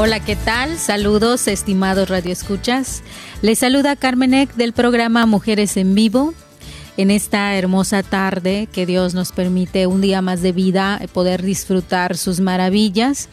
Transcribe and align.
Hola, 0.00 0.20
¿qué 0.20 0.36
tal? 0.36 0.78
Saludos, 0.78 1.48
estimados 1.48 2.08
radioescuchas. 2.08 3.02
Les 3.42 3.58
saluda 3.58 3.96
Carmen 3.96 4.32
Eck 4.32 4.54
del 4.54 4.72
programa 4.72 5.26
Mujeres 5.26 5.76
en 5.76 5.96
Vivo. 5.96 6.34
En 6.96 7.10
esta 7.10 7.56
hermosa 7.56 8.04
tarde 8.04 8.68
que 8.70 8.86
Dios 8.86 9.14
nos 9.14 9.32
permite 9.32 9.88
un 9.88 10.00
día 10.00 10.22
más 10.22 10.40
de 10.40 10.52
vida, 10.52 11.00
eh, 11.02 11.08
poder 11.08 11.42
disfrutar 11.42 12.16
sus 12.16 12.38
maravillas 12.38 13.28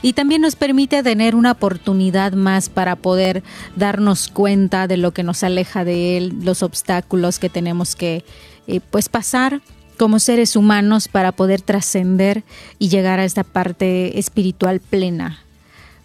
y 0.00 0.14
también 0.14 0.40
nos 0.40 0.56
permite 0.56 1.02
tener 1.02 1.34
una 1.34 1.52
oportunidad 1.52 2.32
más 2.32 2.70
para 2.70 2.96
poder 2.96 3.42
darnos 3.76 4.28
cuenta 4.28 4.86
de 4.86 4.96
lo 4.96 5.12
que 5.12 5.22
nos 5.22 5.42
aleja 5.42 5.84
de 5.84 6.16
Él, 6.16 6.32
los 6.42 6.62
obstáculos 6.62 7.38
que 7.38 7.50
tenemos 7.50 7.94
que 7.94 8.24
eh, 8.68 8.80
pues 8.90 9.10
pasar 9.10 9.60
como 9.98 10.18
seres 10.18 10.56
humanos 10.56 11.08
para 11.08 11.32
poder 11.32 11.60
trascender 11.60 12.42
y 12.78 12.88
llegar 12.88 13.20
a 13.20 13.26
esta 13.26 13.44
parte 13.44 14.18
espiritual 14.18 14.80
plena. 14.80 15.45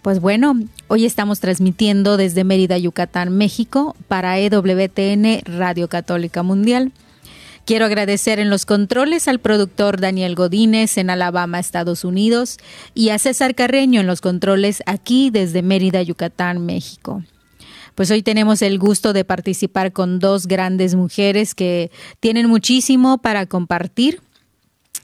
Pues 0.02 0.20
bueno, 0.20 0.56
hoy 0.88 1.06
estamos 1.06 1.40
transmitiendo 1.40 2.18
desde 2.18 2.44
Mérida, 2.44 2.76
Yucatán, 2.80 3.38
México, 3.38 3.96
para 4.08 4.40
EWTN 4.40 5.42
Radio 5.46 5.90
Católica 5.90 6.42
Mundial. 6.42 6.92
Quiero 7.66 7.86
agradecer 7.86 8.40
en 8.40 8.50
los 8.50 8.66
controles 8.66 9.28
al 9.28 9.38
productor 9.38 10.02
Daniel 10.02 10.34
Godínez 10.34 10.98
en 10.98 11.12
Alabama, 11.12 11.60
Estados 11.60 12.04
Unidos, 12.04 12.58
y 12.96 13.10
a 13.10 13.20
César 13.20 13.54
Carreño 13.54 14.02
en 14.02 14.08
los 14.08 14.22
controles 14.22 14.82
aquí 14.88 15.30
desde 15.30 15.62
Mérida, 15.62 16.02
Yucatán, 16.02 16.66
México. 16.66 17.24
Pues 17.94 18.10
hoy 18.10 18.24
tenemos 18.24 18.64
el 18.64 18.80
gusto 18.80 19.14
de 19.14 19.24
participar 19.24 19.92
con 19.92 20.18
dos 20.18 20.48
grandes 20.48 20.96
mujeres 20.96 21.54
que 21.54 21.92
tienen 22.20 22.48
muchísimo 22.48 23.20
para 23.20 23.46
compartir. 23.46 24.20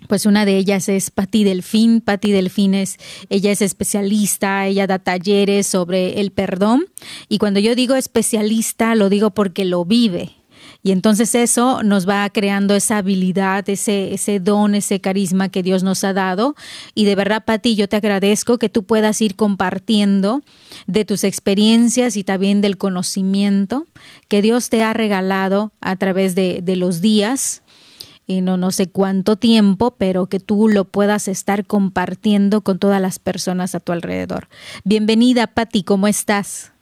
Pues 0.07 0.25
una 0.25 0.45
de 0.45 0.57
ellas 0.57 0.89
es 0.89 1.09
Patti 1.09 1.43
Delfín. 1.43 2.01
Patti 2.01 2.31
Delfín 2.31 2.73
es, 2.73 2.97
ella 3.29 3.51
es 3.51 3.61
especialista, 3.61 4.67
ella 4.67 4.85
da 4.85 4.99
talleres 4.99 5.65
sobre 5.65 6.19
el 6.21 6.31
perdón. 6.31 6.85
Y 7.29 7.39
cuando 7.39 7.59
yo 7.59 7.75
digo 7.75 7.95
especialista, 7.95 8.93
lo 8.95 9.09
digo 9.09 9.31
porque 9.31 9.65
lo 9.65 9.85
vive. 9.85 10.37
Y 10.83 10.91
entonces 10.91 11.35
eso 11.35 11.83
nos 11.83 12.07
va 12.07 12.29
creando 12.29 12.75
esa 12.75 12.97
habilidad, 12.99 13.67
ese, 13.69 14.13
ese 14.13 14.39
don, 14.39 14.75
ese 14.75 15.01
carisma 15.01 15.49
que 15.49 15.63
Dios 15.63 15.83
nos 15.83 16.03
ha 16.03 16.13
dado. 16.13 16.55
Y 16.93 17.05
de 17.05 17.15
verdad, 17.15 17.43
Pati, 17.45 17.75
yo 17.75 17.89
te 17.89 17.97
agradezco 17.97 18.57
que 18.57 18.69
tú 18.69 18.83
puedas 18.83 19.21
ir 19.21 19.35
compartiendo 19.35 20.41
de 20.85 21.03
tus 21.03 21.23
experiencias 21.23 22.15
y 22.15 22.23
también 22.23 22.61
del 22.61 22.77
conocimiento 22.77 23.85
que 24.27 24.41
Dios 24.41 24.69
te 24.69 24.83
ha 24.83 24.93
regalado 24.93 25.73
a 25.81 25.95
través 25.95 26.35
de, 26.35 26.61
de 26.61 26.75
los 26.75 27.01
días, 27.01 27.63
y 28.27 28.41
no, 28.41 28.57
no 28.57 28.71
sé 28.71 28.91
cuánto 28.91 29.37
tiempo, 29.37 29.95
pero 29.97 30.27
que 30.27 30.39
tú 30.39 30.67
lo 30.67 30.83
puedas 30.83 31.27
estar 31.29 31.65
compartiendo 31.65 32.61
con 32.61 32.77
todas 32.77 33.01
las 33.01 33.17
personas 33.19 33.73
a 33.73 33.79
tu 33.79 33.93
alrededor. 33.93 34.47
Bienvenida, 34.83 35.47
Patti, 35.47 35.83
¿cómo 35.83 36.07
estás? 36.07 36.73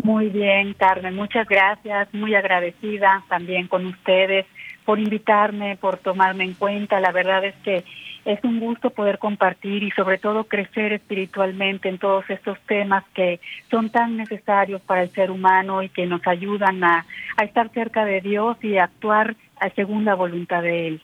Muy 0.00 0.28
bien, 0.28 0.74
Carmen, 0.74 1.16
muchas 1.16 1.48
gracias, 1.48 2.14
muy 2.14 2.34
agradecida 2.36 3.24
también 3.28 3.66
con 3.66 3.84
ustedes 3.86 4.46
por 4.84 5.00
invitarme, 5.00 5.76
por 5.76 5.98
tomarme 5.98 6.44
en 6.44 6.54
cuenta. 6.54 7.00
La 7.00 7.10
verdad 7.10 7.44
es 7.44 7.54
que 7.64 7.84
es 8.28 8.44
un 8.44 8.60
gusto 8.60 8.90
poder 8.90 9.18
compartir 9.18 9.82
y 9.82 9.90
sobre 9.92 10.18
todo 10.18 10.44
crecer 10.44 10.92
espiritualmente 10.92 11.88
en 11.88 11.96
todos 11.96 12.28
estos 12.28 12.58
temas 12.66 13.02
que 13.14 13.40
son 13.70 13.88
tan 13.88 14.18
necesarios 14.18 14.82
para 14.82 15.02
el 15.02 15.10
ser 15.10 15.30
humano 15.30 15.82
y 15.82 15.88
que 15.88 16.04
nos 16.04 16.26
ayudan 16.26 16.84
a, 16.84 17.06
a 17.38 17.44
estar 17.44 17.70
cerca 17.72 18.04
de 18.04 18.20
Dios 18.20 18.58
y 18.62 18.76
a 18.76 18.84
actuar 18.84 19.34
según 19.74 20.04
la 20.04 20.14
voluntad 20.14 20.62
de 20.62 20.88
Él. 20.88 21.02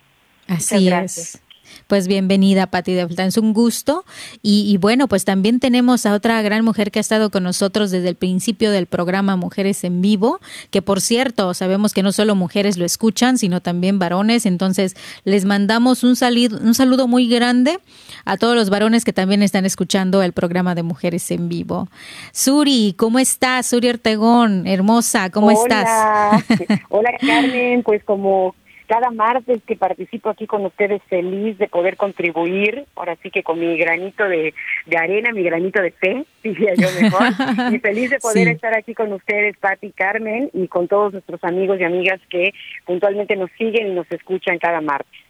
Así 0.49 0.89
es. 0.89 1.43
Pues 1.87 2.09
bienvenida, 2.09 2.67
Pati 2.67 2.93
de 2.93 3.07
Fulton. 3.07 3.27
Es 3.27 3.39
un 3.39 3.53
gusto. 3.53 4.05
Y, 4.43 4.71
y, 4.71 4.77
bueno, 4.77 5.09
pues 5.09 5.25
también 5.25 5.61
tenemos 5.61 6.07
a 6.07 6.15
otra 6.15 6.41
gran 6.43 6.65
mujer 6.65 6.91
que 6.91 6.99
ha 6.99 7.01
estado 7.01 7.31
con 7.31 7.43
nosotros 7.43 7.91
desde 7.91 8.09
el 8.09 8.17
principio 8.17 8.71
del 8.71 8.87
programa 8.87 9.37
Mujeres 9.37 9.85
en 9.85 10.01
Vivo, 10.01 10.41
que 10.71 10.83
por 10.83 11.01
cierto, 11.01 11.55
sabemos 11.55 11.93
que 11.93 12.03
no 12.03 12.13
solo 12.13 12.35
mujeres 12.35 12.77
lo 12.77 12.85
escuchan, 12.85 13.39
sino 13.39 13.61
también 13.61 13.99
varones. 13.99 14.47
Entonces, 14.47 14.95
les 15.25 15.45
mandamos 15.45 16.05
un, 16.05 16.17
salido, 16.17 16.59
un 16.59 16.75
saludo 16.75 17.09
muy 17.09 17.29
grande 17.29 17.79
a 18.25 18.37
todos 18.37 18.55
los 18.55 18.71
varones 18.71 19.05
que 19.05 19.13
también 19.13 19.43
están 19.43 19.65
escuchando 19.65 20.23
el 20.23 20.33
programa 20.33 20.75
de 20.75 20.83
Mujeres 20.83 21.31
en 21.31 21.49
Vivo. 21.49 21.89
Suri, 22.33 22.95
¿cómo 22.97 23.19
estás? 23.19 23.67
Suri 23.67 23.89
Ortegón, 23.89 24.67
hermosa, 24.67 25.31
¿cómo 25.31 25.49
Hola. 25.49 26.41
estás? 26.43 26.81
Hola, 26.89 27.11
Carmen. 27.21 27.83
Pues 27.83 28.03
como 28.05 28.55
cada 28.95 29.11
martes 29.11 29.61
que 29.67 29.75
participo 29.75 30.31
aquí 30.31 30.47
con 30.47 30.65
ustedes 30.65 31.03
feliz 31.09 31.59
de 31.59 31.67
poder 31.67 31.97
contribuir, 31.97 32.85
ahora 32.95 33.17
sí 33.21 33.29
que 33.31 33.43
con 33.43 33.59
mi 33.59 33.77
granito 33.77 34.23
de, 34.23 34.55
de 34.87 34.97
arena, 34.97 35.33
mi 35.33 35.43
granito 35.43 35.83
de 35.83 35.91
fe, 35.91 36.25
diría 36.45 36.75
yo 36.77 36.89
mejor, 37.03 37.27
y 37.73 37.79
feliz 37.81 38.11
de 38.11 38.21
poder 38.21 38.47
Sí. 38.47 38.53
estar 38.55 38.73
aquí 38.77 38.95
con 38.95 39.13
ustedes, 39.13 39.57
Pati, 39.59 39.91
Carmen, 39.91 40.49
y 40.53 40.69
con 40.69 40.87
todos 40.87 41.13
nuestros 41.13 41.43
amigos 41.43 41.81
y 41.81 41.85
amigas 41.85 42.21
que 42.31 42.53
puntualmente 42.85 43.35
nos 43.35 43.51
siguen 43.59 43.89
y 43.89 43.95
nos 43.95 44.07
escuchan 44.13 44.59
cada 44.59 44.81
martes. 44.81 45.21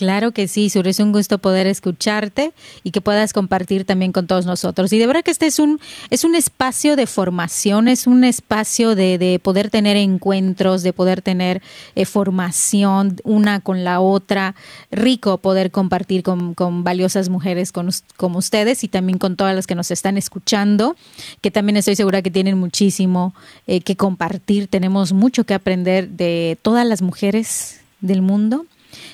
Claro 0.00 0.32
que 0.32 0.48
sí, 0.48 0.70
Sur, 0.70 0.88
es 0.88 0.98
un 0.98 1.12
gusto 1.12 1.36
poder 1.36 1.66
escucharte 1.66 2.54
y 2.82 2.90
que 2.90 3.02
puedas 3.02 3.34
compartir 3.34 3.84
también 3.84 4.12
con 4.12 4.26
todos 4.26 4.46
nosotros. 4.46 4.90
Y 4.94 4.98
de 4.98 5.06
verdad 5.06 5.22
que 5.22 5.30
este 5.30 5.46
es 5.46 5.58
un, 5.58 5.78
es 6.08 6.24
un 6.24 6.34
espacio 6.34 6.96
de 6.96 7.06
formación, 7.06 7.86
es 7.86 8.06
un 8.06 8.24
espacio 8.24 8.94
de, 8.94 9.18
de 9.18 9.38
poder 9.38 9.68
tener 9.68 9.98
encuentros, 9.98 10.82
de 10.82 10.94
poder 10.94 11.20
tener 11.20 11.60
eh, 11.96 12.06
formación 12.06 13.18
una 13.24 13.60
con 13.60 13.84
la 13.84 14.00
otra. 14.00 14.54
Rico 14.90 15.36
poder 15.36 15.70
compartir 15.70 16.22
con, 16.22 16.54
con 16.54 16.82
valiosas 16.82 17.28
mujeres 17.28 17.70
con, 17.70 17.90
como 18.16 18.38
ustedes 18.38 18.82
y 18.84 18.88
también 18.88 19.18
con 19.18 19.36
todas 19.36 19.54
las 19.54 19.66
que 19.66 19.74
nos 19.74 19.90
están 19.90 20.16
escuchando, 20.16 20.96
que 21.42 21.50
también 21.50 21.76
estoy 21.76 21.94
segura 21.94 22.22
que 22.22 22.30
tienen 22.30 22.56
muchísimo 22.56 23.34
eh, 23.66 23.82
que 23.82 23.96
compartir. 23.96 24.66
Tenemos 24.66 25.12
mucho 25.12 25.44
que 25.44 25.52
aprender 25.52 26.08
de 26.08 26.56
todas 26.62 26.86
las 26.86 27.02
mujeres 27.02 27.82
del 28.00 28.22
mundo 28.22 28.64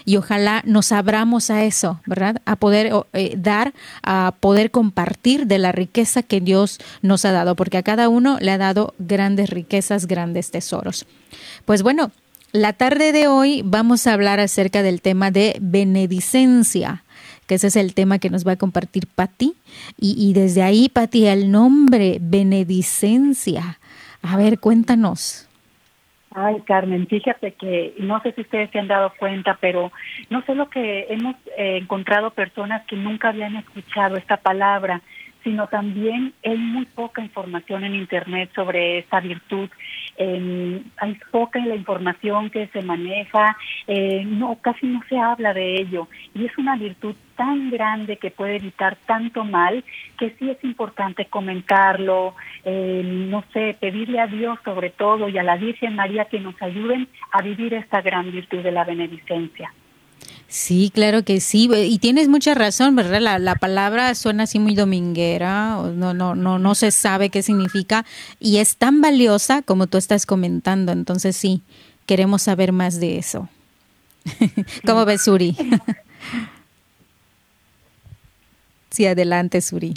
y 0.04 0.16
ojalá 0.16 0.62
nos 0.64 0.92
abramos 0.92 1.50
a 1.50 1.64
eso, 1.64 2.00
¿verdad? 2.06 2.40
A 2.44 2.56
poder 2.56 2.92
eh, 3.12 3.34
dar, 3.36 3.74
a 4.02 4.34
poder 4.40 4.70
compartir 4.70 5.46
de 5.46 5.58
la 5.58 5.72
riqueza 5.72 6.22
que 6.22 6.40
Dios 6.40 6.78
nos 7.02 7.24
ha 7.24 7.32
dado, 7.32 7.56
porque 7.56 7.78
a 7.78 7.82
cada 7.82 8.08
uno 8.08 8.38
le 8.40 8.50
ha 8.50 8.58
dado 8.58 8.94
grandes 8.98 9.50
riquezas, 9.50 10.06
grandes 10.06 10.50
tesoros. 10.50 11.06
Pues 11.64 11.82
bueno, 11.82 12.10
la 12.52 12.72
tarde 12.72 13.12
de 13.12 13.28
hoy 13.28 13.62
vamos 13.64 14.06
a 14.06 14.12
hablar 14.12 14.40
acerca 14.40 14.82
del 14.82 15.02
tema 15.02 15.30
de 15.30 15.56
benedicencia 15.60 17.02
que 17.46 17.54
ese 17.54 17.68
es 17.68 17.76
el 17.76 17.94
tema 17.94 18.18
que 18.18 18.30
nos 18.30 18.46
va 18.46 18.52
a 18.52 18.56
compartir 18.56 19.06
Patti. 19.06 19.54
Y, 19.98 20.16
y 20.18 20.32
desde 20.32 20.62
ahí, 20.62 20.88
Patti, 20.88 21.26
el 21.26 21.50
nombre, 21.50 22.18
benedicencia. 22.20 23.78
A 24.22 24.36
ver, 24.36 24.58
cuéntanos. 24.58 25.45
Ay, 26.38 26.60
Carmen, 26.66 27.06
fíjate 27.06 27.52
que 27.52 27.94
no 27.98 28.20
sé 28.20 28.32
si 28.32 28.42
ustedes 28.42 28.68
se 28.70 28.78
han 28.78 28.88
dado 28.88 29.10
cuenta, 29.18 29.56
pero 29.58 29.90
no 30.28 30.44
solo 30.44 30.68
que 30.68 31.06
hemos 31.08 31.34
eh, 31.56 31.78
encontrado 31.78 32.30
personas 32.30 32.84
que 32.86 32.94
nunca 32.94 33.30
habían 33.30 33.56
escuchado 33.56 34.18
esta 34.18 34.36
palabra, 34.36 35.00
sino 35.46 35.68
también 35.68 36.34
hay 36.44 36.58
muy 36.58 36.86
poca 36.86 37.22
información 37.22 37.84
en 37.84 37.94
Internet 37.94 38.50
sobre 38.52 38.98
esta 38.98 39.20
virtud. 39.20 39.70
hay 40.18 41.18
poca 41.30 41.64
la 41.64 41.76
información 41.76 42.50
que 42.50 42.66
se 42.68 42.82
maneja, 42.82 43.56
eh, 43.86 44.24
no 44.26 44.58
casi 44.60 44.88
no 44.88 45.00
se 45.08 45.16
habla 45.16 45.54
de 45.54 45.76
ello 45.76 46.08
y 46.34 46.46
es 46.46 46.58
una 46.58 46.74
virtud 46.74 47.14
tan 47.36 47.70
grande 47.70 48.16
que 48.16 48.32
puede 48.32 48.56
evitar 48.56 48.96
tanto 49.06 49.44
mal 49.44 49.84
que 50.18 50.30
sí 50.36 50.50
es 50.50 50.64
importante 50.64 51.26
comentarlo, 51.26 52.34
eh, 52.64 53.02
no 53.04 53.44
sé, 53.52 53.76
pedirle 53.78 54.18
a 54.18 54.26
Dios 54.26 54.58
sobre 54.64 54.90
todo 54.90 55.28
y 55.28 55.38
a 55.38 55.44
la 55.44 55.56
Virgen 55.56 55.94
María 55.94 56.24
que 56.24 56.40
nos 56.40 56.60
ayuden 56.60 57.06
a 57.30 57.40
vivir 57.40 57.72
esta 57.74 58.00
gran 58.02 58.32
virtud 58.32 58.64
de 58.64 58.72
la 58.72 58.82
beneficencia. 58.82 59.72
Sí, 60.48 60.92
claro 60.94 61.24
que 61.24 61.40
sí, 61.40 61.68
y 61.72 61.98
tienes 61.98 62.28
mucha 62.28 62.54
razón, 62.54 62.94
¿verdad? 62.94 63.20
La, 63.20 63.38
la, 63.38 63.56
palabra 63.56 64.14
suena 64.14 64.44
así 64.44 64.60
muy 64.60 64.76
dominguera, 64.76 65.76
no, 65.92 66.14
no, 66.14 66.36
no, 66.36 66.58
no 66.58 66.74
se 66.76 66.92
sabe 66.92 67.30
qué 67.30 67.42
significa 67.42 68.04
y 68.38 68.58
es 68.58 68.76
tan 68.76 69.00
valiosa 69.00 69.62
como 69.62 69.88
tú 69.88 69.98
estás 69.98 70.24
comentando, 70.24 70.92
entonces 70.92 71.36
sí, 71.36 71.62
queremos 72.06 72.42
saber 72.42 72.72
más 72.72 73.00
de 73.00 73.18
eso. 73.18 73.48
¿Cómo 74.86 75.04
ves, 75.04 75.24
Suri? 75.24 75.56
sí, 78.90 79.06
adelante, 79.06 79.60
Suri. 79.60 79.94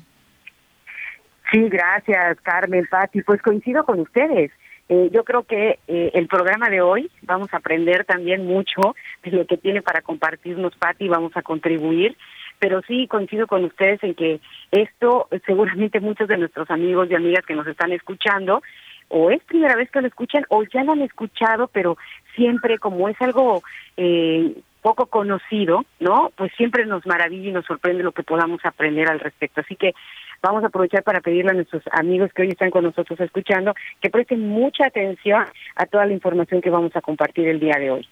Sí, 1.51 1.67
gracias, 1.69 2.37
Carmen, 2.41 2.85
Patti. 2.89 3.23
Pues 3.23 3.41
coincido 3.41 3.85
con 3.85 3.99
ustedes. 3.99 4.51
Eh, 4.89 5.09
yo 5.13 5.23
creo 5.23 5.43
que 5.43 5.79
eh, 5.87 6.11
el 6.15 6.27
programa 6.27 6.69
de 6.69 6.81
hoy 6.81 7.11
vamos 7.21 7.53
a 7.53 7.57
aprender 7.57 8.05
también 8.05 8.45
mucho 8.45 8.95
de 9.23 9.31
lo 9.31 9.45
que 9.45 9.57
tiene 9.57 9.83
para 9.83 10.01
compartirnos 10.01 10.75
Patti, 10.75 11.07
vamos 11.07 11.31
a 11.35 11.43
contribuir, 11.43 12.17
pero 12.57 12.81
sí 12.81 13.07
coincido 13.07 13.45
con 13.45 13.63
ustedes 13.63 14.03
en 14.03 14.15
que 14.15 14.39
esto 14.71 15.27
seguramente 15.45 15.99
muchos 15.99 16.27
de 16.27 16.37
nuestros 16.37 16.69
amigos 16.71 17.07
y 17.09 17.15
amigas 17.15 17.45
que 17.45 17.53
nos 17.53 17.67
están 17.67 17.91
escuchando 17.91 18.63
o 19.09 19.29
es 19.29 19.43
primera 19.43 19.75
vez 19.75 19.91
que 19.91 20.01
lo 20.01 20.07
escuchan 20.07 20.45
o 20.49 20.63
ya 20.63 20.83
lo 20.83 20.93
han 20.93 21.01
escuchado, 21.01 21.67
pero 21.67 21.97
siempre 22.35 22.79
como 22.79 23.09
es 23.09 23.21
algo 23.21 23.61
eh, 23.97 24.55
poco 24.81 25.07
conocido, 25.07 25.85
¿no? 25.99 26.31
Pues 26.35 26.51
siempre 26.55 26.85
nos 26.85 27.05
maravilla 27.05 27.49
y 27.49 27.51
nos 27.51 27.65
sorprende 27.65 28.03
lo 28.03 28.11
que 28.11 28.23
podamos 28.23 28.63
aprender 28.63 29.09
al 29.09 29.19
respecto. 29.19 29.61
Así 29.61 29.75
que 29.75 29.93
vamos 30.41 30.63
a 30.63 30.67
aprovechar 30.67 31.03
para 31.03 31.21
pedirle 31.21 31.51
a 31.51 31.53
nuestros 31.53 31.83
amigos 31.91 32.31
que 32.33 32.43
hoy 32.43 32.49
están 32.49 32.71
con 32.71 32.83
nosotros 32.83 33.19
escuchando 33.19 33.73
que 34.01 34.09
presten 34.09 34.47
mucha 34.47 34.87
atención 34.87 35.45
a 35.75 35.85
toda 35.85 36.05
la 36.05 36.13
información 36.13 36.61
que 36.61 36.69
vamos 36.69 36.95
a 36.95 37.01
compartir 37.01 37.47
el 37.47 37.59
día 37.59 37.75
de 37.79 37.91
hoy. 37.91 38.07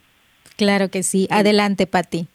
Claro 0.58 0.90
que 0.90 1.04
sí. 1.04 1.28
Adelante, 1.30 1.88
Pati. 1.88 2.28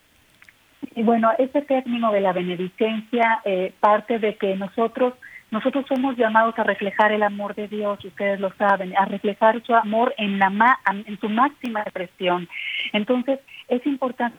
Y 0.95 1.03
bueno, 1.03 1.31
ese 1.37 1.61
término 1.61 2.11
de 2.11 2.21
la 2.21 2.33
benedicencia 2.33 3.41
eh, 3.45 3.73
parte 3.79 4.19
de 4.19 4.35
que 4.35 4.55
nosotros 4.55 5.13
nosotros 5.51 5.85
somos 5.87 6.17
llamados 6.17 6.57
a 6.57 6.63
reflejar 6.63 7.11
el 7.11 7.21
amor 7.21 7.53
de 7.53 7.67
Dios, 7.67 8.03
ustedes 8.03 8.39
lo 8.39 8.51
saben, 8.55 8.97
a 8.97 9.05
reflejar 9.05 9.61
su 9.63 9.75
amor 9.75 10.11
en 10.17 10.39
la 10.39 10.51
en 10.87 11.19
su 11.19 11.29
máxima 11.29 11.81
expresión. 11.81 12.49
Entonces, 12.91 13.39
es 13.67 13.85
importante 13.85 14.35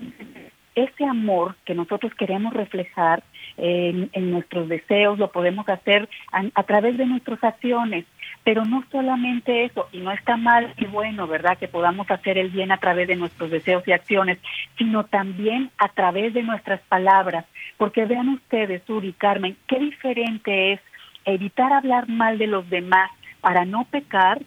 ese 0.75 1.05
amor 1.05 1.56
que 1.65 1.75
nosotros 1.75 2.12
queremos 2.15 2.53
reflejar 2.53 3.23
en, 3.56 4.31
nuestros 4.31 4.69
deseos, 4.69 5.19
lo 5.19 5.31
podemos 5.31 5.69
hacer 5.69 6.09
a, 6.32 6.62
través 6.65 6.97
de 6.97 7.06
nuestras 7.06 7.43
acciones, 7.44 8.05
pero 8.43 8.65
no 8.65 8.85
solamente 8.91 9.65
eso, 9.65 9.88
y 9.93 9.99
no 9.99 10.11
está 10.11 10.37
mal 10.37 10.75
y 10.79 10.87
bueno, 10.87 11.26
¿verdad? 11.26 11.56
Que 11.59 11.69
podamos 11.69 12.11
hacer 12.11 12.37
el 12.37 12.50
bien 12.50 12.73
a 12.73 12.79
través 12.79 13.06
de 13.06 13.17
nuestros 13.17 13.50
deseos 13.50 13.87
y 13.87 13.93
acciones, 13.93 14.38
sino 14.76 15.05
también 15.05 15.71
a 15.79 15.88
través 15.88 16.35
de 16.35 16.43
nuestras 16.43 16.81
palabras, 16.82 17.44
porque 17.76 18.06
vean 18.06 18.29
ustedes, 18.31 18.88
Uri, 18.88 19.12
Carmen, 19.12 19.56
qué 19.69 19.79
diferente 19.79 20.73
es 20.73 20.81
evitar 21.25 21.73
hablar 21.73 22.09
mal 22.09 22.38
de 22.38 22.49
los 22.49 22.69
demás 22.69 23.11
para 23.41 23.65
no 23.65 23.85
pecar 23.85 24.41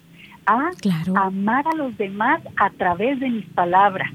a 0.45 0.71
amar 1.15 1.65
a 1.67 1.75
los 1.75 1.97
demás 1.97 2.41
a 2.55 2.69
través 2.71 3.19
de 3.19 3.29
mis 3.29 3.45
palabras. 3.47 4.09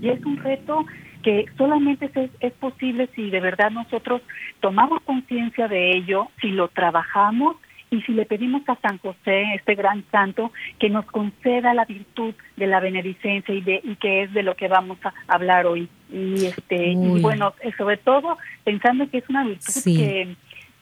Y 0.00 0.08
es 0.08 0.24
un 0.24 0.36
reto 0.38 0.84
que 1.22 1.46
solamente 1.56 2.10
es, 2.14 2.30
es 2.40 2.52
posible 2.54 3.08
si 3.14 3.30
de 3.30 3.40
verdad 3.40 3.70
nosotros 3.70 4.22
tomamos 4.60 5.02
conciencia 5.02 5.68
de 5.68 5.96
ello, 5.96 6.28
si 6.40 6.48
lo 6.48 6.68
trabajamos 6.68 7.56
y 7.90 8.00
si 8.02 8.12
le 8.12 8.24
pedimos 8.24 8.62
a 8.68 8.76
San 8.76 8.98
José, 8.98 9.54
este 9.54 9.74
gran 9.74 10.04
santo, 10.12 10.52
que 10.78 10.88
nos 10.88 11.04
conceda 11.06 11.74
la 11.74 11.84
virtud 11.84 12.34
de 12.56 12.66
la 12.66 12.78
benedicencia 12.78 13.52
y 13.52 13.60
de 13.60 13.80
y 13.82 13.96
que 13.96 14.22
es 14.22 14.32
de 14.32 14.44
lo 14.44 14.54
que 14.54 14.68
vamos 14.68 14.98
a 15.04 15.12
hablar 15.26 15.66
hoy. 15.66 15.88
Y 16.12 16.46
este 16.46 16.92
y 16.92 17.20
bueno, 17.20 17.52
sobre 17.76 17.96
todo 17.96 18.38
pensando 18.64 19.10
que 19.10 19.18
es 19.18 19.28
una 19.28 19.44
virtud 19.44 19.82
que 19.84 20.36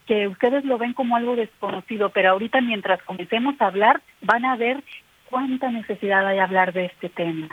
que 0.06 0.26
ustedes 0.26 0.64
lo 0.64 0.78
ven 0.78 0.94
como 0.94 1.16
algo 1.16 1.36
desconocido, 1.36 2.08
pero 2.10 2.30
ahorita 2.30 2.62
mientras 2.62 3.02
comencemos 3.02 3.60
a 3.60 3.66
hablar 3.66 4.00
van 4.22 4.46
a 4.46 4.56
ver 4.56 4.82
cuánta 5.28 5.70
necesidad 5.70 6.26
hay 6.26 6.36
de 6.36 6.42
hablar 6.42 6.72
de 6.72 6.86
este 6.86 7.10
tema. 7.10 7.48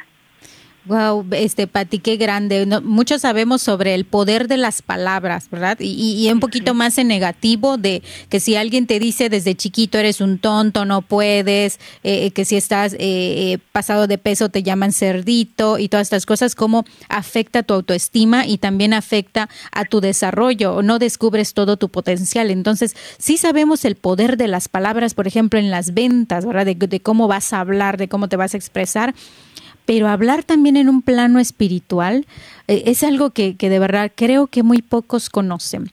Wow, 0.87 1.25
este 1.31 1.65
Pati, 1.65 1.97
qué 1.97 2.15
grande. 2.15 2.67
muchos 2.83 3.21
sabemos 3.21 3.63
sobre 3.63 3.95
el 3.95 4.05
poder 4.05 4.47
de 4.47 4.57
las 4.57 4.83
palabras, 4.83 5.49
¿verdad? 5.49 5.77
Y, 5.79 6.29
un 6.31 6.39
poquito 6.39 6.75
más 6.75 6.99
en 6.99 7.07
negativo 7.07 7.77
de 7.77 8.03
que 8.29 8.39
si 8.39 8.55
alguien 8.55 8.85
te 8.85 8.99
dice 8.99 9.29
desde 9.29 9.55
chiquito 9.55 9.97
eres 9.97 10.21
un 10.21 10.37
tonto, 10.37 10.85
no 10.85 11.01
puedes, 11.01 11.79
eh, 12.03 12.29
que 12.31 12.45
si 12.45 12.55
estás 12.55 12.93
eh, 12.93 12.97
eh, 12.99 13.57
pasado 13.71 14.05
de 14.05 14.19
peso 14.19 14.49
te 14.49 14.61
llaman 14.61 14.91
cerdito 14.91 15.79
y 15.79 15.89
todas 15.89 16.05
estas 16.05 16.27
cosas, 16.27 16.53
cómo 16.53 16.85
afecta 17.09 17.63
tu 17.63 17.73
autoestima 17.73 18.45
y 18.45 18.59
también 18.59 18.93
afecta 18.93 19.49
a 19.71 19.85
tu 19.85 20.01
desarrollo, 20.01 20.83
no 20.83 20.99
descubres 20.99 21.55
todo 21.55 21.77
tu 21.77 21.89
potencial. 21.89 22.51
Entonces, 22.51 22.95
sí 23.17 23.37
sabemos 23.37 23.85
el 23.85 23.95
poder 23.95 24.37
de 24.37 24.47
las 24.47 24.67
palabras, 24.67 25.15
por 25.15 25.25
ejemplo, 25.25 25.57
en 25.57 25.71
las 25.71 25.95
ventas, 25.95 26.45
¿verdad? 26.45 26.75
de 26.75 26.99
cómo 26.99 27.27
vas 27.27 27.53
a 27.53 27.59
hablar, 27.59 27.97
de 27.97 28.07
cómo 28.07 28.29
te 28.29 28.35
vas 28.35 28.53
a 28.53 28.57
expresar 28.57 29.15
pero 29.85 30.07
hablar 30.07 30.43
también 30.43 30.77
en 30.77 30.89
un 30.89 31.01
plano 31.01 31.39
espiritual 31.39 32.25
eh, 32.67 32.83
es 32.85 33.03
algo 33.03 33.29
que, 33.31 33.55
que, 33.55 33.69
de 33.69 33.79
verdad 33.79 34.11
creo 34.13 34.47
que 34.47 34.63
muy 34.63 34.81
pocos 34.81 35.29
conocen. 35.29 35.91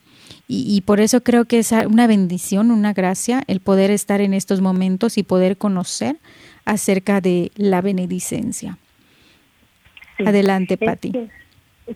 Y, 0.55 0.81
por 0.81 0.99
eso 0.99 1.23
creo 1.23 1.45
que 1.45 1.59
es 1.59 1.71
una 1.71 2.05
bendición, 2.05 2.69
una 2.69 2.93
gracia 2.93 3.41
el 3.47 3.59
poder 3.59 3.89
estar 3.89 4.21
en 4.21 4.33
estos 4.33 4.61
momentos 4.61 5.17
y 5.17 5.23
poder 5.23 5.57
conocer 5.57 6.17
acerca 6.65 7.21
de 7.21 7.51
la 7.55 7.81
benedicencia. 7.81 8.77
Adelante, 10.23 10.77
Patti. 10.77 11.11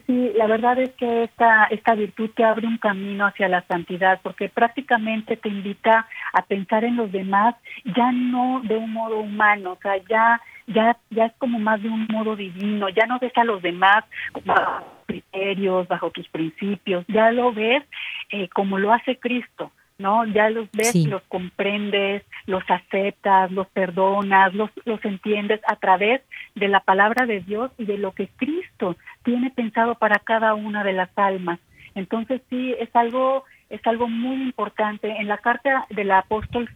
Sí, 0.05 0.31
la 0.35 0.47
verdad 0.47 0.79
es 0.79 0.89
que 0.95 1.23
esta, 1.23 1.65
esta 1.65 1.95
virtud 1.95 2.29
te 2.35 2.43
abre 2.43 2.67
un 2.67 2.77
camino 2.77 3.25
hacia 3.27 3.47
la 3.47 3.61
santidad, 3.67 4.19
porque 4.23 4.49
prácticamente 4.49 5.37
te 5.37 5.49
invita 5.49 6.07
a 6.33 6.41
pensar 6.41 6.83
en 6.83 6.95
los 6.95 7.11
demás, 7.11 7.55
ya 7.95 8.11
no 8.11 8.61
de 8.63 8.75
un 8.75 8.91
modo 8.91 9.19
humano, 9.19 9.73
o 9.73 9.77
sea, 9.81 9.97
ya 10.09 10.41
ya, 10.67 10.97
ya 11.09 11.25
es 11.25 11.33
como 11.37 11.59
más 11.59 11.81
de 11.81 11.89
un 11.89 12.07
modo 12.09 12.35
divino, 12.35 12.89
ya 12.89 13.05
no 13.07 13.17
ves 13.19 13.35
a 13.37 13.43
los 13.43 13.61
demás 13.61 14.03
bajo 14.45 14.85
criterios, 15.05 15.87
bajo 15.87 16.11
tus 16.11 16.27
principios, 16.27 17.05
ya 17.07 17.31
lo 17.31 17.53
ves 17.53 17.83
eh, 18.31 18.49
como 18.49 18.77
lo 18.77 18.93
hace 18.93 19.17
Cristo, 19.17 19.71
¿no? 19.97 20.25
Ya 20.25 20.49
los 20.49 20.69
ves, 20.73 20.93
los 21.07 21.23
comprendes, 21.23 22.23
los 22.45 22.63
aceptas, 22.69 23.51
los 23.51 23.67
perdonas, 23.67 24.53
los, 24.53 24.69
los 24.85 25.03
entiendes 25.05 25.61
a 25.67 25.77
través 25.77 26.21
de 26.55 26.67
la 26.67 26.81
palabra 26.81 27.25
de 27.25 27.39
Dios 27.39 27.71
y 27.77 27.85
de 27.85 27.97
lo 27.97 28.11
que 28.11 28.27
Cristo 28.35 28.97
tiene 29.23 29.49
pensado 29.49 29.95
para 29.95 30.19
cada 30.19 30.53
una 30.53 30.83
de 30.83 30.93
las 30.93 31.09
almas. 31.17 31.59
Entonces 31.95 32.41
sí, 32.49 32.75
es 32.79 32.93
algo, 32.95 33.45
es 33.69 33.81
algo 33.87 34.07
muy 34.07 34.35
importante. 34.43 35.09
En 35.09 35.27
la 35.27 35.37
carta 35.37 35.87
del 35.89 36.11
apóstol 36.11 36.69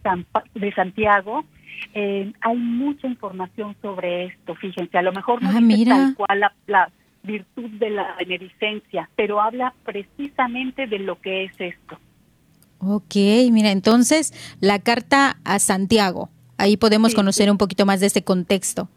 de 0.54 0.72
Santiago, 0.72 1.44
eh, 1.94 2.32
hay 2.40 2.56
mucha 2.56 3.06
información 3.06 3.76
sobre 3.82 4.26
esto, 4.26 4.54
fíjense, 4.54 4.96
a 4.98 5.02
lo 5.02 5.12
mejor 5.12 5.42
no 5.42 5.50
ah, 5.50 5.60
es 5.60 5.84
tal 5.84 6.14
cual 6.14 6.40
la, 6.66 6.90
virtud 7.24 7.70
de 7.78 7.90
la 7.90 8.16
beneficencia, 8.18 9.08
pero 9.14 9.40
habla 9.40 9.74
precisamente 9.84 10.88
de 10.88 10.98
lo 10.98 11.20
que 11.20 11.44
es 11.44 11.52
esto. 11.58 11.96
Ok, 12.78 13.14
mira, 13.52 13.70
entonces 13.70 14.32
la 14.60 14.80
carta 14.80 15.36
a 15.44 15.60
Santiago, 15.60 16.30
ahí 16.58 16.76
podemos 16.76 17.14
conocer 17.14 17.48
un 17.48 17.58
poquito 17.58 17.86
más 17.86 18.00
de 18.00 18.06
este 18.06 18.24
contexto. 18.24 18.88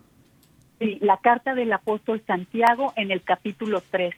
Sí, 0.80 0.98
la 1.02 1.18
carta 1.18 1.54
del 1.54 1.72
apóstol 1.72 2.24
Santiago 2.26 2.94
en 2.96 3.12
el 3.12 3.22
capítulo 3.22 3.84
3, 3.92 4.16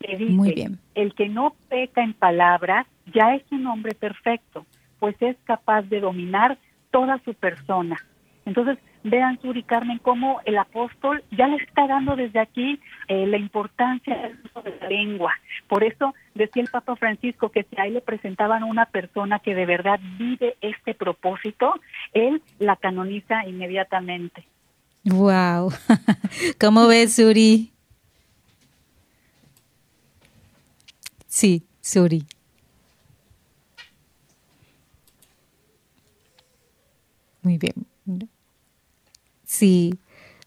que 0.00 0.16
dice, 0.18 0.32
Muy 0.32 0.52
bien. 0.52 0.78
el 0.94 1.14
que 1.14 1.30
no 1.30 1.54
peca 1.70 2.02
en 2.02 2.12
palabras 2.12 2.86
ya 3.14 3.34
es 3.34 3.42
un 3.50 3.66
hombre 3.66 3.94
perfecto, 3.94 4.66
pues 4.98 5.16
es 5.20 5.36
capaz 5.44 5.82
de 5.82 6.00
dominar 6.00 6.58
toda 6.96 7.20
su 7.26 7.34
persona. 7.34 7.94
Entonces, 8.46 8.78
vean, 9.04 9.38
Suri 9.42 9.62
Carmen, 9.64 9.98
cómo 9.98 10.40
el 10.46 10.56
apóstol 10.56 11.22
ya 11.30 11.46
le 11.46 11.56
está 11.56 11.86
dando 11.86 12.16
desde 12.16 12.40
aquí 12.40 12.80
eh, 13.08 13.26
la 13.26 13.36
importancia 13.36 14.16
del 14.16 14.38
uso 14.42 14.62
de 14.62 14.74
la 14.80 14.88
lengua. 14.88 15.32
Por 15.68 15.84
eso 15.84 16.14
decía 16.34 16.62
el 16.62 16.70
Papa 16.70 16.96
Francisco 16.96 17.50
que 17.50 17.64
si 17.64 17.78
ahí 17.78 17.90
le 17.90 18.00
presentaban 18.00 18.62
a 18.62 18.66
una 18.66 18.86
persona 18.86 19.40
que 19.40 19.54
de 19.54 19.66
verdad 19.66 20.00
vive 20.16 20.56
este 20.62 20.94
propósito, 20.94 21.74
él 22.14 22.40
la 22.58 22.76
canoniza 22.76 23.44
inmediatamente. 23.46 24.46
Wow. 25.04 25.70
¿Cómo 26.58 26.86
ves, 26.86 27.16
Suri? 27.16 27.74
Sí, 31.26 31.66
Suri. 31.82 32.24
Muy 37.46 37.58
bien. 37.58 37.86
Sí, 39.44 39.94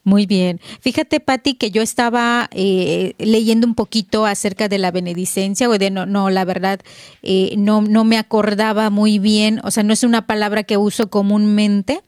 muy 0.03 0.25
bien. 0.25 0.59
Fíjate, 0.81 1.21
Patti, 1.21 1.53
que 1.53 1.71
yo 1.71 1.81
estaba 1.81 2.49
eh, 2.51 3.13
leyendo 3.19 3.65
un 3.65 3.73
poquito 3.73 4.25
acerca 4.25 4.67
de 4.67 4.79
la 4.79 4.91
benedicencia, 4.91 5.69
o 5.69 5.77
de 5.77 5.91
no, 5.91 6.05
no, 6.05 6.29
la 6.29 6.43
verdad, 6.43 6.81
eh, 7.23 7.55
no, 7.57 7.81
no 7.81 8.03
me 8.03 8.17
acordaba 8.17 8.89
muy 8.89 9.17
bien, 9.17 9.61
o 9.63 9.71
sea, 9.71 9.83
no 9.83 9.93
es 9.93 10.03
una 10.03 10.27
palabra 10.27 10.63
que 10.63 10.75
uso 10.75 11.09
comúnmente. 11.09 12.01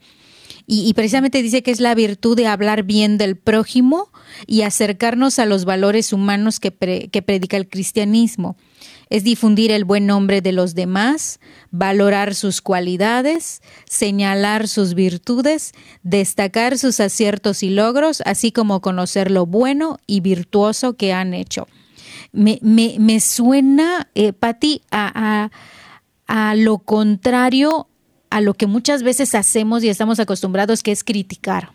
Y, 0.66 0.92
precisamente 0.92 1.42
dice 1.42 1.62
que 1.62 1.70
es 1.70 1.80
la 1.80 1.94
virtud 1.94 2.36
de 2.36 2.46
hablar 2.46 2.82
bien 2.82 3.16
del 3.16 3.36
prójimo 3.36 4.10
y 4.46 4.62
acercarnos 4.62 5.38
a 5.38 5.46
los 5.46 5.64
valores 5.64 6.12
humanos 6.12 6.60
que, 6.60 6.70
que 7.10 7.22
predica 7.22 7.56
el 7.56 7.68
cristianismo 7.68 8.56
es 9.12 9.24
difundir 9.24 9.70
el 9.72 9.84
buen 9.84 10.06
nombre 10.06 10.40
de 10.40 10.52
los 10.52 10.74
demás, 10.74 11.38
valorar 11.70 12.34
sus 12.34 12.62
cualidades, 12.62 13.60
señalar 13.84 14.68
sus 14.68 14.94
virtudes, 14.94 15.72
destacar 16.02 16.78
sus 16.78 16.98
aciertos 16.98 17.62
y 17.62 17.68
logros, 17.68 18.22
así 18.24 18.52
como 18.52 18.80
conocer 18.80 19.30
lo 19.30 19.44
bueno 19.44 19.98
y 20.06 20.20
virtuoso 20.20 20.94
que 20.94 21.12
han 21.12 21.34
hecho. 21.34 21.68
Me, 22.32 22.58
me, 22.62 23.20
suena, 23.20 24.08
eh, 24.14 24.32
Patti, 24.32 24.80
a, 24.90 25.50
a 26.26 26.54
lo 26.54 26.78
contrario 26.78 27.88
a 28.30 28.40
lo 28.40 28.54
que 28.54 28.66
muchas 28.66 29.02
veces 29.02 29.34
hacemos 29.34 29.84
y 29.84 29.90
estamos 29.90 30.20
acostumbrados, 30.20 30.82
que 30.82 30.90
es 30.90 31.04
criticar. 31.04 31.72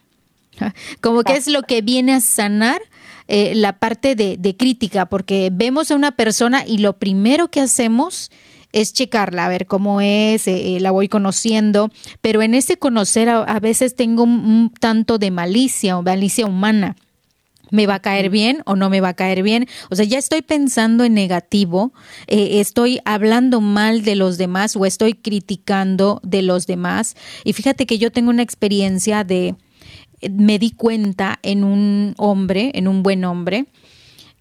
Como 1.01 1.21
que 1.21 1.33
es 1.33 1.45
lo 1.45 1.61
que 1.61 1.83
viene 1.83 2.15
a 2.15 2.19
sanar 2.19 2.81
eh, 3.27 3.53
la 3.55 3.77
parte 3.79 4.15
de, 4.15 4.55
crítica, 4.57 5.07
porque 5.07 5.49
vemos 5.51 5.91
a 5.91 5.95
una 5.95 6.11
persona 6.11 6.63
y 6.65 6.77
lo 6.77 6.97
primero 6.97 7.49
que 7.49 7.59
hacemos 7.59 8.31
es 8.71 8.93
checarla, 8.93 9.45
a 9.45 9.49
ver 9.49 9.65
cómo 9.65 10.01
es, 10.01 10.47
eh, 10.47 10.75
eh, 10.75 10.79
la 10.79 10.91
voy 10.91 11.09
conociendo, 11.09 11.89
pero 12.21 12.41
en 12.41 12.53
ese 12.53 12.77
conocer 12.77 13.29
a, 13.29 13.59
veces 13.59 13.95
tengo 13.95 14.23
un, 14.23 14.71
tanto 14.79 15.17
de 15.17 15.31
malicia 15.31 15.97
o 15.97 16.03
malicia 16.03 16.45
humana. 16.45 16.95
¿Me 17.69 17.85
va 17.85 17.95
a 17.95 17.99
caer 17.99 18.29
bien 18.29 18.61
o 18.65 18.77
no 18.77 18.89
me 18.89 19.01
va 19.01 19.09
a 19.09 19.13
caer 19.13 19.43
bien? 19.43 19.67
O 19.89 19.95
sea, 19.97 20.05
ya 20.05 20.17
estoy 20.17 20.41
pensando 20.41 21.03
en 21.03 21.13
negativo, 21.13 21.91
estoy 22.27 23.01
hablando 23.03 23.59
mal 23.59 24.03
de 24.03 24.15
los 24.15 24.37
demás 24.37 24.77
o 24.77 24.85
estoy 24.85 25.15
criticando 25.15 26.21
de 26.23 26.43
los 26.43 26.65
demás. 26.65 27.17
Y 27.43 27.51
fíjate 27.51 27.85
que 27.85 27.97
yo 27.97 28.09
tengo 28.09 28.29
una 28.29 28.41
experiencia 28.41 29.25
de, 29.25 29.55
me 30.31 30.59
di 30.59 30.71
cuenta 30.71 31.39
en 31.43 31.63
un 31.63 32.13
hombre, 32.17 32.71
en 32.73 32.87
un 32.87 33.03
buen 33.03 33.23
hombre, 33.25 33.67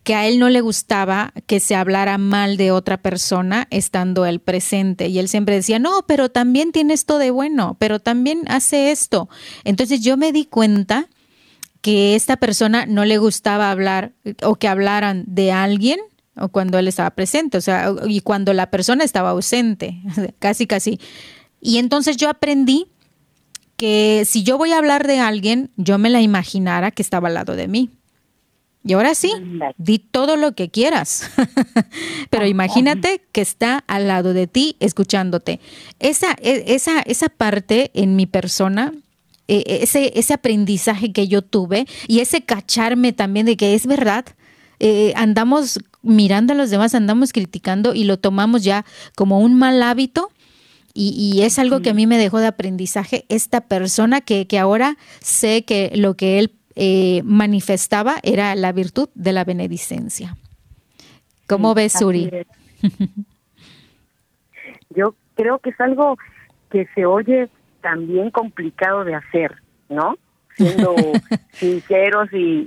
que 0.02 0.14
a 0.14 0.26
él 0.26 0.38
no 0.38 0.48
le 0.48 0.60
gustaba 0.60 1.32
que 1.46 1.58
se 1.58 1.74
hablara 1.74 2.16
mal 2.16 2.56
de 2.56 2.70
otra 2.70 2.96
persona 2.96 3.66
estando 3.70 4.24
él 4.24 4.38
presente. 4.38 5.08
Y 5.08 5.18
él 5.18 5.28
siempre 5.28 5.56
decía, 5.56 5.80
no, 5.80 6.04
pero 6.06 6.28
también 6.28 6.70
tiene 6.70 6.94
esto 6.94 7.18
de 7.18 7.32
bueno, 7.32 7.76
pero 7.80 7.98
también 7.98 8.42
hace 8.46 8.92
esto. 8.92 9.28
Entonces 9.64 10.00
yo 10.02 10.16
me 10.16 10.30
di 10.30 10.44
cuenta 10.44 11.08
que 11.80 12.14
esta 12.14 12.36
persona 12.36 12.86
no 12.86 13.04
le 13.04 13.18
gustaba 13.18 13.70
hablar 13.70 14.12
o 14.42 14.54
que 14.54 14.68
hablaran 14.68 15.24
de 15.26 15.50
alguien 15.50 15.98
o 16.36 16.48
cuando 16.48 16.78
él 16.78 16.86
estaba 16.86 17.10
presente, 17.10 17.58
o 17.58 17.60
sea, 17.60 17.92
y 18.06 18.20
cuando 18.20 18.52
la 18.52 18.70
persona 18.70 19.04
estaba 19.04 19.30
ausente, 19.30 20.00
casi, 20.38 20.66
casi. 20.66 21.00
Y 21.60 21.78
entonces 21.78 22.16
yo 22.16 22.28
aprendí 22.28 22.86
que 23.76 24.24
si 24.26 24.42
yo 24.42 24.58
voy 24.58 24.72
a 24.72 24.78
hablar 24.78 25.06
de 25.06 25.18
alguien, 25.18 25.70
yo 25.76 25.98
me 25.98 26.10
la 26.10 26.20
imaginara 26.20 26.90
que 26.90 27.02
estaba 27.02 27.28
al 27.28 27.34
lado 27.34 27.56
de 27.56 27.68
mí. 27.68 27.90
Y 28.84 28.92
ahora 28.92 29.16
sí, 29.16 29.32
di 29.78 29.98
todo 29.98 30.36
lo 30.36 30.54
que 30.54 30.70
quieras, 30.70 31.28
pero 32.30 32.46
imagínate 32.46 33.20
que 33.32 33.40
está 33.40 33.82
al 33.88 34.06
lado 34.06 34.32
de 34.32 34.46
ti 34.46 34.76
escuchándote. 34.78 35.58
Esa, 35.98 36.36
e, 36.40 36.64
esa, 36.68 37.00
esa 37.00 37.28
parte 37.28 37.90
en 37.94 38.14
mi 38.14 38.26
persona, 38.26 38.94
e, 39.48 39.64
e, 39.66 39.82
ese, 39.82 40.12
ese 40.14 40.34
aprendizaje 40.34 41.12
que 41.12 41.26
yo 41.26 41.42
tuve 41.42 41.86
y 42.06 42.20
ese 42.20 42.42
cacharme 42.42 43.12
también 43.12 43.46
de 43.46 43.56
que 43.56 43.74
es 43.74 43.88
verdad, 43.88 44.24
eh, 44.78 45.12
andamos 45.16 45.80
mirando 46.02 46.52
a 46.52 46.56
los 46.56 46.70
demás, 46.70 46.94
andamos 46.94 47.32
criticando 47.32 47.92
y 47.92 48.04
lo 48.04 48.18
tomamos 48.18 48.62
ya 48.62 48.84
como 49.16 49.40
un 49.40 49.58
mal 49.58 49.82
hábito 49.82 50.30
y, 50.96 51.42
es 51.42 51.58
algo 51.58 51.80
que 51.80 51.90
a 51.90 51.94
mí 51.94 52.06
me 52.06 52.18
dejó 52.18 52.38
de 52.38 52.46
aprendizaje 52.46 53.26
esta 53.28 53.60
persona 53.60 54.20
que, 54.20 54.46
que 54.46 54.58
ahora 54.58 54.96
sé 55.20 55.64
que 55.64 55.92
lo 55.94 56.14
que 56.14 56.38
él 56.38 56.52
eh, 56.74 57.22
manifestaba 57.24 58.16
era 58.22 58.54
la 58.54 58.72
virtud 58.72 59.08
de 59.14 59.32
la 59.32 59.44
benedicencia. 59.44 60.36
¿Cómo 61.46 61.74
ves, 61.74 61.92
Suri? 61.92 62.30
Yo 64.90 65.14
creo 65.34 65.58
que 65.58 65.70
es 65.70 65.80
algo 65.80 66.18
que 66.70 66.86
se 66.94 67.06
oye 67.06 67.48
también 67.82 68.30
complicado 68.30 69.04
de 69.04 69.14
hacer, 69.14 69.56
¿no? 69.88 70.16
Siendo 70.56 70.94
sinceros 71.52 72.28
y, 72.32 72.66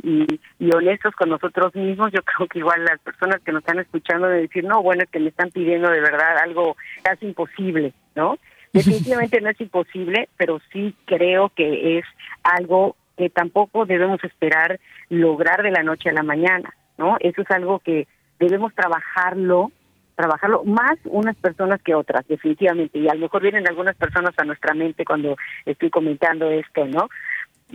y, 0.60 0.72
honestos 0.72 1.16
con 1.16 1.30
nosotros 1.30 1.76
mismos, 1.76 2.12
yo 2.12 2.22
creo 2.24 2.48
que 2.48 2.60
igual 2.60 2.86
las 2.86 3.00
personas 3.00 3.42
que 3.42 3.52
nos 3.52 3.62
están 3.62 3.80
escuchando 3.80 4.28
de 4.28 4.42
decir, 4.42 4.64
no, 4.64 4.82
bueno, 4.82 5.04
es 5.04 5.10
que 5.10 5.20
me 5.20 5.30
están 5.30 5.50
pidiendo 5.52 5.90
de 5.90 6.00
verdad 6.00 6.38
algo 6.44 6.78
casi 7.02 7.26
imposible, 7.26 7.94
¿no? 8.16 8.38
Definitivamente 8.74 9.42
no 9.42 9.50
es 9.50 9.60
imposible, 9.60 10.30
pero 10.38 10.62
sí 10.72 10.96
creo 11.06 11.50
que 11.50 11.98
es 11.98 12.06
algo 12.44 12.96
que 13.18 13.30
tampoco 13.30 13.86
debemos 13.86 14.24
esperar 14.24 14.80
lograr 15.10 15.64
de 15.64 15.72
la 15.72 15.84
noche 15.84 16.10
a 16.10 16.14
la 16.14 16.24
mañana, 16.24 16.74
¿no? 16.98 17.18
Eso 17.20 17.42
es 17.42 17.52
algo 17.52 17.80
que 17.80 18.08
debemos 18.40 18.74
trabajarlo 18.76 19.72
trabajarlo 20.20 20.66
más 20.66 20.98
unas 21.06 21.38
personas 21.38 21.82
que 21.82 21.96
otras, 21.96 22.28
definitivamente. 22.28 23.00
Y 23.00 23.08
a 23.08 23.14
lo 23.14 23.22
mejor 23.22 23.42
vienen 23.42 23.66
algunas 23.70 23.96
personas 23.96 24.34
a 24.38 24.44
nuestra 24.44 24.74
mente 24.74 25.06
cuando 25.06 25.38
estoy 25.66 25.90
comentando 25.90 26.50
esto, 26.50 26.86
¿no? 26.88 27.08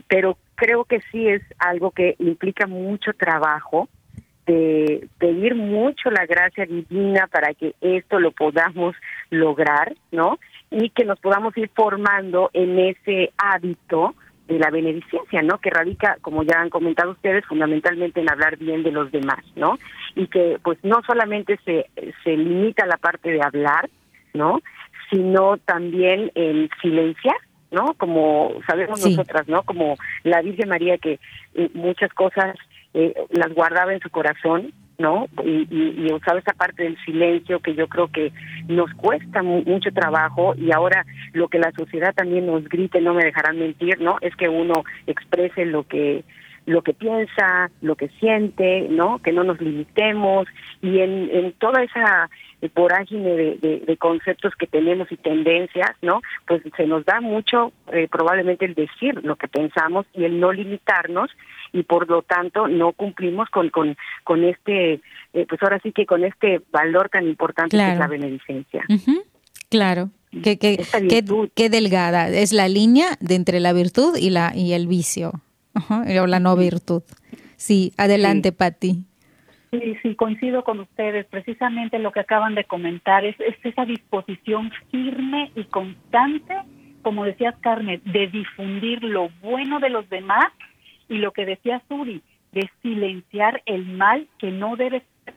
Pero 0.09 0.37
creo 0.55 0.85
que 0.85 1.01
sí 1.13 1.29
es 1.29 1.43
algo 1.59 1.91
que 1.91 2.17
implica 2.19 2.67
mucho 2.67 3.13
trabajo 3.13 3.89
de 4.47 5.09
pedir 5.19 5.55
mucho 5.55 6.11
la 6.11 6.27
gracia 6.27 6.67
divina 6.67 7.27
para 7.29 7.55
que 7.55 7.75
esto 7.81 8.21
lo 8.21 8.33
podamos 8.33 8.95
lograr, 9.31 9.95
¿no? 10.13 10.39
Y 10.71 10.91
que 10.91 11.05
nos 11.05 11.19
podamos 11.19 11.57
ir 11.57 11.71
formando 11.75 12.51
en 12.53 12.79
ese 12.79 13.33
hábito 13.39 14.15
de 14.47 14.59
la 14.59 14.71
beneficencia, 14.71 15.41
¿no? 15.43 15.59
Que 15.59 15.71
radica, 15.71 16.19
como 16.21 16.43
ya 16.43 16.61
han 16.61 16.69
comentado 16.69 17.13
ustedes, 17.13 17.47
fundamentalmente 17.47 18.21
en 18.21 18.31
hablar 18.31 18.59
bien 18.59 18.83
de 18.83 18.93
los 18.93 19.11
demás, 19.11 19.43
¿no? 19.57 19.79
Y 20.15 20.27
que 20.27 20.59
pues 20.63 20.79
no 20.83 21.01
solamente 21.07 21.59
se, 21.65 21.87
se 22.23 22.37
limita 22.37 22.85
a 22.85 22.89
la 22.89 22.99
parte 22.99 23.31
de 23.31 23.43
hablar, 23.43 23.89
¿no? 24.35 24.61
Sino 25.11 25.57
también 25.59 26.31
en 26.35 26.69
silenciar, 26.83 27.37
¿no? 27.75 27.95
Como 27.95 28.53
sabemos 28.67 29.05
nosotras, 29.05 29.49
¿no? 29.49 29.63
Como 29.65 29.97
la 30.23 30.41
Virgen 30.41 30.69
María 30.69 30.97
que 30.99 31.19
eh, 31.55 31.71
muchas 31.75 32.13
cosas 32.15 32.57
eh, 32.95 33.15
las 33.31 33.53
guardaba 33.53 33.93
en 33.93 34.01
su 34.01 34.09
corazón, 34.11 34.73
¿no? 34.99 35.27
Y, 35.45 35.67
y, 35.71 36.13
usaba 36.13 36.39
esa 36.39 36.53
parte 36.53 36.85
del 36.85 36.97
silencio 37.05 37.59
que 37.59 37.75
yo 37.75 37.89
creo 37.89 38.09
que 38.09 38.33
nos 38.69 38.93
cuesta 38.95 39.43
mucho 39.43 39.91
trabajo 39.93 40.55
y 40.57 40.71
ahora 40.71 41.05
lo 41.33 41.49
que 41.49 41.59
la 41.59 41.73
sociedad 41.73 42.15
también 42.15 42.47
nos 42.47 42.65
grite, 42.69 43.01
no 43.01 43.13
me 43.13 43.25
dejarán 43.25 43.59
mentir, 43.59 44.01
¿no? 44.01 44.19
Es 44.21 44.37
que 44.37 44.49
uno 44.49 44.85
exprese 45.07 45.67
lo 45.67 45.83
que 45.83 46.25
lo 46.67 46.83
que 46.83 46.95
piensa, 46.95 47.71
lo 47.83 47.97
que 47.97 48.09
siente, 48.21 48.89
¿no? 48.89 49.19
Que 49.19 49.33
no 49.33 49.45
nos 49.45 49.61
limitemos 49.61 50.47
y 50.81 51.01
en, 51.01 51.31
en 51.31 51.53
toda 51.53 51.83
esa 51.83 52.31
vorágine 52.75 53.31
de, 53.31 53.83
de, 53.87 53.97
conceptos 53.99 54.55
que 54.59 54.67
tenemos 54.67 55.11
y 55.13 55.17
tendencias, 55.17 55.91
¿no? 56.03 56.23
Pues 56.47 56.63
se 56.77 56.87
nos 56.87 57.05
da 57.05 57.21
mucho 57.21 57.73
eh, 57.93 58.09
probablemente 58.11 58.65
el 58.65 58.75
decir 58.75 59.23
lo 59.23 59.37
que 59.37 59.49
pensamos 59.49 60.07
y 60.15 60.25
el 60.25 60.41
no 60.41 60.53
limitarnos 60.53 61.31
y 61.73 61.83
por 61.83 62.09
lo 62.09 62.23
tanto 62.23 62.69
no 62.69 62.93
cumplimos 62.93 63.51
con 63.51 63.69
con, 63.71 63.97
con 64.25 64.45
este, 64.45 65.01
eh, 65.33 65.47
pues 65.49 65.63
ahora 65.63 65.81
sí 65.83 65.93
que 65.93 66.07
con 66.07 66.25
este 66.25 66.63
valor 66.73 67.09
tan 67.11 67.27
importante 67.27 67.77
que 67.77 67.93
es 67.93 67.99
la 67.99 68.09
beneficencia. 68.09 68.85
Claro. 69.69 70.11
Qué, 70.43 70.59
qué, 70.59 70.85
qué, 71.55 71.71
delgada 71.71 72.29
es 72.29 72.53
la 72.53 72.67
línea 72.67 73.07
de 73.21 73.37
entre 73.37 73.61
la 73.61 73.73
virtud 73.73 74.17
y 74.17 74.31
la 74.31 74.53
y 74.55 74.73
el 74.73 74.89
vicio 74.89 75.33
o 76.21 76.27
la 76.27 76.41
no 76.41 76.57
virtud. 76.57 77.03
Sí, 77.57 77.93
adelante, 77.97 78.53
Patti. 78.53 79.05
Sí, 79.71 79.97
sí, 80.03 80.15
coincido 80.15 80.63
con 80.63 80.81
ustedes. 80.81 81.27
Precisamente 81.27 81.99
lo 81.99 82.13
que 82.13 82.21
acaban 82.21 82.55
de 82.55 82.65
comentar 82.65 83.25
es, 83.25 83.37
esa 83.65 83.85
disposición 83.85 84.71
firme 84.91 85.51
y 85.57 85.65
constante, 85.65 86.55
como 87.03 87.25
decías, 87.25 87.57
Carmen, 87.61 88.01
de 88.05 88.29
difundir 88.29 89.03
lo 89.03 89.31
bueno 89.43 89.81
de 89.81 89.91
los 89.91 90.09
demás 90.09 90.47
y 91.09 91.19
lo 91.19 91.33
que 91.33 91.45
decía 91.45 91.83
Suri, 91.89 92.23
de 92.53 92.71
silenciar 92.83 93.63
el 93.67 93.87
mal 93.87 94.29
que 94.39 94.51
no 94.51 94.77
debe 94.77 95.03
ser. 95.25 95.35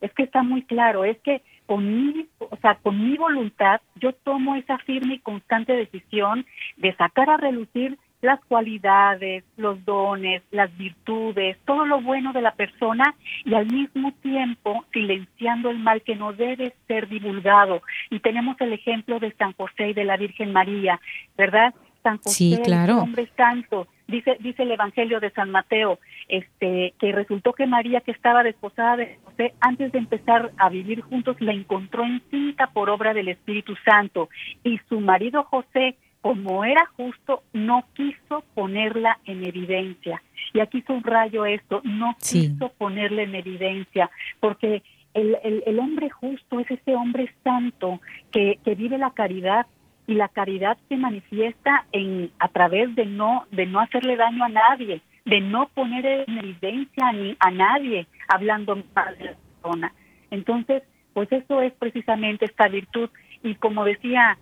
Es 0.00 0.12
que 0.14 0.22
está 0.22 0.42
muy 0.42 0.62
claro, 0.62 1.04
es 1.04 1.18
que 1.18 1.42
con 1.66 1.86
mi, 1.86 2.26
o 2.38 2.56
sea, 2.56 2.76
con 2.76 3.02
mi 3.02 3.16
voluntad 3.16 3.80
yo 3.96 4.12
tomo 4.12 4.56
esa 4.56 4.78
firme 4.78 5.14
y 5.14 5.18
constante 5.18 5.72
decisión 5.72 6.46
de 6.76 6.94
sacar 6.96 7.30
a 7.30 7.36
relucir 7.36 7.98
las 8.22 8.40
cualidades, 8.44 9.44
los 9.56 9.84
dones, 9.84 10.42
las 10.50 10.76
virtudes, 10.76 11.56
todo 11.64 11.86
lo 11.86 12.00
bueno 12.00 12.32
de 12.32 12.42
la 12.42 12.52
persona 12.52 13.14
y 13.44 13.54
al 13.54 13.66
mismo 13.66 14.12
tiempo 14.22 14.84
silenciando 14.92 15.70
el 15.70 15.78
mal 15.78 16.02
que 16.02 16.16
no 16.16 16.32
debe 16.32 16.74
ser 16.86 17.08
divulgado. 17.08 17.82
Y 18.10 18.20
tenemos 18.20 18.60
el 18.60 18.72
ejemplo 18.72 19.18
de 19.18 19.32
San 19.32 19.52
José 19.54 19.90
y 19.90 19.94
de 19.94 20.04
la 20.04 20.16
Virgen 20.16 20.52
María, 20.52 21.00
¿verdad? 21.36 21.74
San 22.02 22.18
José, 22.18 22.60
claro. 22.64 22.98
hombre 22.98 23.28
santo. 23.36 23.86
Dice, 24.08 24.36
dice 24.40 24.64
el 24.64 24.72
Evangelio 24.72 25.20
de 25.20 25.30
San 25.30 25.50
Mateo, 25.50 26.00
este, 26.28 26.94
que 26.98 27.12
resultó 27.12 27.52
que 27.52 27.66
María, 27.66 28.00
que 28.00 28.10
estaba 28.10 28.42
desposada 28.42 28.96
de 28.96 29.18
José, 29.24 29.54
antes 29.60 29.92
de 29.92 29.98
empezar 29.98 30.50
a 30.56 30.68
vivir 30.68 31.02
juntos, 31.02 31.36
la 31.40 31.52
encontró 31.52 32.04
encinta 32.04 32.68
por 32.68 32.90
obra 32.90 33.14
del 33.14 33.28
Espíritu 33.28 33.76
Santo. 33.84 34.28
Y 34.64 34.80
su 34.88 35.00
marido 35.00 35.44
José, 35.44 35.96
como 36.20 36.64
era 36.64 36.86
justo, 36.96 37.42
no 37.52 37.84
quiso 37.94 38.44
ponerla 38.54 39.18
en 39.24 39.44
evidencia. 39.44 40.22
Y 40.52 40.60
aquí 40.60 40.82
subrayo 40.82 41.46
esto, 41.46 41.80
no 41.84 42.16
quiso 42.18 42.70
ponerla 42.76 43.22
en 43.22 43.34
evidencia, 43.34 44.10
porque 44.40 44.82
el, 45.14 45.36
el, 45.42 45.62
el, 45.66 45.78
hombre 45.78 46.10
justo 46.10 46.60
es 46.60 46.70
ese 46.70 46.94
hombre 46.94 47.32
santo 47.42 48.00
que, 48.30 48.58
que 48.64 48.74
vive 48.74 48.98
la 48.98 49.10
caridad 49.10 49.66
y 50.06 50.14
la 50.14 50.28
caridad 50.28 50.76
se 50.88 50.96
manifiesta 50.96 51.86
en 51.92 52.30
a 52.38 52.48
través 52.48 52.94
de 52.94 53.06
no 53.06 53.46
de 53.50 53.66
no 53.66 53.80
hacerle 53.80 54.16
daño 54.16 54.44
a 54.44 54.48
nadie, 54.48 55.02
de 55.24 55.40
no 55.40 55.68
poner 55.68 56.24
en 56.26 56.38
evidencia 56.38 57.12
ni 57.12 57.36
a 57.38 57.50
nadie 57.50 58.06
hablando 58.28 58.76
mal 58.94 59.16
de 59.18 59.24
la 59.24 59.34
persona. 59.34 59.92
Entonces, 60.30 60.82
pues 61.12 61.30
eso 61.32 61.60
es 61.60 61.72
precisamente 61.74 62.44
esta 62.44 62.68
virtud 62.68 63.10
y 63.42 63.54
como 63.56 63.84
decía 63.84 64.38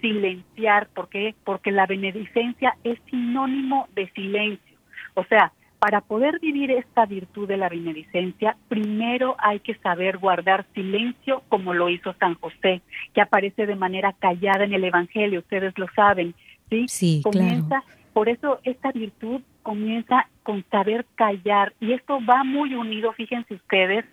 silenciar, 0.00 0.88
¿por 0.88 1.08
qué? 1.08 1.34
Porque 1.44 1.70
la 1.70 1.86
benedicencia 1.86 2.76
es 2.84 2.98
sinónimo 3.10 3.88
de 3.94 4.10
silencio. 4.10 4.76
O 5.14 5.24
sea, 5.24 5.52
para 5.78 6.00
poder 6.00 6.40
vivir 6.40 6.70
esta 6.72 7.06
virtud 7.06 7.46
de 7.46 7.56
la 7.56 7.68
benedicencia, 7.68 8.56
primero 8.68 9.36
hay 9.38 9.60
que 9.60 9.74
saber 9.76 10.18
guardar 10.18 10.66
silencio 10.74 11.42
como 11.48 11.72
lo 11.72 11.88
hizo 11.88 12.14
San 12.14 12.34
José, 12.34 12.82
que 13.14 13.20
aparece 13.20 13.66
de 13.66 13.76
manera 13.76 14.12
callada 14.18 14.64
en 14.64 14.72
el 14.72 14.84
Evangelio, 14.84 15.40
ustedes 15.40 15.76
lo 15.78 15.86
saben, 15.94 16.34
¿sí? 16.68 16.86
Sí, 16.88 17.20
comienza, 17.22 17.84
Por 18.12 18.28
eso 18.28 18.58
esta 18.64 18.90
virtud 18.90 19.40
comienza 19.62 20.26
con 20.42 20.64
saber 20.70 21.06
callar 21.14 21.72
y 21.80 21.92
esto 21.92 22.18
va 22.28 22.42
muy 22.42 22.74
unido, 22.74 23.12
fíjense 23.12 23.54
ustedes, 23.54 24.04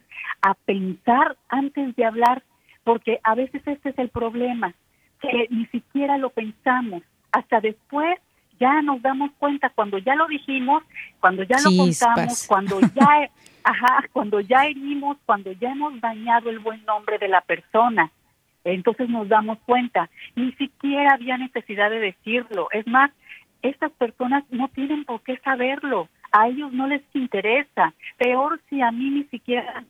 a 0.42 0.54
pensar 0.54 1.36
antes 1.50 1.96
de 1.96 2.06
hablar, 2.06 2.44
porque 2.84 3.20
a 3.24 3.34
veces 3.34 3.64
este 3.66 3.90
es 3.90 3.98
el 3.98 4.10
problema, 4.10 4.76
que 5.22 5.48
ni 5.50 5.66
siquiera 5.68 6.18
lo 6.18 6.30
pensamos, 6.30 7.04
hasta 7.32 7.60
después 7.60 8.20
ya 8.60 8.82
nos 8.82 9.02
damos 9.02 9.32
cuenta 9.38 9.70
cuando 9.70 9.98
ya 9.98 10.16
lo 10.16 10.28
dijimos, 10.28 10.84
cuando 11.20 11.44
ya 11.44 11.58
lo 11.64 11.76
contamos, 11.76 12.48
cuando 12.48 12.80
ya, 12.96 13.30
ajá, 13.64 14.06
cuando 14.14 14.40
ya 14.40 14.66
herimos, 14.66 15.18
cuando 15.26 15.52
ya 15.52 15.72
hemos 15.72 16.00
dañado 16.00 16.50
el 16.50 16.60
buen 16.60 16.84
nombre 16.86 17.18
de 17.18 17.28
la 17.28 17.42
persona. 17.42 18.12
Entonces 18.64 19.10
nos 19.10 19.28
damos 19.28 19.60
cuenta, 19.60 20.10
ni 20.36 20.52
siquiera 20.54 21.14
había 21.14 21.38
necesidad 21.38 21.90
de 21.90 22.00
decirlo. 22.00 22.68
Es 22.72 22.88
más, 22.88 23.12
estas 23.62 23.92
personas 23.92 24.44
no 24.50 24.70
tienen 24.70 25.06
por 25.06 25.22
qué 25.22 25.38
saberlo, 25.44 26.10
a 26.32 26.48
ellos 26.48 26.72
no 26.74 26.88
les 26.88 27.04
interesa. 27.14 27.94
Peor 28.18 28.60
si 28.70 28.82
a 28.82 28.92
mí 28.92 29.10
ni 29.10 29.24
siquiera 29.26 29.84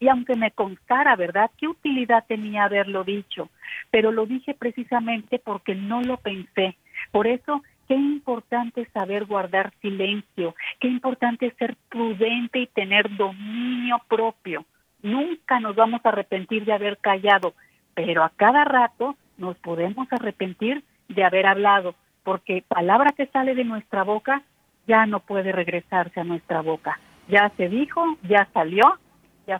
y 0.00 0.08
aunque 0.08 0.36
me 0.36 0.50
constara, 0.50 1.16
¿verdad? 1.16 1.50
¿Qué 1.58 1.68
utilidad 1.68 2.24
tenía 2.26 2.64
haberlo 2.64 3.04
dicho? 3.04 3.48
Pero 3.90 4.12
lo 4.12 4.26
dije 4.26 4.54
precisamente 4.54 5.38
porque 5.38 5.74
no 5.74 6.02
lo 6.02 6.16
pensé. 6.18 6.76
Por 7.10 7.26
eso 7.26 7.62
Qué 7.88 7.94
importante 7.94 8.88
saber 8.94 9.26
guardar 9.26 9.72
silencio, 9.82 10.54
qué 10.80 10.88
importante 10.88 11.52
ser 11.58 11.76
prudente 11.88 12.60
y 12.60 12.66
tener 12.68 13.14
dominio 13.16 14.00
propio. 14.08 14.64
Nunca 15.02 15.58
nos 15.60 15.74
vamos 15.74 16.00
a 16.04 16.10
arrepentir 16.10 16.64
de 16.64 16.72
haber 16.72 16.98
callado, 16.98 17.54
pero 17.94 18.22
a 18.22 18.30
cada 18.30 18.64
rato 18.64 19.16
nos 19.36 19.56
podemos 19.58 20.06
arrepentir 20.12 20.84
de 21.08 21.24
haber 21.24 21.46
hablado, 21.46 21.94
porque 22.22 22.64
palabra 22.66 23.12
que 23.16 23.26
sale 23.26 23.54
de 23.54 23.64
nuestra 23.64 24.04
boca 24.04 24.42
ya 24.86 25.04
no 25.06 25.20
puede 25.20 25.52
regresarse 25.52 26.20
a 26.20 26.24
nuestra 26.24 26.60
boca. 26.62 26.98
Ya 27.28 27.50
se 27.56 27.68
dijo, 27.68 28.16
ya 28.22 28.48
salió, 28.54 28.98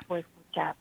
fue 0.01 0.21
escuchada 0.21 0.77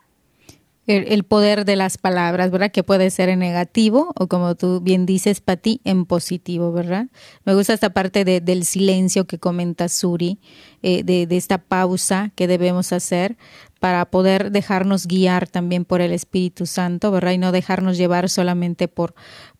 el, 0.87 1.23
poder 1.23 1.65
de 1.65 1.75
las 1.75 1.97
palabras, 1.97 2.51
¿verdad? 2.51 2.71
Que 2.71 2.83
puede 2.83 3.09
ser 3.11 3.29
en 3.29 3.39
negativo 3.39 4.11
o 4.15 4.27
como 4.27 4.55
tú 4.55 4.81
bien 4.81 5.05
dices, 5.05 5.39
Pati, 5.39 5.79
en 5.83 6.05
positivo, 6.05 6.71
¿verdad? 6.71 7.07
Me 7.45 7.53
gusta 7.53 7.73
esta 7.73 7.91
parte 7.91 8.25
de, 8.25 8.41
del 8.41 8.65
silencio 8.65 9.25
que 9.25 9.37
comenta 9.37 9.89
Suri, 9.89 10.39
eh, 10.81 11.03
de, 11.03 11.27
de, 11.27 11.37
esta 11.37 11.59
pausa 11.59 12.31
que 12.35 12.47
debemos 12.47 12.93
hacer 12.93 13.37
para 13.79 14.05
poder 14.05 14.51
dejarnos 14.51 15.07
guiar 15.07 15.47
también 15.47 15.85
por 15.85 16.01
el 16.01 16.11
Espíritu 16.11 16.65
Santo, 16.65 17.11
¿verdad? 17.11 17.31
Y 17.31 17.37
no 17.37 17.51
dejarnos 17.51 17.97
llevar 17.97 18.29
solamente 18.29 18.87
por, 18.87 19.13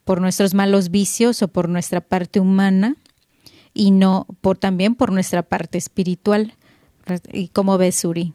por 0.04 0.22
nuestros 0.22 0.54
malos 0.54 0.90
vicios 0.90 1.42
o 1.44 1.48
por 1.48 1.70
nuestra 1.70 2.02
parte 2.02 2.40
humana 2.40 2.96
y 3.74 3.92
no 3.92 4.26
por 4.42 4.58
también 4.58 4.96
por 4.96 5.12
nuestra 5.12 5.44
parte 5.44 5.78
espiritual. 5.78 6.56
¿Y 7.32 7.50
cómo 7.50 7.78
ves, 7.78 7.96
Suri? 7.96 8.34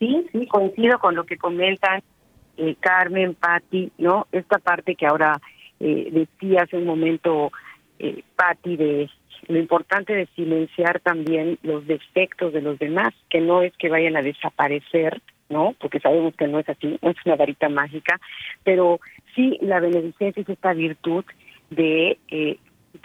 Sí, 0.00 0.26
sí, 0.32 0.46
coincido 0.46 0.98
con 0.98 1.14
lo 1.14 1.24
que 1.24 1.36
comentan 1.36 2.02
eh, 2.56 2.74
Carmen, 2.80 3.34
Patti, 3.34 3.92
¿no? 3.98 4.26
Esta 4.32 4.58
parte 4.58 4.96
que 4.96 5.06
ahora 5.06 5.40
eh, 5.78 6.08
decía 6.10 6.62
hace 6.62 6.78
un 6.78 6.86
momento 6.86 7.52
eh, 7.98 8.24
Patti 8.34 8.76
de 8.76 9.10
lo 9.48 9.58
importante 9.58 10.14
de 10.14 10.26
silenciar 10.34 11.00
también 11.00 11.58
los 11.62 11.86
defectos 11.86 12.52
de 12.52 12.62
los 12.62 12.78
demás, 12.78 13.12
que 13.28 13.40
no 13.40 13.62
es 13.62 13.76
que 13.76 13.90
vayan 13.90 14.16
a 14.16 14.22
desaparecer, 14.22 15.20
¿no? 15.50 15.74
Porque 15.78 16.00
sabemos 16.00 16.34
que 16.34 16.48
no 16.48 16.58
es 16.58 16.68
así, 16.68 16.98
no 17.02 17.10
es 17.10 17.16
una 17.26 17.36
varita 17.36 17.68
mágica, 17.68 18.18
pero 18.64 19.00
sí 19.34 19.58
la 19.60 19.80
beneficencia 19.80 20.42
es 20.42 20.48
esta 20.48 20.72
virtud 20.72 21.24
de 21.68 22.18
eh, 22.28 22.58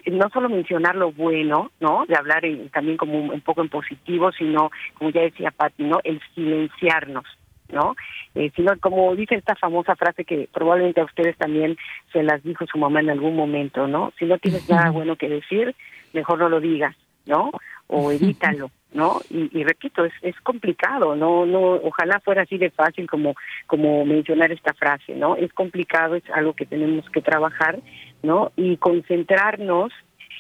no 0.08 0.30
solo 0.30 0.50
mencionar 0.50 0.96
lo 0.96 1.12
bueno, 1.12 1.72
¿no? 1.80 2.06
De 2.08 2.16
hablar 2.16 2.44
también 2.72 2.98
como 2.98 3.20
un, 3.20 3.42
poco 3.42 3.62
en 3.62 3.70
positivo, 3.70 4.32
sino, 4.32 4.72
como 4.96 5.10
ya 5.10 5.22
decía 5.22 5.52
Pati, 5.52 5.84
¿no? 5.84 6.00
El 6.04 6.22
silenciarnos, 6.34 7.26
¿no? 7.72 7.96
Eh, 8.34 8.52
sino 8.56 8.78
como 8.80 9.16
dice 9.16 9.36
esta 9.36 9.56
famosa 9.56 9.96
frase 9.96 10.26
que 10.26 10.50
probablemente 10.52 11.02
a 11.02 11.06
ustedes 11.06 11.38
también 11.38 11.78
se 12.12 12.24
las 12.24 12.44
dijo 12.44 12.66
su 12.66 12.78
mamá 12.78 13.00
en 13.00 13.10
algún 13.10 13.36
momento, 13.36 13.88
¿no? 13.88 14.12
Si 14.18 14.26
no 14.26 14.38
tienes 14.38 14.70
nada 14.70 14.92
bueno 14.92 15.16
que 15.16 15.30
decir, 15.30 15.76
mejor 16.14 16.40
no 16.40 16.50
lo 16.50 16.60
digas, 16.60 16.96
¿no? 17.26 17.52
O 17.88 18.12
evítalo, 18.12 18.72
¿no? 18.94 19.20
Y, 19.30 19.50
y, 19.58 19.64
repito, 19.64 20.06
es, 20.06 20.14
es 20.22 20.40
complicado, 20.42 21.16
no, 21.16 21.46
no, 21.46 21.60
ojalá 21.84 22.20
fuera 22.22 22.44
así 22.44 22.58
de 22.58 22.72
fácil 22.72 23.08
como, 23.08 23.36
como 23.68 24.06
mencionar 24.06 24.52
esta 24.52 24.74
frase, 24.74 25.14
¿no? 25.14 25.36
Es 25.36 25.52
complicado, 25.54 26.16
es 26.16 26.24
algo 26.34 26.54
que 26.54 26.66
tenemos 26.66 27.08
que 27.10 27.22
trabajar, 27.22 27.80
¿no? 28.24 28.52
Y 28.56 28.78
concentrarnos 28.78 29.92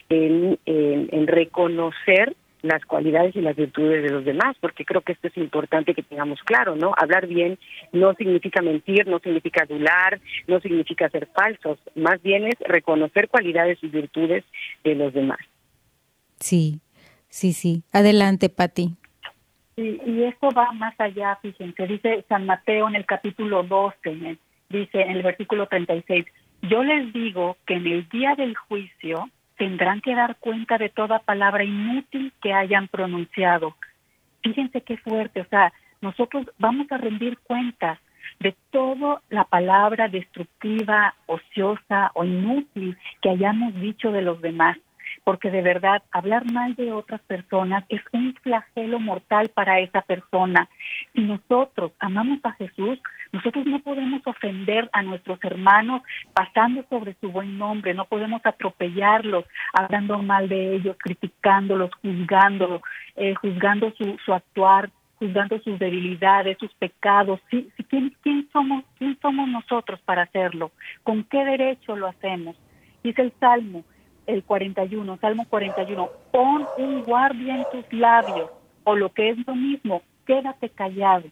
en, 0.09 0.59
en, 0.65 1.27
reconocer 1.27 2.35
las 2.61 2.83
cualidades 2.85 3.35
y 3.35 3.41
las 3.41 3.55
virtudes 3.55 4.03
de 4.03 4.09
los 4.09 4.25
demás, 4.25 4.55
porque 4.59 4.85
creo 4.85 5.01
que 5.01 5.11
esto 5.13 5.27
es 5.27 5.37
importante 5.37 5.93
que 5.93 6.01
tengamos 6.01 6.39
claro, 6.43 6.75
¿no? 6.75 6.93
Hablar 6.97 7.27
bien 7.27 7.59
no 7.91 8.13
significa 8.15 8.61
mentir, 8.61 9.07
no 9.07 9.19
significa 9.19 9.63
adular, 9.63 10.19
no 10.47 10.59
significa 10.59 11.09
ser 11.09 11.27
falsos, 11.27 11.77
más 11.95 12.21
bien 12.23 12.45
es 12.47 12.55
reconocer 12.59 13.29
cualidades 13.29 13.77
y 13.83 13.87
virtudes 13.87 14.43
de 14.83 14.95
los 14.95 15.13
demás. 15.13 15.39
Sí, 16.39 16.79
sí, 17.29 17.53
sí. 17.53 17.83
Adelante, 17.91 18.49
Pati. 18.49 18.95
Sí, 19.75 20.01
y 20.05 20.23
esto 20.23 20.49
va 20.51 20.71
más 20.71 20.95
allá, 20.99 21.37
fíjense, 21.41 21.85
dice 21.85 22.25
San 22.29 22.45
Mateo 22.45 22.87
en 22.87 22.95
el 22.95 23.05
capítulo 23.05 23.61
12, 23.63 24.37
dice 24.69 25.01
en 25.01 25.11
el 25.11 25.21
versículo 25.23 25.67
36, 25.67 26.25
yo 26.61 26.83
les 26.83 27.13
digo 27.13 27.57
que 27.65 27.75
en 27.75 27.87
el 27.87 28.09
día 28.09 28.35
del 28.35 28.55
juicio 28.55 29.29
tendrán 29.57 30.01
que 30.01 30.15
dar 30.15 30.37
cuenta 30.37 30.77
de 30.77 30.89
toda 30.89 31.19
palabra 31.19 31.63
inútil 31.63 32.33
que 32.41 32.53
hayan 32.53 32.87
pronunciado. 32.87 33.75
Fíjense 34.43 34.81
qué 34.81 34.97
fuerte, 34.97 35.41
o 35.41 35.45
sea, 35.45 35.73
nosotros 36.01 36.45
vamos 36.59 36.91
a 36.91 36.97
rendir 36.97 37.37
cuentas 37.39 37.99
de 38.39 38.55
toda 38.71 39.21
la 39.29 39.45
palabra 39.45 40.07
destructiva, 40.07 41.15
ociosa 41.25 42.11
o 42.13 42.23
inútil 42.23 42.97
que 43.21 43.29
hayamos 43.29 43.73
dicho 43.75 44.11
de 44.11 44.21
los 44.21 44.41
demás 44.41 44.77
porque 45.25 45.49
de 45.49 45.63
verdad 45.63 46.03
hablar 46.11 46.49
mal 46.53 46.75
de 46.75 46.93
otras 46.93 47.19
personas 47.21 47.83
es 47.89 47.99
un 48.13 48.35
flagelo 48.35 48.99
mortal 48.99 49.49
para 49.53 49.79
esa 49.79 50.01
persona. 50.01 50.69
Si 51.13 51.21
nosotros 51.21 51.91
amamos 51.99 52.39
a 52.43 52.51
Jesús, 52.53 52.99
nosotros 53.31 53.65
no 53.65 53.79
podemos 53.79 54.21
ofender 54.25 54.87
a 54.93 55.01
nuestros 55.01 55.43
hermanos 55.43 56.03
pasando 56.33 56.85
sobre 56.89 57.15
su 57.19 57.31
buen 57.31 57.57
nombre, 57.57 57.95
no 57.95 58.05
podemos 58.05 58.39
atropellarlos, 58.45 59.45
hablando 59.73 60.19
mal 60.19 60.47
de 60.47 60.75
ellos, 60.75 60.95
criticándolos, 60.99 61.89
juzgándolos, 62.03 62.81
eh, 63.15 63.33
juzgando 63.33 63.91
su, 63.97 64.17
su 64.23 64.31
actuar, 64.31 64.91
juzgando 65.15 65.59
sus 65.61 65.79
debilidades, 65.79 66.59
sus 66.59 66.73
pecados. 66.75 67.39
¿sí? 67.49 67.67
¿Quién, 67.89 68.15
quién, 68.21 68.47
somos, 68.53 68.83
¿Quién 68.99 69.17
somos 69.23 69.49
nosotros 69.49 69.99
para 70.05 70.21
hacerlo? 70.21 70.71
¿Con 71.01 71.23
qué 71.23 71.43
derecho 71.43 71.95
lo 71.95 72.07
hacemos? 72.07 72.55
Dice 73.03 73.23
el 73.23 73.33
Salmo, 73.39 73.83
el 74.27 74.43
41, 74.43 75.17
Salmo 75.17 75.45
41, 75.49 76.09
pon 76.31 76.65
un 76.77 77.03
guardia 77.03 77.55
en 77.55 77.65
tus 77.71 77.93
labios, 77.93 78.49
o 78.83 78.95
lo 78.95 79.11
que 79.13 79.29
es 79.29 79.47
lo 79.47 79.55
mismo, 79.55 80.01
quédate 80.25 80.69
callado. 80.69 81.25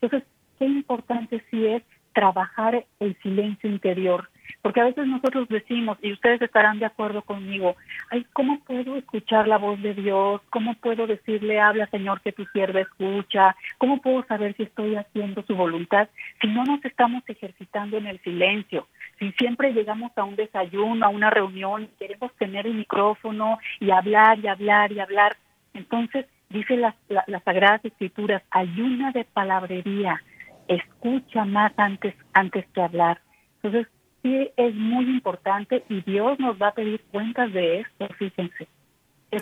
Entonces, 0.00 0.28
qué 0.58 0.66
importante 0.66 1.42
sí 1.50 1.66
es 1.66 1.82
trabajar 2.12 2.86
el 2.98 3.16
silencio 3.22 3.68
interior. 3.70 4.28
Porque 4.62 4.80
a 4.80 4.84
veces 4.84 5.06
nosotros 5.06 5.48
decimos, 5.48 5.98
y 6.02 6.12
ustedes 6.12 6.40
estarán 6.40 6.78
de 6.78 6.86
acuerdo 6.86 7.22
conmigo, 7.22 7.76
ay, 8.10 8.24
¿cómo 8.32 8.60
puedo 8.60 8.96
escuchar 8.96 9.48
la 9.48 9.58
voz 9.58 9.80
de 9.82 9.94
Dios? 9.94 10.40
¿Cómo 10.50 10.74
puedo 10.74 11.06
decirle, 11.06 11.60
habla 11.60 11.86
Señor, 11.88 12.20
que 12.20 12.32
tu 12.32 12.44
sierva 12.46 12.80
escucha? 12.80 13.56
¿Cómo 13.78 14.00
puedo 14.00 14.24
saber 14.24 14.56
si 14.56 14.64
estoy 14.64 14.96
haciendo 14.96 15.42
su 15.42 15.54
voluntad? 15.54 16.08
Si 16.40 16.48
no 16.48 16.64
nos 16.64 16.84
estamos 16.84 17.22
ejercitando 17.28 17.98
en 17.98 18.06
el 18.06 18.20
silencio, 18.20 18.86
si 19.18 19.32
siempre 19.32 19.72
llegamos 19.72 20.12
a 20.16 20.24
un 20.24 20.36
desayuno, 20.36 21.06
a 21.06 21.08
una 21.08 21.30
reunión, 21.30 21.84
y 21.84 21.86
queremos 21.98 22.34
tener 22.36 22.66
el 22.66 22.74
micrófono 22.74 23.58
y 23.80 23.90
hablar 23.90 24.38
y 24.38 24.48
hablar 24.48 24.92
y 24.92 25.00
hablar, 25.00 25.36
entonces 25.74 26.26
dice 26.50 26.76
las, 26.76 26.94
las 27.08 27.42
Sagradas 27.44 27.84
Escrituras, 27.84 28.42
ayuna 28.50 29.12
de 29.12 29.24
palabrería, 29.24 30.22
escucha 30.68 31.44
más 31.44 31.72
antes, 31.76 32.14
antes 32.32 32.66
que 32.74 32.82
hablar. 32.82 33.20
Entonces, 33.62 33.88
sí 34.22 34.50
es 34.56 34.74
muy 34.74 35.04
importante 35.04 35.84
y 35.88 36.02
Dios 36.02 36.38
nos 36.38 36.60
va 36.60 36.68
a 36.68 36.74
pedir 36.74 37.00
cuentas 37.10 37.52
de 37.52 37.80
esto, 37.80 38.08
fíjense. 38.18 38.68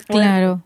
claro. 0.07 0.63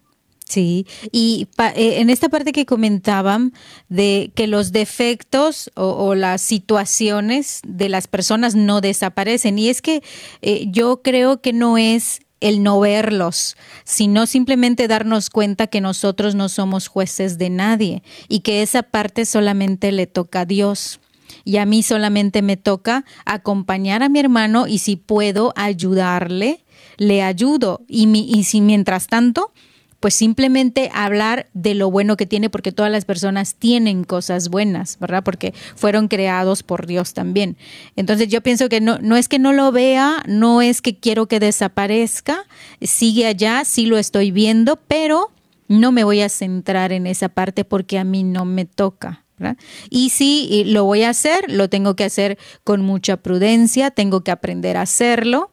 Sí, 0.49 0.87
y 1.11 1.47
eh, 1.75 1.99
en 1.99 2.09
esta 2.09 2.27
parte 2.27 2.53
que 2.53 2.65
comentaban 2.65 3.53
de 3.87 4.31
que 4.33 4.47
los 4.47 4.71
defectos 4.71 5.69
o, 5.75 6.15
las 6.15 6.41
situaciones 6.41 7.61
de 7.67 7.87
las 7.87 8.07
personas 8.07 8.55
no 8.55 8.81
desaparecen, 8.81 9.59
y 9.59 9.69
es 9.69 9.83
que 9.83 10.01
eh, 10.41 10.65
yo 10.71 11.03
creo 11.03 11.39
que 11.39 11.53
no 11.53 11.77
es 11.77 12.21
el 12.39 12.63
no 12.63 12.79
verlos, 12.79 13.57
sino 13.83 14.25
simplemente 14.25 14.87
darnos 14.87 15.29
cuenta 15.29 15.67
que 15.67 15.81
nosotros 15.81 16.33
no 16.33 16.49
somos 16.49 16.87
jueces 16.87 17.37
de 17.37 17.51
nadie 17.51 18.01
y 18.27 18.39
que 18.39 18.63
esa 18.63 18.81
parte 18.81 19.25
solamente 19.25 19.91
le 19.91 20.07
toca 20.07 20.41
a 20.41 20.45
Dios. 20.45 20.99
Y 21.43 21.57
a 21.57 21.67
mí 21.67 21.83
solamente 21.83 22.41
me 22.41 22.57
toca 22.57 23.05
acompañar 23.25 24.01
a 24.01 24.09
mi 24.09 24.19
hermano 24.19 24.65
y 24.65 24.79
si 24.79 24.95
puedo 24.95 25.53
ayudarle, 25.55 26.65
le 26.97 27.21
ayudo. 27.21 27.81
Y, 27.87 28.07
mi, 28.07 28.27
y 28.27 28.45
si 28.45 28.61
mientras 28.61 29.05
tanto 29.05 29.51
pues 29.99 30.13
simplemente 30.13 30.89
hablar 30.93 31.47
de 31.53 31.75
lo 31.75 31.91
bueno 31.91 32.15
que 32.17 32.25
tiene, 32.25 32.49
porque 32.49 32.71
todas 32.71 32.91
las 32.91 33.05
personas 33.05 33.55
tienen 33.55 34.03
cosas 34.03 34.49
buenas, 34.49 34.97
¿verdad? 34.99 35.23
Porque 35.23 35.53
fueron 35.75 36.07
creados 36.07 36.63
por 36.63 36.85
Dios 36.87 37.13
también. 37.13 37.57
Entonces 37.95 38.29
yo 38.29 38.41
pienso 38.41 38.69
que 38.69 38.81
no, 38.81 38.97
no 38.99 39.17
es 39.17 39.27
que 39.27 39.39
no 39.39 39.51
lo 39.51 39.71
vea, 39.71 40.23
no 40.27 40.61
es 40.61 40.81
que 40.81 40.97
quiero 40.97 41.27
que 41.27 41.39
desaparezca, 41.39 42.45
sigue 42.81 43.25
allá, 43.25 43.65
sí 43.65 43.85
lo 43.85 43.97
estoy 43.97 44.31
viendo, 44.31 44.77
pero 44.87 45.31
no 45.67 45.91
me 45.91 46.03
voy 46.03 46.21
a 46.21 46.29
centrar 46.29 46.91
en 46.93 47.05
esa 47.05 47.29
parte 47.29 47.65
porque 47.65 47.99
a 47.99 48.03
mí 48.03 48.23
no 48.23 48.45
me 48.45 48.65
toca. 48.65 49.25
¿verdad? 49.37 49.57
Y 49.89 50.09
si 50.09 50.65
lo 50.65 50.83
voy 50.83 51.03
a 51.03 51.09
hacer, 51.09 51.49
lo 51.49 51.69
tengo 51.69 51.95
que 51.95 52.03
hacer 52.03 52.37
con 52.65 52.81
mucha 52.81 53.17
prudencia, 53.17 53.89
tengo 53.91 54.21
que 54.21 54.31
aprender 54.31 54.75
a 54.75 54.81
hacerlo 54.81 55.51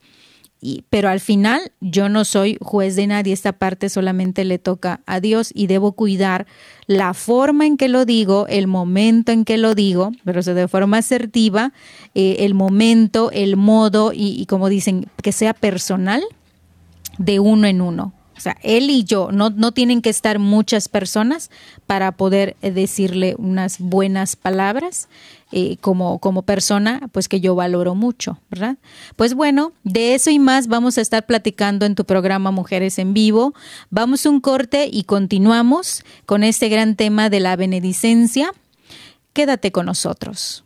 pero 0.88 1.08
al 1.08 1.20
final 1.20 1.72
yo 1.80 2.08
no 2.08 2.24
soy 2.24 2.58
juez 2.60 2.96
de 2.96 3.06
nadie, 3.06 3.32
esta 3.32 3.52
parte 3.52 3.88
solamente 3.88 4.44
le 4.44 4.58
toca 4.58 5.00
a 5.06 5.20
Dios 5.20 5.50
y 5.54 5.66
debo 5.66 5.92
cuidar 5.92 6.46
la 6.86 7.14
forma 7.14 7.66
en 7.66 7.76
que 7.76 7.88
lo 7.88 8.04
digo, 8.04 8.46
el 8.48 8.66
momento 8.66 9.32
en 9.32 9.44
que 9.44 9.58
lo 9.58 9.74
digo, 9.74 10.12
pero 10.24 10.42
de 10.42 10.68
forma 10.68 10.98
asertiva, 10.98 11.72
eh, 12.14 12.36
el 12.40 12.54
momento, 12.54 13.30
el 13.32 13.56
modo 13.56 14.12
y, 14.12 14.40
y 14.40 14.46
como 14.46 14.68
dicen, 14.68 15.06
que 15.22 15.32
sea 15.32 15.54
personal 15.54 16.22
de 17.18 17.38
uno 17.38 17.66
en 17.66 17.80
uno. 17.80 18.12
O 18.36 18.40
sea, 18.40 18.56
él 18.62 18.90
y 18.90 19.04
yo, 19.04 19.30
no, 19.32 19.50
no 19.50 19.72
tienen 19.72 20.02
que 20.02 20.10
estar 20.10 20.38
muchas 20.38 20.88
personas 20.88 21.50
para 21.86 22.12
poder 22.12 22.56
eh, 22.60 22.70
decirle 22.70 23.34
unas 23.38 23.78
buenas 23.78 24.36
palabras 24.36 25.08
eh, 25.52 25.78
como, 25.80 26.18
como 26.18 26.42
persona, 26.42 27.08
pues 27.12 27.28
que 27.28 27.40
yo 27.40 27.54
valoro 27.54 27.94
mucho, 27.94 28.38
¿verdad? 28.50 28.76
Pues 29.16 29.32
bueno, 29.34 29.72
de 29.84 30.14
eso 30.14 30.30
y 30.30 30.38
más 30.38 30.66
vamos 30.66 30.98
a 30.98 31.00
estar 31.00 31.24
platicando 31.24 31.86
en 31.86 31.94
tu 31.94 32.04
programa 32.04 32.50
Mujeres 32.50 32.98
en 32.98 33.14
Vivo. 33.14 33.54
Vamos 33.88 34.26
un 34.26 34.40
corte 34.40 34.88
y 34.90 35.04
continuamos 35.04 36.04
con 36.26 36.44
este 36.44 36.68
gran 36.68 36.94
tema 36.94 37.30
de 37.30 37.40
la 37.40 37.56
benedicencia. 37.56 38.52
Quédate 39.32 39.72
con 39.72 39.86
nosotros. 39.86 40.65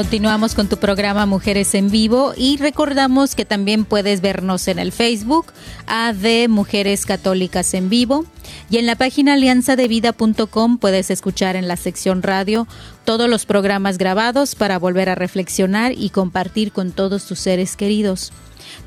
Continuamos 0.00 0.54
con 0.54 0.66
tu 0.66 0.78
programa 0.78 1.26
Mujeres 1.26 1.74
en 1.74 1.90
Vivo 1.90 2.32
y 2.34 2.56
recordamos 2.56 3.34
que 3.34 3.44
también 3.44 3.84
puedes 3.84 4.22
vernos 4.22 4.66
en 4.66 4.78
el 4.78 4.92
Facebook 4.92 5.52
AD 5.86 6.48
Mujeres 6.48 7.04
Católicas 7.04 7.74
en 7.74 7.90
Vivo 7.90 8.24
y 8.70 8.78
en 8.78 8.86
la 8.86 8.96
página 8.96 9.34
alianzadevida.com 9.34 10.78
puedes 10.78 11.10
escuchar 11.10 11.54
en 11.54 11.68
la 11.68 11.76
sección 11.76 12.22
radio 12.22 12.66
todos 13.04 13.28
los 13.28 13.44
programas 13.44 13.98
grabados 13.98 14.54
para 14.54 14.78
volver 14.78 15.10
a 15.10 15.16
reflexionar 15.16 15.92
y 15.94 16.08
compartir 16.08 16.72
con 16.72 16.92
todos 16.92 17.26
tus 17.26 17.38
seres 17.38 17.76
queridos. 17.76 18.32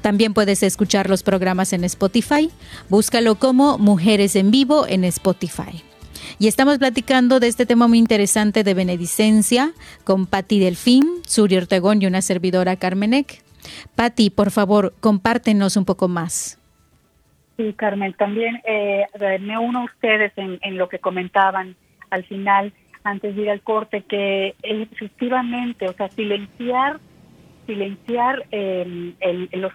También 0.01 0.33
puedes 0.33 0.63
escuchar 0.63 1.11
los 1.11 1.21
programas 1.21 1.73
en 1.73 1.83
Spotify. 1.83 2.49
Búscalo 2.89 3.35
como 3.35 3.77
Mujeres 3.77 4.35
en 4.35 4.49
Vivo 4.49 4.87
en 4.87 5.03
Spotify. 5.03 5.83
Y 6.39 6.47
estamos 6.47 6.79
platicando 6.79 7.39
de 7.39 7.47
este 7.47 7.65
tema 7.65 7.87
muy 7.87 7.99
interesante 7.99 8.63
de 8.63 8.73
benedicencia 8.73 9.71
con 10.03 10.25
Patti 10.25 10.59
Delfín, 10.59 11.03
Suri 11.25 11.57
Ortegón 11.57 12.01
y 12.01 12.07
una 12.07 12.21
servidora 12.21 12.75
Carmenek. 12.75 13.41
Patti, 13.95 14.29
por 14.29 14.51
favor, 14.51 14.93
compártenos 14.99 15.77
un 15.77 15.85
poco 15.85 16.07
más. 16.07 16.59
Sí, 17.57 17.73
Carmen, 17.73 18.13
también 18.13 18.61
eh, 18.65 19.05
me 19.39 19.57
uno 19.59 19.81
a 19.81 19.85
ustedes 19.85 20.33
en, 20.37 20.77
lo 20.77 20.89
que 20.89 20.99
comentaban 20.99 21.75
al 22.09 22.23
final, 22.25 22.73
antes 23.03 23.35
de 23.35 23.43
ir 23.43 23.49
al 23.51 23.61
corte, 23.61 24.03
que 24.03 24.55
efectivamente, 24.63 25.87
o 25.87 25.93
sea, 25.93 26.09
silenciar, 26.09 26.99
silenciar 27.67 28.45
eh, 28.51 29.13
el, 29.19 29.49
los 29.53 29.71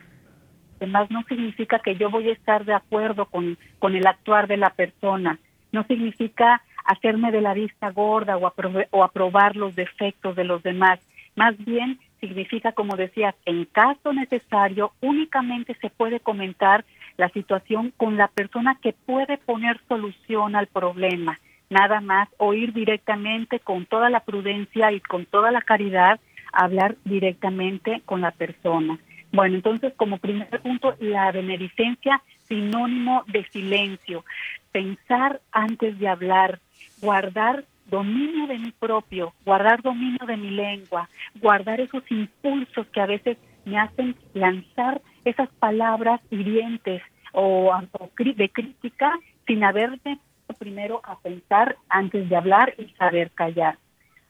demás 0.81 1.09
no 1.11 1.23
significa 1.29 1.79
que 1.79 1.97
yo 1.97 2.11
voy 2.11 2.29
a 2.29 2.33
estar 2.33 2.64
de 2.64 2.75
acuerdo 2.75 3.27
con, 3.27 3.57
con 3.79 3.94
el 3.94 4.07
actuar 4.07 4.49
de 4.49 4.57
la 4.57 4.71
persona, 4.71 5.38
no 5.72 5.85
significa 5.85 6.62
hacerme 6.85 7.31
de 7.31 7.40
la 7.40 7.54
vista 7.54 7.90
gorda 7.90 8.37
o, 8.37 8.52
o 8.90 9.04
aprobar 9.04 9.57
los 9.57 9.74
defectos 9.74 10.37
de 10.37 10.44
los 10.44 10.62
demás, 10.62 11.00
más 11.37 11.57
bien 11.64 11.98
significa, 12.20 12.72
como 12.72 12.96
decías, 12.96 13.35
en 13.44 13.64
caso 13.66 14.12
necesario, 14.12 14.92
únicamente 15.00 15.76
se 15.81 15.90
puede 15.90 16.20
comentar 16.20 16.85
la 17.16 17.28
situación 17.28 17.92
con 17.96 18.16
la 18.16 18.28
persona 18.28 18.76
que 18.83 18.92
puede 18.92 19.38
poner 19.38 19.81
solución 19.88 20.57
al 20.57 20.66
problema. 20.66 21.38
Nada 21.70 22.00
más 22.00 22.28
oír 22.38 22.72
directamente 22.72 23.61
con 23.61 23.87
toda 23.87 24.09
la 24.11 24.20
prudencia 24.20 24.90
y 24.92 25.00
con 25.00 25.26
toda 25.26 25.50
la 25.50 25.61
caridad, 25.61 26.18
hablar 26.52 26.96
directamente 27.04 28.02
con 28.07 28.22
la 28.22 28.31
persona. 28.31 28.98
Bueno, 29.33 29.57
entonces 29.57 29.92
como 29.96 30.18
primer 30.18 30.61
punto, 30.62 30.94
la 31.00 31.31
benedicencia 31.33 32.22
sinónimo 32.48 33.24
de 33.28 33.44
silencio, 33.50 34.24
pensar 34.72 35.40
antes 35.52 35.98
de 35.98 36.08
hablar, 36.08 36.61
guardar 37.00 37.64
dominio 37.87 38.46
de 38.46 38.58
mi 38.58 38.72
propio, 38.72 39.32
guardar 39.44 39.82
dominio 39.82 40.26
de 40.26 40.37
mi 40.37 40.50
lengua, 40.50 41.08
guardar 41.40 41.80
esos 41.80 42.02
impulsos 42.11 42.87
que 42.88 43.00
a 43.00 43.06
veces 43.06 43.38
me 43.64 43.78
hacen 43.78 44.16
lanzar 44.34 45.00
esas 45.24 45.48
palabras 45.58 46.20
hirientes 46.30 47.02
o, 47.32 47.70
de 48.18 48.48
crítica 48.50 49.18
sin 49.46 49.64
haberme 49.64 50.18
primero 50.58 51.00
a 51.04 51.18
pensar 51.20 51.76
antes 51.88 52.28
de 52.28 52.37
hablar 52.37 52.74
y 52.78 52.88
saber 52.94 53.30
callar. 53.30 53.78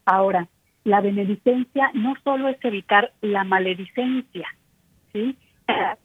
Ahora, 0.05 0.49
la 0.85 1.01
benedicencia 1.01 1.91
no 1.95 2.15
solo 2.25 2.49
es 2.49 2.57
evitar 2.63 3.13
la 3.21 3.45
maledicencia, 3.45 4.49
¿sí? 5.13 5.37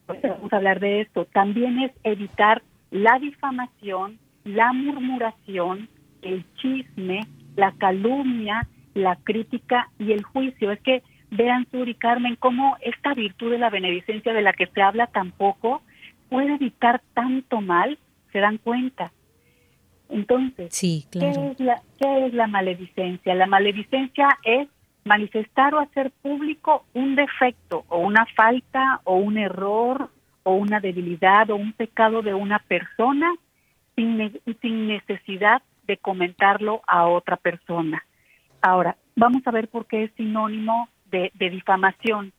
Vamos 0.08 0.54
a 0.54 0.58
hablar 0.58 0.80
de 0.80 1.02
esto. 1.02 1.26
También 1.26 1.80
es 1.80 1.91
evitar 2.04 2.62
la 2.91 3.19
difamación, 3.19 4.19
la 4.43 4.73
murmuración, 4.73 5.89
el 6.21 6.45
chisme, 6.56 7.21
la 7.56 7.71
calumnia, 7.73 8.67
la 8.93 9.15
crítica 9.15 9.89
y 9.99 10.12
el 10.12 10.23
juicio. 10.23 10.71
Es 10.71 10.82
que 10.82 11.04
vean, 11.32 11.67
Sur 11.71 11.89
y 11.89 11.95
Carmen, 11.95 12.36
cómo 12.36 12.78
esta 12.82 13.13
virtud 13.13 13.52
de 13.52 13.58
la 13.58 13.69
benedicencia 13.69 14.34
de 14.34 14.41
la 14.41 14.54
que 14.54 14.67
se 14.67 14.82
habla 14.82 15.08
tampoco 15.08 15.82
puede 16.30 16.56
evitar 16.56 17.02
tanto 17.13 17.62
mal, 17.62 17.97
se 18.32 18.39
dan 18.39 18.58
cuenta. 18.58 19.12
Entonces, 20.10 20.73
sí, 20.73 21.06
¿qué, 21.12 21.30
es 21.30 21.60
la, 21.60 21.82
¿qué 21.99 22.28
es 22.28 22.34
la 22.34 22.47
maledicencia? 22.47 23.34
La 23.34 23.47
maledicencia 23.47 24.28
es 24.43 24.67
manifestar 25.06 25.74
o 25.74 25.80
hacer 25.80 26.12
público 26.22 26.86
un 26.94 27.16
defecto 27.16 27.86
o 27.89 28.00
una 28.00 28.26
falta 28.36 29.02
o 29.04 29.16
un 29.16 29.38
error 29.38 30.10
o 30.44 30.54
una 30.56 30.80
debilidad 30.80 31.50
o 31.50 31.56
un 31.56 31.74
pecado 31.74 32.22
de 32.22 32.34
una 32.34 32.60
persona 32.60 33.34
sin, 33.96 34.39
sin 34.62 34.88
necesidad 34.88 35.62
de 35.88 35.98
comentarlo 35.98 36.82
a 36.88 37.08
otra 37.08 37.38
persona. 37.38 38.04
Ahora, 38.62 38.96
vamos 39.16 39.46
a 39.46 39.52
ver 39.52 39.68
por 39.68 39.86
qué 39.88 40.04
es 40.04 40.12
sinónimo 40.13 40.88
de, 41.12 41.32
difamación. 41.38 42.32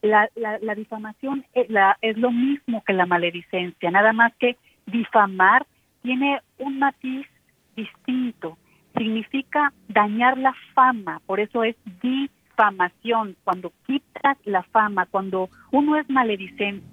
La, 0.00 0.28
la, 0.34 0.74
difamación 0.74 1.44
es, 1.54 1.68
la, 1.70 1.98
es 2.00 2.16
lo 2.16 2.30
mismo 2.30 2.82
que 2.84 2.92
la 2.92 3.06
maledicencia, 3.06 3.90
nada 3.90 4.12
más 4.12 4.32
que 4.38 4.56
difamar 4.86 5.66
tiene 6.02 6.40
un 6.58 6.78
matiz 6.78 7.26
distinto 7.74 8.58
significa 8.96 9.72
dañar 9.88 10.38
la 10.38 10.54
fama, 10.74 11.20
por 11.26 11.40
eso 11.40 11.64
es 11.64 11.76
difamación, 12.02 13.36
cuando 13.44 13.72
quitas 13.86 14.36
la 14.44 14.62
fama, 14.62 15.06
cuando 15.06 15.48
uno 15.72 15.96
es 15.96 16.08
maledicente, 16.08 16.86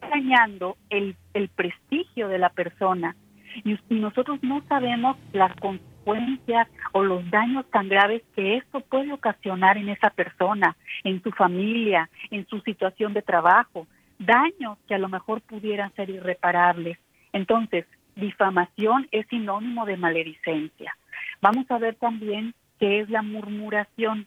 dañando 0.00 0.76
el, 0.90 1.16
el 1.34 1.48
prestigio 1.48 2.28
de 2.28 2.38
la 2.38 2.50
persona. 2.50 3.16
Y, 3.64 3.78
y 3.88 4.00
nosotros 4.00 4.40
no 4.42 4.62
sabemos 4.68 5.16
las 5.32 5.54
consecuencias 5.56 6.68
o 6.92 7.02
los 7.02 7.28
daños 7.30 7.64
tan 7.70 7.88
graves 7.88 8.22
que 8.34 8.56
esto 8.56 8.80
puede 8.80 9.12
ocasionar 9.12 9.78
en 9.78 9.88
esa 9.88 10.10
persona, 10.10 10.76
en 11.04 11.22
su 11.22 11.30
familia, 11.30 12.08
en 12.30 12.46
su 12.48 12.60
situación 12.60 13.14
de 13.14 13.22
trabajo, 13.22 13.86
daños 14.18 14.78
que 14.88 14.94
a 14.94 14.98
lo 14.98 15.08
mejor 15.08 15.40
pudieran 15.42 15.92
ser 15.94 16.10
irreparables. 16.10 16.98
Entonces, 17.32 17.86
difamación 18.16 19.08
es 19.10 19.26
sinónimo 19.28 19.86
de 19.86 19.96
maledicencia. 19.96 20.96
Vamos 21.40 21.70
a 21.70 21.78
ver 21.78 21.94
también 21.96 22.54
qué 22.78 23.00
es 23.00 23.10
la 23.10 23.22
murmuración. 23.22 24.26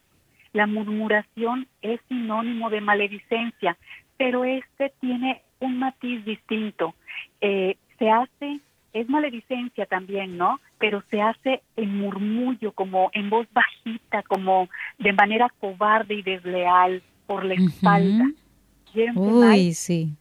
La 0.54 0.68
murmuración 0.68 1.68
es 1.82 2.00
sinónimo 2.08 2.70
de 2.70 2.82
maledicencia, 2.82 3.78
pero 4.18 4.44
este 4.46 4.94
tiene 5.00 5.42
un 5.60 5.80
matiz 5.80 6.24
distinto. 6.26 6.96
Eh, 7.42 7.78
se 8.00 8.10
hace, 8.10 8.60
es 8.94 9.10
maledicencia 9.10 9.86
también, 9.86 10.38
¿no? 10.38 10.60
Pero 10.80 11.04
se 11.10 11.22
hace 11.22 11.62
en 11.76 11.98
murmullo, 11.98 12.72
como 12.72 13.10
en 13.14 13.30
voz 13.30 13.48
bajita, 13.52 14.24
como 14.24 14.70
de 14.98 15.14
manera 15.14 15.54
cobarde 15.60 16.16
y 16.16 16.22
desleal 16.22 17.02
por 17.26 17.46
la 17.46 17.56
espalda. 17.56 18.26
Uy, 19.16 19.74
sí. 19.74 20.14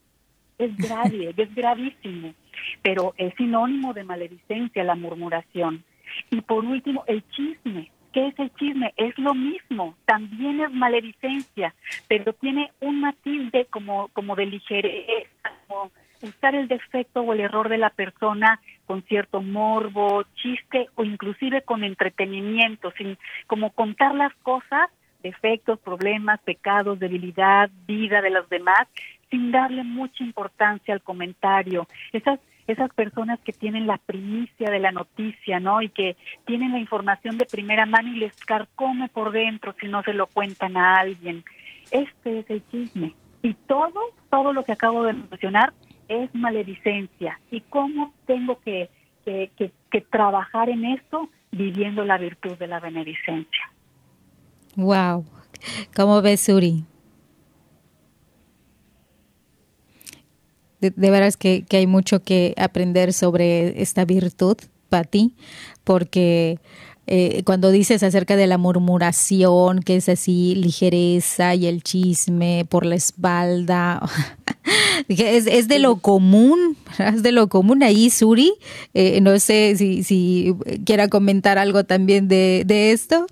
Es 0.58 0.76
grave, 0.76 1.34
es 1.36 1.54
gravísimo, 1.54 2.34
pero 2.82 3.14
es 3.18 3.34
sinónimo 3.36 3.92
de 3.94 4.04
maledicencia 4.04 4.84
la 4.84 4.94
murmuración. 4.94 5.84
Y 6.30 6.40
por 6.40 6.64
último, 6.64 7.04
el 7.06 7.26
chisme. 7.30 7.90
¿Qué 8.12 8.28
es 8.28 8.38
el 8.38 8.52
chisme? 8.54 8.94
Es 8.96 9.18
lo 9.18 9.34
mismo, 9.34 9.94
también 10.06 10.60
es 10.60 10.72
maledicencia, 10.72 11.74
pero 12.08 12.32
tiene 12.32 12.72
un 12.80 13.00
matiz 13.00 13.52
de 13.52 13.66
como, 13.66 14.08
como 14.14 14.34
de 14.36 14.46
ligereza, 14.46 15.52
como 15.66 15.90
usar 16.22 16.54
el 16.54 16.66
defecto 16.66 17.20
o 17.20 17.32
el 17.34 17.40
error 17.40 17.68
de 17.68 17.76
la 17.76 17.90
persona 17.90 18.60
con 18.86 19.02
cierto 19.02 19.42
morbo, 19.42 20.24
chiste 20.36 20.88
o 20.94 21.04
inclusive 21.04 21.62
con 21.62 21.84
entretenimiento, 21.84 22.90
sin 22.96 23.18
como 23.46 23.70
contar 23.72 24.14
las 24.14 24.34
cosas, 24.36 24.88
defectos, 25.22 25.78
problemas, 25.80 26.40
pecados, 26.40 26.98
debilidad, 26.98 27.68
vida 27.86 28.22
de 28.22 28.30
los 28.30 28.48
demás, 28.48 28.86
sin 29.30 29.50
darle 29.50 29.82
mucha 29.82 30.22
importancia 30.22 30.94
al 30.94 31.02
comentario. 31.02 31.86
Esas 32.12 32.38
esas 32.66 32.92
personas 32.92 33.38
que 33.40 33.52
tienen 33.52 33.86
la 33.86 33.98
primicia 33.98 34.70
de 34.70 34.80
la 34.80 34.92
noticia, 34.92 35.60
¿no? 35.60 35.82
Y 35.82 35.88
que 35.88 36.16
tienen 36.46 36.72
la 36.72 36.78
información 36.78 37.38
de 37.38 37.46
primera 37.46 37.86
mano 37.86 38.08
y 38.08 38.18
les 38.18 38.34
carcome 38.44 39.08
por 39.08 39.32
dentro 39.32 39.74
si 39.80 39.86
no 39.86 40.02
se 40.02 40.12
lo 40.12 40.26
cuentan 40.26 40.76
a 40.76 40.96
alguien. 40.96 41.44
Este 41.90 42.40
es 42.40 42.50
el 42.50 42.62
chisme. 42.70 43.14
Y 43.42 43.54
todo, 43.54 44.00
todo 44.30 44.52
lo 44.52 44.64
que 44.64 44.72
acabo 44.72 45.04
de 45.04 45.12
mencionar 45.12 45.72
es 46.08 46.34
maledicencia. 46.34 47.40
¿Y 47.50 47.60
cómo 47.62 48.12
tengo 48.26 48.58
que, 48.60 48.90
trabajar 50.10 50.68
en 50.68 50.84
esto? 50.84 51.28
Viviendo 51.52 52.04
la 52.04 52.18
virtud 52.18 52.56
de 52.58 52.66
la 52.66 52.80
benedicencia. 52.80 53.70
Wow. 54.74 55.24
¿Cómo 55.94 56.20
ves, 56.20 56.42
Suri? 56.42 56.84
De, 60.80 60.90
veras 61.10 61.36
que, 61.36 61.64
hay 61.70 61.86
mucho 61.86 62.22
que 62.22 62.54
aprender 62.56 63.12
sobre 63.12 63.80
esta 63.82 64.04
virtud, 64.04 64.56
Pati, 64.88 65.34
porque 65.84 66.58
eh, 67.06 67.42
cuando 67.44 67.70
dices 67.70 68.02
acerca 68.02 68.36
de 68.36 68.46
la 68.46 68.58
murmuración, 68.58 69.80
que 69.80 69.96
es 69.96 70.08
así 70.08 70.54
ligereza 70.54 71.54
y 71.54 71.66
el 71.66 71.82
chisme 71.82 72.66
por 72.68 72.84
la 72.84 72.96
espalda, 72.96 74.02
es, 75.08 75.46
es, 75.46 75.68
de 75.68 75.78
lo 75.78 75.96
común, 75.96 76.76
es 76.98 77.22
de 77.22 77.32
lo 77.32 77.48
común 77.48 77.82
ahí, 77.82 78.10
Suri. 78.10 78.54
Eh, 78.94 79.20
no 79.20 79.38
sé 79.38 79.74
si, 79.76 80.02
si 80.02 80.54
quiera 80.84 81.08
comentar 81.08 81.58
algo 81.58 81.84
también 81.84 82.28
de, 82.28 82.64
de 82.66 82.92
esto, 82.92 83.26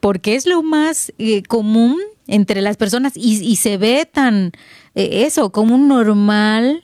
porque 0.00 0.36
es 0.36 0.46
lo 0.46 0.62
más 0.62 1.12
eh, 1.18 1.42
común 1.42 1.98
entre 2.28 2.60
las 2.60 2.76
personas 2.76 3.14
y, 3.16 3.42
y 3.44 3.56
se 3.56 3.78
ve 3.78 4.08
tan 4.10 4.52
eh, 4.94 5.24
eso, 5.26 5.50
como 5.50 5.74
un 5.74 5.88
normal 5.88 6.82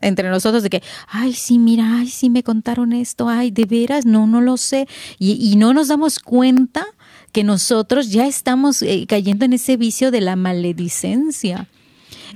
entre 0.00 0.28
nosotros 0.30 0.62
de 0.62 0.70
que, 0.70 0.82
ay, 1.08 1.32
sí, 1.32 1.58
mira, 1.58 1.98
ay, 1.98 2.08
sí 2.08 2.30
me 2.30 2.42
contaron 2.42 2.92
esto, 2.92 3.28
ay, 3.28 3.50
de 3.50 3.64
veras, 3.64 4.06
no, 4.06 4.26
no 4.26 4.40
lo 4.40 4.56
sé. 4.56 4.86
Y, 5.18 5.56
no 5.56 5.72
nos 5.72 5.88
damos 5.88 6.18
cuenta 6.18 6.86
que 7.32 7.44
nosotros 7.44 8.10
ya 8.10 8.26
estamos 8.26 8.82
eh, 8.82 9.06
cayendo 9.08 9.44
en 9.44 9.54
ese 9.54 9.76
vicio 9.76 10.10
de 10.10 10.20
la 10.20 10.36
maledicencia 10.36 11.68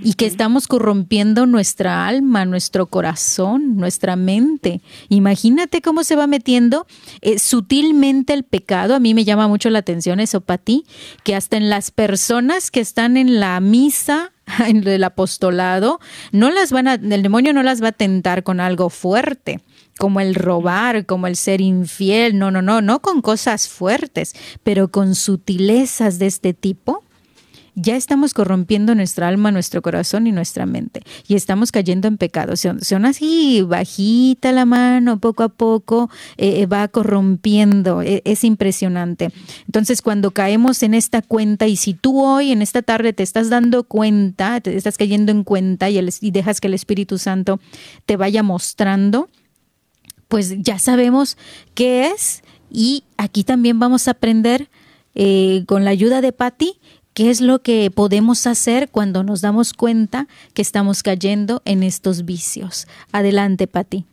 y 0.02 0.14
que 0.14 0.26
estamos 0.26 0.66
corrompiendo 0.66 1.46
nuestra 1.46 2.06
alma, 2.06 2.44
nuestro 2.44 2.86
corazón, 2.86 3.76
nuestra 3.76 4.16
mente. 4.16 4.80
Imagínate 5.08 5.82
cómo 5.82 6.04
se 6.04 6.16
va 6.16 6.26
metiendo 6.26 6.86
eh, 7.20 7.38
sutilmente 7.38 8.32
el 8.32 8.44
pecado. 8.44 8.94
A 8.94 9.00
mí 9.00 9.14
me 9.14 9.24
llama 9.24 9.48
mucho 9.48 9.70
la 9.70 9.80
atención 9.80 10.20
eso, 10.20 10.40
Pati, 10.40 10.84
que 11.24 11.34
hasta 11.34 11.56
en 11.56 11.68
las 11.70 11.90
personas 11.90 12.70
que 12.70 12.80
están 12.80 13.16
en 13.16 13.40
la 13.40 13.60
misa 13.60 14.32
en 14.66 14.86
el 14.86 15.04
apostolado, 15.04 16.00
no 16.32 16.50
las 16.50 16.72
van 16.72 16.88
a, 16.88 16.94
el 16.94 17.22
demonio 17.22 17.52
no 17.52 17.62
las 17.62 17.82
va 17.82 17.88
a 17.88 17.92
tentar 17.92 18.42
con 18.42 18.60
algo 18.60 18.90
fuerte, 18.90 19.60
como 19.98 20.20
el 20.20 20.34
robar, 20.34 21.06
como 21.06 21.26
el 21.26 21.36
ser 21.36 21.60
infiel, 21.60 22.38
no, 22.38 22.50
no, 22.50 22.62
no, 22.62 22.80
no 22.80 23.00
con 23.00 23.22
cosas 23.22 23.68
fuertes, 23.68 24.34
pero 24.62 24.88
con 24.90 25.14
sutilezas 25.14 26.18
de 26.18 26.26
este 26.26 26.54
tipo. 26.54 27.04
Ya 27.74 27.96
estamos 27.96 28.34
corrompiendo 28.34 28.94
nuestra 28.94 29.28
alma, 29.28 29.50
nuestro 29.52 29.82
corazón 29.82 30.26
y 30.26 30.32
nuestra 30.32 30.66
mente. 30.66 31.02
Y 31.26 31.34
estamos 31.34 31.72
cayendo 31.72 32.08
en 32.08 32.16
pecado. 32.16 32.56
Son, 32.56 32.80
son 32.80 33.04
así, 33.04 33.62
bajita 33.62 34.52
la 34.52 34.64
mano, 34.64 35.18
poco 35.18 35.42
a 35.42 35.48
poco 35.48 36.10
eh, 36.36 36.62
eh, 36.62 36.66
va 36.66 36.88
corrompiendo. 36.88 38.02
E, 38.02 38.22
es 38.24 38.44
impresionante. 38.44 39.30
Entonces, 39.66 40.02
cuando 40.02 40.30
caemos 40.30 40.82
en 40.82 40.94
esta 40.94 41.22
cuenta, 41.22 41.66
y 41.66 41.76
si 41.76 41.94
tú 41.94 42.22
hoy, 42.22 42.52
en 42.52 42.62
esta 42.62 42.82
tarde, 42.82 43.12
te 43.12 43.22
estás 43.22 43.50
dando 43.50 43.84
cuenta, 43.84 44.60
te 44.60 44.76
estás 44.76 44.96
cayendo 44.96 45.32
en 45.32 45.44
cuenta 45.44 45.90
y, 45.90 46.00
dejas 46.30 46.60
que 46.60 46.68
el 46.68 46.74
Espíritu 46.74 47.18
Santo 47.18 47.60
te 48.06 48.16
vaya 48.16 48.42
mostrando, 48.42 49.28
pues 50.28 50.54
ya 50.58 50.78
sabemos 50.78 51.36
qué 51.74 52.08
es. 52.08 52.42
Y 52.70 53.04
aquí 53.16 53.42
también 53.42 53.78
vamos 53.78 54.06
a 54.06 54.12
aprender 54.12 54.68
eh, 55.14 55.64
con 55.66 55.84
la 55.84 55.90
ayuda 55.90 56.20
de 56.20 56.32
Patti 56.32 56.78
¿Qué 57.14 57.28
es 57.28 57.40
lo 57.40 57.60
que 57.60 57.90
podemos 57.90 58.46
hacer 58.46 58.88
cuando 58.90 59.24
nos 59.24 59.42
damos 59.42 59.72
cuenta 59.72 60.26
que 60.54 60.62
estamos 60.62 61.02
cayendo 61.02 61.60
en 61.64 61.82
estos 61.82 62.24
vicios? 62.24 62.86
Adelante, 63.12 63.66
Pati. 63.66 64.04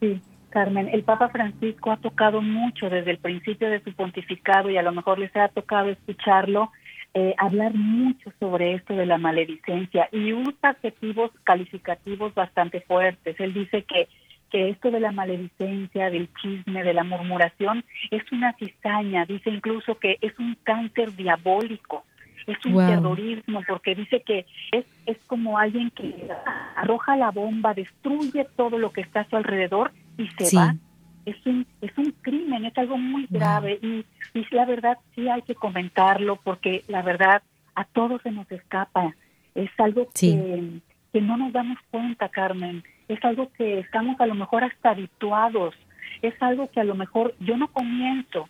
Sí, 0.00 0.20
Carmen, 0.50 0.88
el 0.92 1.02
Papa 1.02 1.28
Francisco 1.30 1.90
ha 1.90 1.96
tocado 1.96 2.40
mucho 2.40 2.88
desde 2.88 3.10
el 3.10 3.18
principio 3.18 3.68
de 3.68 3.82
su 3.82 3.92
pontificado 3.92 4.70
y 4.70 4.76
a 4.76 4.82
lo 4.82 4.92
mejor 4.92 5.18
les 5.18 5.34
ha 5.36 5.48
tocado 5.48 5.90
escucharlo, 5.90 6.70
eh, 7.12 7.34
hablar 7.38 7.74
mucho 7.74 8.32
sobre 8.38 8.74
esto 8.74 8.94
de 8.94 9.06
la 9.06 9.18
maledicencia 9.18 10.08
y 10.12 10.32
usa 10.32 10.70
adjetivos 10.70 11.30
calificativos 11.44 12.34
bastante 12.34 12.80
fuertes. 12.82 13.34
Él 13.40 13.52
dice 13.52 13.82
que 13.82 14.08
que 14.50 14.70
esto 14.70 14.90
de 14.90 15.00
la 15.00 15.12
maledicencia, 15.12 16.10
del 16.10 16.28
chisme, 16.40 16.82
de 16.82 16.94
la 16.94 17.04
murmuración, 17.04 17.84
es 18.10 18.22
una 18.32 18.52
cizaña, 18.54 19.24
dice 19.26 19.50
incluso 19.50 19.98
que 19.98 20.18
es 20.20 20.38
un 20.38 20.56
cáncer 20.62 21.14
diabólico, 21.16 22.04
es 22.46 22.64
un 22.64 22.76
terrorismo, 22.76 23.62
porque 23.66 23.94
dice 23.94 24.22
que 24.24 24.46
es, 24.70 24.84
es 25.06 25.18
como 25.26 25.58
alguien 25.58 25.90
que 25.90 26.28
arroja 26.76 27.16
la 27.16 27.30
bomba, 27.32 27.74
destruye 27.74 28.46
todo 28.56 28.78
lo 28.78 28.92
que 28.92 29.00
está 29.00 29.20
a 29.20 29.28
su 29.28 29.36
alrededor 29.36 29.92
y 30.16 30.28
se 30.38 30.56
va. 30.56 30.76
Es 31.24 31.44
un, 31.44 31.66
es 31.80 31.90
un 31.98 32.12
crimen, 32.22 32.64
es 32.64 32.78
algo 32.78 32.98
muy 32.98 33.26
grave. 33.28 33.80
Y, 33.82 34.04
y 34.32 34.46
la 34.52 34.64
verdad 34.64 34.96
sí 35.16 35.28
hay 35.28 35.42
que 35.42 35.56
comentarlo 35.56 36.36
porque 36.36 36.84
la 36.86 37.02
verdad 37.02 37.42
a 37.74 37.84
todos 37.84 38.22
se 38.22 38.30
nos 38.30 38.50
escapa. 38.52 39.16
Es 39.56 39.70
algo 39.78 40.08
que, 40.14 40.80
que 41.12 41.20
no 41.20 41.36
nos 41.36 41.52
damos 41.52 41.78
cuenta, 41.90 42.28
Carmen 42.28 42.84
es 43.08 43.24
algo 43.24 43.50
que 43.56 43.80
estamos 43.80 44.20
a 44.20 44.26
lo 44.26 44.34
mejor 44.34 44.64
hasta 44.64 44.90
habituados, 44.90 45.74
es 46.22 46.34
algo 46.40 46.70
que 46.70 46.80
a 46.80 46.84
lo 46.84 46.94
mejor 46.94 47.34
yo 47.40 47.56
no 47.56 47.68
comienzo, 47.68 48.48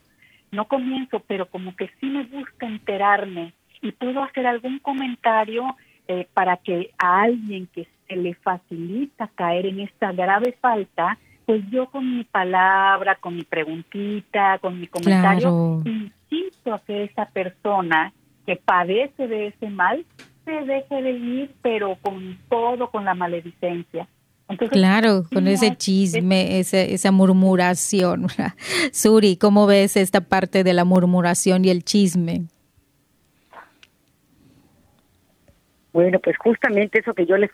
no 0.50 0.66
comienzo, 0.66 1.22
pero 1.26 1.46
como 1.46 1.74
que 1.76 1.90
sí 2.00 2.06
me 2.06 2.24
gusta 2.24 2.66
enterarme 2.66 3.52
y 3.82 3.92
puedo 3.92 4.22
hacer 4.22 4.46
algún 4.46 4.78
comentario 4.78 5.64
eh, 6.08 6.26
para 6.32 6.56
que 6.56 6.90
a 6.98 7.22
alguien 7.22 7.66
que 7.66 7.86
se 8.08 8.16
le 8.16 8.34
facilita 8.34 9.28
caer 9.34 9.66
en 9.66 9.80
esta 9.80 10.12
grave 10.12 10.56
falta, 10.60 11.18
pues 11.44 11.62
yo 11.70 11.86
con 11.86 12.16
mi 12.16 12.24
palabra, 12.24 13.16
con 13.16 13.36
mi 13.36 13.42
preguntita, 13.42 14.58
con 14.58 14.80
mi 14.80 14.86
comentario, 14.86 15.82
insisto 15.84 16.74
a 16.74 16.80
que 16.80 17.04
esa 17.04 17.26
persona 17.26 18.12
que 18.46 18.56
padece 18.56 19.28
de 19.28 19.48
ese 19.48 19.68
mal 19.68 20.04
se 20.44 20.52
deje 20.52 21.02
de 21.02 21.10
ir, 21.10 21.54
pero 21.60 21.96
con 22.00 22.38
todo, 22.48 22.90
con 22.90 23.04
la 23.04 23.14
maledicencia 23.14 24.08
claro, 24.70 25.24
con 25.32 25.48
ese 25.48 25.76
chisme, 25.76 26.60
esa 26.60 27.10
murmuración. 27.10 28.26
Suri, 28.92 29.36
¿cómo 29.36 29.66
ves 29.66 29.96
esta 29.96 30.20
parte 30.20 30.64
de 30.64 30.72
la 30.72 30.84
murmuración 30.84 31.64
y 31.64 31.70
el 31.70 31.84
chisme? 31.84 32.46
Bueno, 35.92 36.18
pues 36.20 36.36
justamente 36.36 37.00
eso 37.00 37.14
que 37.14 37.26
yo 37.26 37.36
les 37.38 37.50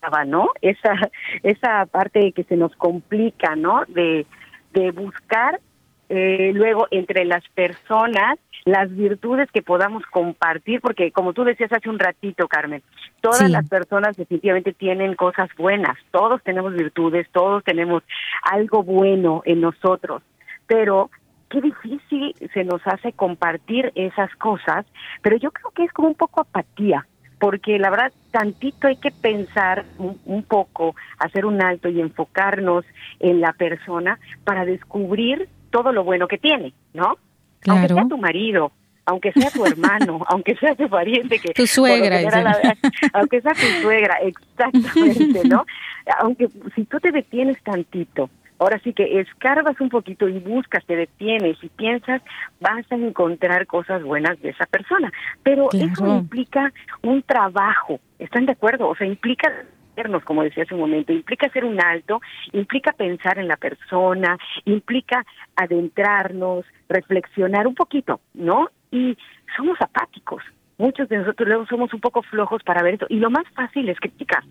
daba, 0.00 0.24
¿no? 0.24 0.48
Esa, 0.62 0.94
esa 1.42 1.86
parte 1.86 2.32
que 2.32 2.44
se 2.44 2.56
nos 2.56 2.74
complica, 2.76 3.54
¿no? 3.54 3.82
De, 3.88 4.26
de 4.72 4.90
buscar 4.92 5.60
eh, 6.08 6.52
luego 6.54 6.88
entre 6.90 7.24
las 7.24 7.46
personas 7.50 8.38
las 8.64 8.94
virtudes 8.94 9.50
que 9.50 9.62
podamos 9.62 10.04
compartir, 10.06 10.80
porque 10.80 11.10
como 11.10 11.32
tú 11.32 11.44
decías 11.44 11.72
hace 11.72 11.88
un 11.88 11.98
ratito, 11.98 12.46
Carmen, 12.46 12.82
todas 13.20 13.50
las 13.50 13.68
personas 13.68 14.16
definitivamente 14.16 14.72
tienen 14.72 15.14
cosas 15.14 15.48
buenas, 15.56 15.96
todos 16.10 16.42
tenemos 16.42 16.72
virtudes, 16.72 17.28
todos 17.32 17.64
tenemos 17.64 18.02
algo 18.42 18.82
bueno 18.82 19.42
en 19.44 19.60
nosotros, 19.60 20.22
pero 20.66 21.10
qué 21.50 21.60
difícil 21.60 22.34
se 22.54 22.64
nos 22.64 22.80
hace 22.86 23.12
compartir 23.12 23.92
esas 23.94 24.34
cosas, 24.36 24.86
pero 25.22 25.36
yo 25.36 25.50
creo 25.50 25.70
que 25.70 25.84
es 25.84 25.92
como 25.92 26.08
un 26.08 26.14
poco 26.14 26.40
apatía, 26.40 27.06
porque 27.38 27.78
la 27.78 27.90
verdad 27.90 28.12
tantito 28.30 28.86
hay 28.86 28.96
que 28.96 29.10
pensar 29.10 29.84
un, 29.98 30.44
poco, 30.44 30.94
hacer 31.18 31.44
un 31.44 31.60
alto 31.60 31.88
y 31.88 32.00
enfocarnos 32.00 32.84
en 33.18 33.40
la 33.40 33.52
persona 33.52 34.20
para 34.44 34.64
descubrir 34.64 35.48
todo 35.72 35.90
lo 35.90 36.04
bueno 36.04 36.28
que 36.28 36.38
tiene, 36.38 36.72
¿no? 36.94 37.16
Aunque 37.66 37.88
sea 37.88 38.06
tu 38.06 38.18
marido, 38.18 38.70
aunque 39.06 39.32
sea 39.32 39.50
tu 39.50 39.66
hermano, 39.66 40.24
aunque 40.28 40.54
sea 40.56 40.76
tu 40.76 40.88
pariente 40.88 41.40
que 41.40 41.52
tu 41.52 41.66
suegra, 41.66 42.20
aunque 43.12 43.40
sea 43.40 43.52
tu 43.54 43.82
suegra, 43.82 44.18
exactamente, 44.22 45.48
¿no? 45.48 45.64
Aunque 46.20 46.48
si 46.76 46.84
tú 46.84 47.00
te 47.00 47.10
detienes 47.10 47.60
tantito, 47.62 48.30
ahora 48.58 48.80
sí 48.84 48.92
que 48.92 49.20
escarbas 49.20 49.80
un 49.80 49.88
poquito 49.88 50.28
y 50.28 50.38
buscas, 50.38 50.84
te 50.86 50.94
detienes 50.94 51.56
y 51.62 51.68
piensas, 51.68 52.22
vas 52.60 52.84
a 52.90 52.94
encontrar 52.94 53.66
cosas 53.66 54.02
buenas 54.04 54.40
de 54.40 54.50
esa 54.50 54.66
persona, 54.66 55.12
pero 55.42 55.68
eso 55.72 56.06
implica 56.06 56.72
un 57.02 57.22
trabajo, 57.22 57.98
¿están 58.18 58.46
de 58.46 58.52
acuerdo? 58.52 58.88
O 58.88 58.94
sea, 58.94 59.06
implica 59.06 59.48
como 60.24 60.42
decía 60.42 60.64
hace 60.64 60.74
un 60.74 60.80
momento, 60.80 61.12
implica 61.12 61.46
hacer 61.46 61.64
un 61.64 61.80
alto, 61.80 62.20
implica 62.52 62.92
pensar 62.92 63.38
en 63.38 63.48
la 63.48 63.56
persona, 63.56 64.38
implica 64.64 65.24
adentrarnos, 65.56 66.64
reflexionar 66.88 67.66
un 67.66 67.74
poquito, 67.74 68.20
¿no? 68.34 68.68
Y 68.90 69.16
somos 69.56 69.80
apáticos. 69.80 70.42
Muchos 70.78 71.08
de 71.08 71.18
nosotros 71.18 71.48
luego 71.48 71.66
somos 71.66 71.92
un 71.94 72.00
poco 72.00 72.22
flojos 72.22 72.62
para 72.64 72.82
ver 72.82 72.94
esto. 72.94 73.06
Y 73.08 73.18
lo 73.18 73.30
más 73.30 73.44
fácil 73.54 73.88
es 73.88 74.00
criticar. 74.00 74.42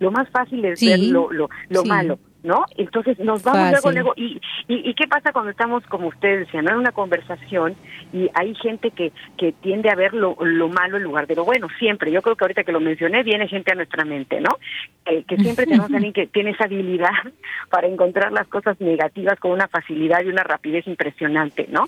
Lo 0.00 0.10
más 0.10 0.28
fácil 0.30 0.64
es 0.64 0.80
ver 0.80 0.98
lo, 0.98 1.30
lo, 1.30 1.48
lo 1.68 1.84
malo. 1.84 2.18
¿no? 2.42 2.64
Entonces 2.76 3.18
nos 3.18 3.42
vamos 3.42 3.70
luego, 3.70 3.92
luego, 3.92 4.12
y, 4.16 4.40
y, 4.66 4.94
qué 4.94 5.06
pasa 5.06 5.32
cuando 5.32 5.50
estamos, 5.50 5.84
como 5.86 6.08
ustedes 6.08 6.46
decían, 6.46 6.68
en 6.68 6.76
una 6.76 6.92
conversación 6.92 7.74
y 8.12 8.30
hay 8.34 8.54
gente 8.54 8.90
que, 8.92 9.12
que 9.36 9.52
tiende 9.52 9.90
a 9.90 9.94
ver 9.94 10.14
lo, 10.14 10.36
lo 10.40 10.68
malo 10.68 10.96
en 10.96 11.02
lugar 11.02 11.26
de 11.26 11.36
lo 11.36 11.44
bueno, 11.44 11.68
siempre, 11.78 12.10
yo 12.10 12.22
creo 12.22 12.36
que 12.36 12.44
ahorita 12.44 12.64
que 12.64 12.72
lo 12.72 12.80
mencioné, 12.80 13.22
viene 13.22 13.48
gente 13.48 13.72
a 13.72 13.74
nuestra 13.74 14.04
mente, 14.04 14.40
¿no? 14.40 14.56
Eh, 15.04 15.24
que 15.24 15.36
siempre 15.36 15.66
tenemos 15.66 15.92
a 15.92 15.96
alguien 15.96 16.12
que 16.12 16.26
tiene 16.28 16.50
esa 16.52 16.64
habilidad 16.64 17.10
para 17.70 17.86
encontrar 17.86 18.32
las 18.32 18.48
cosas 18.48 18.80
negativas 18.80 19.38
con 19.38 19.52
una 19.52 19.68
facilidad 19.68 20.22
y 20.24 20.28
una 20.28 20.42
rapidez 20.42 20.86
impresionante, 20.86 21.66
¿no? 21.70 21.84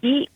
Y 0.00 0.28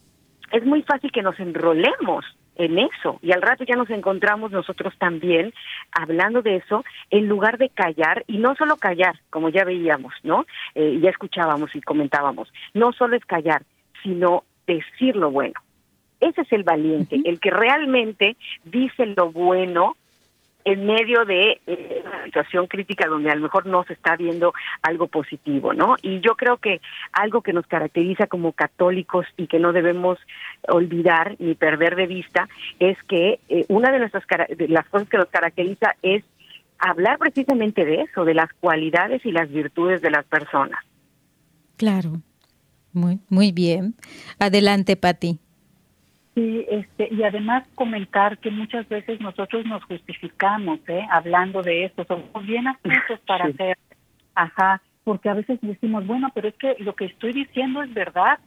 es 0.50 0.64
muy 0.66 0.82
fácil 0.82 1.12
que 1.12 1.22
nos 1.22 1.38
enrolemos 1.38 2.24
en 2.56 2.78
eso. 2.78 3.18
Y 3.22 3.32
al 3.32 3.42
rato 3.42 3.64
ya 3.64 3.76
nos 3.76 3.90
encontramos 3.90 4.52
nosotros 4.52 4.94
también 4.98 5.52
hablando 5.92 6.42
de 6.42 6.56
eso 6.56 6.84
en 7.10 7.28
lugar 7.28 7.58
de 7.58 7.68
callar 7.68 8.24
y 8.26 8.38
no 8.38 8.54
solo 8.56 8.76
callar 8.76 9.18
como 9.30 9.48
ya 9.48 9.64
veíamos 9.64 10.14
no 10.22 10.46
eh, 10.74 10.98
ya 11.00 11.10
escuchábamos 11.10 11.74
y 11.74 11.80
comentábamos 11.80 12.52
no 12.74 12.92
solo 12.92 13.16
es 13.16 13.24
callar 13.24 13.62
sino 14.02 14.44
decir 14.66 15.16
lo 15.16 15.30
bueno. 15.30 15.54
Ese 16.20 16.42
es 16.42 16.52
el 16.52 16.62
valiente 16.62 17.20
el 17.24 17.40
que 17.40 17.50
realmente 17.50 18.36
dice 18.64 19.06
lo 19.06 19.32
bueno 19.32 19.96
en 20.64 20.86
medio 20.86 21.24
de 21.24 21.60
eh, 21.66 22.02
una 22.04 22.24
situación 22.24 22.66
crítica 22.66 23.08
donde 23.08 23.30
a 23.30 23.34
lo 23.34 23.42
mejor 23.42 23.66
no 23.66 23.84
se 23.84 23.92
está 23.92 24.16
viendo 24.16 24.52
algo 24.82 25.08
positivo, 25.08 25.72
¿no? 25.72 25.96
Y 26.02 26.20
yo 26.20 26.36
creo 26.36 26.58
que 26.58 26.80
algo 27.12 27.42
que 27.42 27.52
nos 27.52 27.66
caracteriza 27.66 28.26
como 28.26 28.52
católicos 28.52 29.26
y 29.36 29.46
que 29.46 29.58
no 29.58 29.72
debemos 29.72 30.18
olvidar 30.68 31.36
ni 31.38 31.54
perder 31.54 31.96
de 31.96 32.06
vista 32.06 32.48
es 32.78 32.96
que 33.04 33.40
eh, 33.48 33.64
una 33.68 33.90
de 33.90 33.98
nuestras 33.98 34.24
las 34.68 34.86
cosas 34.88 35.08
que 35.08 35.18
nos 35.18 35.28
caracteriza 35.28 35.96
es 36.02 36.24
hablar 36.78 37.18
precisamente 37.18 37.84
de 37.84 38.02
eso, 38.02 38.24
de 38.24 38.34
las 38.34 38.52
cualidades 38.54 39.24
y 39.24 39.32
las 39.32 39.50
virtudes 39.50 40.02
de 40.02 40.10
las 40.10 40.24
personas. 40.24 40.80
Claro. 41.76 42.20
Muy 42.92 43.20
muy 43.28 43.52
bien. 43.52 43.94
Adelante, 44.38 44.96
Pati. 44.96 45.38
Sí, 46.34 46.64
este, 46.70 47.08
y 47.12 47.22
además 47.24 47.64
comentar 47.74 48.38
que 48.38 48.50
muchas 48.50 48.88
veces 48.88 49.20
nosotros 49.20 49.66
nos 49.66 49.84
justificamos, 49.84 50.80
¿eh? 50.88 51.06
Hablando 51.10 51.62
de 51.62 51.84
esto, 51.84 52.04
somos 52.04 52.46
bien 52.46 52.66
astutos 52.68 53.20
para 53.26 53.46
hacer, 53.46 53.76
ajá, 54.34 54.80
porque 55.04 55.28
a 55.28 55.34
veces 55.34 55.58
decimos, 55.60 56.06
bueno, 56.06 56.30
pero 56.34 56.48
es 56.48 56.54
que 56.54 56.76
lo 56.78 56.94
que 56.94 57.06
estoy 57.06 57.32
diciendo 57.32 57.82
es 57.82 57.92
verdad, 57.92 58.38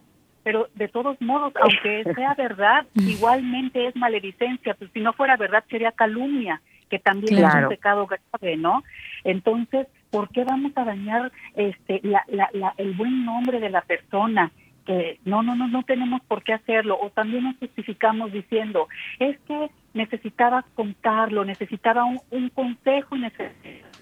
pero 0.42 0.68
de 0.74 0.88
todos 0.88 1.20
modos, 1.20 1.52
aunque 1.60 2.02
sea 2.16 2.34
verdad, 2.34 2.86
igualmente 2.94 3.86
es 3.86 3.94
maledicencia, 3.94 4.74
pues 4.74 4.90
si 4.92 5.00
no 5.00 5.12
fuera 5.12 5.36
verdad 5.36 5.62
sería 5.70 5.92
calumnia, 5.92 6.60
que 6.90 6.98
también 6.98 7.44
es 7.44 7.54
un 7.54 7.68
pecado 7.68 8.06
grave, 8.06 8.56
¿no? 8.56 8.82
Entonces, 9.22 9.86
¿por 10.10 10.28
qué 10.30 10.42
vamos 10.42 10.72
a 10.76 10.84
dañar 10.84 11.30
este 11.54 12.00
la, 12.02 12.24
la, 12.28 12.48
la, 12.52 12.74
el 12.78 12.94
buen 12.94 13.24
nombre 13.24 13.60
de 13.60 13.70
la 13.70 13.82
persona? 13.82 14.50
Que 14.86 15.18
no, 15.24 15.42
no, 15.42 15.54
no, 15.54 15.68
no 15.68 15.82
tenemos 15.82 16.22
por 16.22 16.42
qué 16.42 16.54
hacerlo. 16.54 16.98
O 17.00 17.10
también 17.10 17.44
nos 17.44 17.56
justificamos 17.58 18.32
diciendo, 18.32 18.88
es 19.18 19.38
que 19.40 19.70
necesitaba 19.92 20.64
contarlo, 20.74 21.44
necesitaba 21.44 22.04
un, 22.04 22.48
consejo 22.50 23.16
y 23.16 23.20
necesitaba 23.20 23.56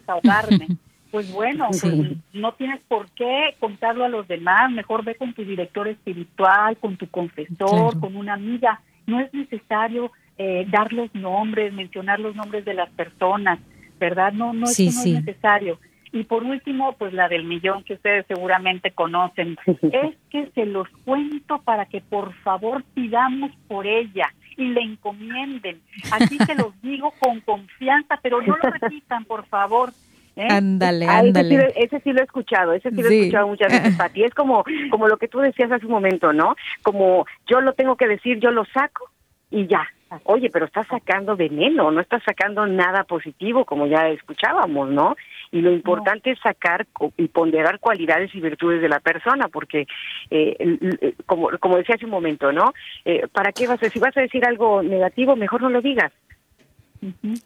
ahogarme. 0.07 0.69
pues 1.11 1.33
bueno, 1.33 1.69
pues 1.69 1.85
no 2.33 2.55
tienes 2.55 2.83
por 2.89 3.09
qué 3.13 3.55
contarlo 3.61 4.05
a 4.05 4.09
los 4.09 4.27
demás, 4.27 4.71
mejor 4.73 5.05
ve 5.05 5.15
con 5.15 5.33
tu 5.33 5.45
director 5.45 5.87
espiritual, 5.87 6.77
con 6.79 6.97
tu 6.97 7.09
confesor, 7.09 7.99
con 8.01 8.17
una 8.17 8.35
amiga. 8.35 8.81
No 9.07 9.21
es 9.21 9.33
necesario 9.33 10.11
eh, 10.39 10.67
dar 10.69 10.93
los 10.93 11.15
nombres, 11.15 11.73
mencionar 11.73 12.19
los 12.19 12.35
nombres 12.35 12.65
de 12.65 12.75
las 12.75 12.91
personas, 12.91 13.61
¿verdad? 14.01 14.33
No, 14.33 14.53
no, 14.53 14.67
es 14.67 15.07
necesario. 15.07 15.79
Y 16.15 16.23
por 16.23 16.45
último, 16.45 16.93
pues 16.93 17.13
la 17.13 17.29
del 17.29 17.43
millón 17.43 17.83
que 17.83 17.95
ustedes 17.95 18.25
seguramente 18.29 18.93
conocen, 18.93 19.57
es 19.67 20.17
que 20.31 20.49
se 20.55 20.65
los 20.65 20.89
cuento 21.05 21.61
para 21.63 21.87
que 21.87 22.01
por 22.01 22.33
favor 22.35 22.85
pidamos 22.95 23.51
por 23.67 23.85
ella 23.85 24.33
y 24.57 24.69
le 24.69 24.81
encomienden. 24.81 25.83
Así 26.13 26.39
se 26.39 26.55
los 26.55 26.81
digo 26.83 27.13
con 27.19 27.41
confianza, 27.41 28.21
pero 28.23 28.41
no 28.41 28.57
lo 28.57 28.71
repitan, 28.71 29.25
por 29.25 29.45
favor. 29.47 29.91
¿Eh? 30.37 30.47
Ándale, 30.49 31.07
ah, 31.09 31.19
ándale. 31.19 31.73
Ese, 31.75 31.99
sí, 31.99 32.13
lo 32.13 32.21
he 32.21 32.25
escuchado, 32.25 32.73
ese 32.75 32.91
sí 32.91 33.03
lo 33.03 33.09
he 33.09 33.19
escuchado 33.19 33.49
muchas 33.49 33.73
veces, 33.73 33.97
Pati. 33.99 34.23
Es 34.23 34.35
como, 34.35 34.65
como 34.91 35.09
lo 35.09 35.17
que 35.17 35.27
tú 35.27 35.41
decías 35.41 35.73
hace 35.73 35.87
un 35.87 35.93
momento, 35.93 36.33
¿no? 36.33 36.55
Como 36.85 37.27
yo 37.49 37.61
lo 37.61 37.73
tengo 37.73 37.97
que 37.97 38.07
decir, 38.07 38.39
yo 38.39 38.53
lo 38.53 38.65
saco 38.67 39.11
y 39.51 39.67
ya. 39.67 39.85
Oye, 40.25 40.51
pero 40.51 40.67
estás 40.67 40.87
sacando 40.87 41.37
veneno, 41.37 41.91
no 41.91 42.01
estás 42.01 42.23
sacando 42.25 42.67
nada 42.67 43.05
positivo, 43.05 43.65
como 43.65 43.87
ya 43.87 44.09
escuchábamos, 44.09 44.91
¿no? 44.91 45.17
Y 45.53 45.61
lo 45.61 45.73
importante 45.73 46.31
es 46.31 46.39
sacar 46.41 46.87
y 47.17 47.29
ponderar 47.29 47.79
cualidades 47.81 48.35
y 48.35 48.41
virtudes 48.41 48.81
de 48.81 48.89
la 48.89 49.01
persona, 49.01 49.49
porque, 49.49 49.87
eh, 50.31 51.15
como, 51.27 51.51
como 51.61 51.77
decía 51.77 51.97
hace 51.97 52.07
un 52.07 52.11
momento, 52.11 52.53
¿no? 52.53 52.73
Eh, 53.05 53.27
¿Para 53.33 53.53
qué 53.53 53.67
vas 53.67 53.83
a 53.83 53.87
decir? 53.87 53.93
Si 53.93 53.99
vas 54.01 54.17
a 54.17 54.23
decir 54.23 54.45
algo 54.45 54.83
negativo, 54.83 55.37
mejor 55.37 55.63
no 55.63 55.71
lo 55.71 55.81
digas. 55.81 56.13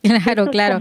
Claro, 0.03 0.47
claro. 0.47 0.81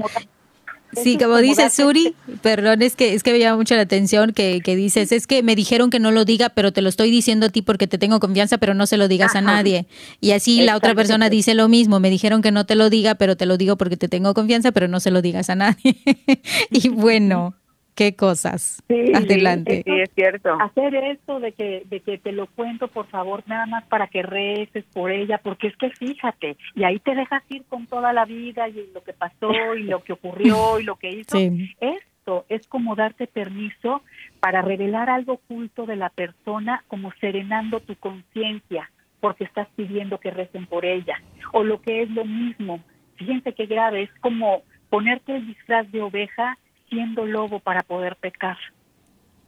Sí, 0.94 1.18
como 1.18 1.38
dice 1.38 1.70
Suri, 1.70 2.16
perdón, 2.42 2.82
es 2.82 2.96
que 2.96 3.14
es 3.14 3.24
que 3.24 3.34
me 3.34 3.40
llama 3.40 3.58
mucho 3.58 3.76
la 3.76 3.82
atención 3.82 4.32
que, 4.32 4.62
que, 4.64 4.76
dices, 4.76 5.12
es 5.12 5.28
que 5.28 5.44
me 5.44 5.56
dijeron 5.56 5.90
que 5.90 6.00
no 6.00 6.12
lo 6.12 6.26
diga, 6.26 6.50
pero 6.50 6.72
te 6.72 6.82
lo 6.82 6.90
estoy 6.90 7.12
diciendo 7.12 7.48
a 7.48 7.50
ti 7.50 7.62
porque 7.62 7.88
te 7.88 7.98
tengo 7.98 8.20
confianza, 8.20 8.58
pero 8.58 8.74
no 8.74 8.88
se 8.88 8.98
lo 8.98 9.08
digas 9.08 9.36
a 9.36 9.42
nadie. 9.42 9.88
Y 10.22 10.32
así 10.32 10.62
la 10.62 10.76
otra 10.76 10.96
persona 10.96 11.30
dice 11.30 11.54
lo 11.54 11.68
mismo, 11.68 12.00
me 12.00 12.10
dijeron 12.10 12.42
que 12.42 12.52
no 12.52 12.66
te 12.66 12.76
lo 12.76 12.90
diga, 12.90 13.16
pero 13.16 13.36
te 13.36 13.46
lo 13.46 13.58
digo 13.58 13.78
porque 13.78 13.98
te 13.98 14.08
tengo 14.08 14.34
confianza, 14.34 14.72
pero 14.72 14.88
no 14.88 15.00
se 15.00 15.12
lo 15.12 15.22
digas 15.22 15.50
a 15.50 15.56
nadie. 15.56 15.98
y 16.72 16.90
bueno, 16.90 17.54
qué 17.98 18.16
cosas. 18.16 18.82
Sí, 18.88 19.12
Adelante. 19.14 19.82
Sí, 19.84 19.92
es 20.00 20.12
cierto. 20.14 20.56
Hacer 20.62 20.94
esto 20.96 21.40
de 21.40 21.52
que, 21.52 21.84
de 21.90 22.00
que 22.00 22.20
te 22.20 22.32
lo 22.32 22.46
cuento, 22.46 22.88
por 22.88 23.08
favor, 23.08 23.44
nada 23.48 23.66
más 23.66 23.84
para 23.86 24.08
que 24.08 24.22
reces 24.22 24.86
por 24.94 25.12
ella, 25.12 25.40
porque 25.40 25.68
es 25.68 25.76
que 25.78 25.90
fíjate, 25.90 26.58
y 26.76 26.84
ahí 26.84 27.00
te 27.00 27.16
dejas 27.16 27.44
ir 27.50 27.66
con 27.66 27.88
toda 27.88 28.14
la 28.14 28.26
vida 28.26 28.70
y 28.70 28.88
lo 28.94 29.04
que 29.04 29.14
pasó 29.14 29.52
y 29.76 29.84
lo 29.84 30.04
que 30.04 30.14
ocurrió 30.14 30.80
y 30.80 30.84
lo 30.84 30.96
que 30.96 31.10
hizo. 31.10 31.40
Esto 31.82 32.46
es 32.50 32.68
como 32.68 32.96
darte 32.96 33.26
permiso 33.26 34.04
para 34.40 34.62
revelar 34.62 35.10
algo 35.10 35.34
oculto 35.34 35.88
de 35.88 35.96
la 35.96 36.10
persona, 36.10 36.84
como 36.88 37.12
serenando 37.20 37.80
tu 37.80 37.96
conciencia, 37.96 38.92
porque 39.20 39.46
estás 39.46 39.68
pidiendo 39.76 40.20
que 40.20 40.30
recen 40.30 40.68
por 40.68 40.86
ella. 40.86 41.20
O 41.52 41.64
lo 41.64 41.82
que 41.82 42.04
es 42.04 42.12
lo 42.12 42.26
mismo, 42.26 42.80
fíjense 43.16 43.54
qué 43.54 43.66
grave, 43.66 44.04
es 44.04 44.12
como 44.22 44.62
ponerte 44.92 45.36
el 45.36 45.48
disfraz 45.48 45.92
de 45.92 46.02
oveja 46.04 46.60
siendo 46.90 47.26
lobo 47.26 47.60
para 47.60 47.84
poder 47.84 48.16
pecar. 48.16 48.58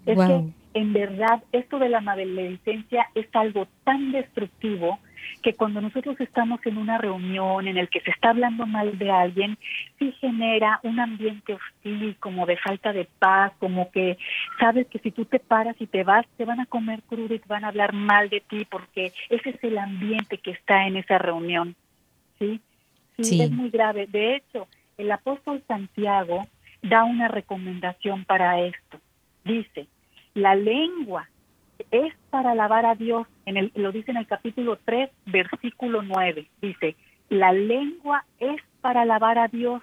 Es 0.06 0.18
que 0.18 0.44
en 0.74 0.94
verdad 0.94 1.44
esto 1.52 1.80
de 1.80 1.90
la 1.90 2.02
maledicencia 2.02 3.08
es 3.16 3.28
algo 3.34 3.68
tan 3.84 4.12
destructivo 4.12 5.00
que 5.42 5.54
cuando 5.54 5.82
nosotros 5.82 6.20
estamos 6.20 6.60
en 6.66 6.78
una 6.78 6.98
reunión 6.98 7.68
en 7.68 7.78
el 7.78 7.90
que 7.90 8.02
se 8.02 8.12
está 8.12 8.30
hablando 8.30 8.66
mal 8.66 8.98
de 8.98 9.12
alguien, 9.12 9.58
sí 9.98 10.14
genera 10.20 10.80
un 10.84 11.00
ambiente 11.00 11.54
hostil, 11.54 12.16
como 12.20 12.46
de 12.46 12.58
falta 12.58 12.94
de 12.94 13.08
paz, 13.20 13.54
como 13.60 13.92
que 13.92 14.18
sabes 14.60 14.88
que 14.88 15.00
si 15.00 15.12
tú 15.12 15.26
te 15.26 15.40
paras 15.40 15.76
y 15.80 15.88
te 15.88 16.04
vas, 16.04 16.26
te 16.38 16.46
van 16.46 16.60
a 16.60 16.66
comer 16.66 17.02
crudo 17.04 17.34
y 17.34 17.40
te 17.40 17.48
van 17.48 17.64
a 17.64 17.70
hablar 17.70 17.94
mal 17.94 18.30
de 18.30 18.42
ti, 18.42 18.66
porque 18.70 19.14
ese 19.30 19.50
es 19.50 19.64
el 19.64 19.78
ambiente 19.78 20.38
que 20.38 20.52
está 20.52 20.88
en 20.88 20.98
esa 20.98 21.18
reunión. 21.18 21.76
¿Sí? 22.38 22.62
Sí, 23.18 23.24
sí. 23.24 23.42
es 23.42 23.52
muy 23.52 23.70
grave. 23.70 24.08
De 24.08 24.38
hecho, 24.38 24.68
el 24.98 25.12
apóstol 25.12 25.64
Santiago 25.68 26.48
da 26.82 27.04
una 27.04 27.28
recomendación 27.28 28.26
para 28.26 28.60
esto. 28.62 29.00
Dice, 29.44 29.88
la 30.34 30.56
lengua 30.56 31.30
es 31.92 32.14
para 32.30 32.52
alabar 32.52 32.86
a 32.86 32.96
Dios, 32.96 33.28
en 33.46 33.58
el, 33.58 33.72
lo 33.76 33.92
dice 33.92 34.12
en 34.12 34.18
el 34.18 34.28
capítulo 34.28 34.78
3, 34.86 35.10
versículo 35.26 36.02
9, 36.02 36.50
dice, 36.62 36.96
la 37.30 37.52
lengua 37.52 38.26
es 38.40 38.62
para 38.82 39.02
alabar 39.02 39.38
a 39.38 39.48
Dios, 39.48 39.82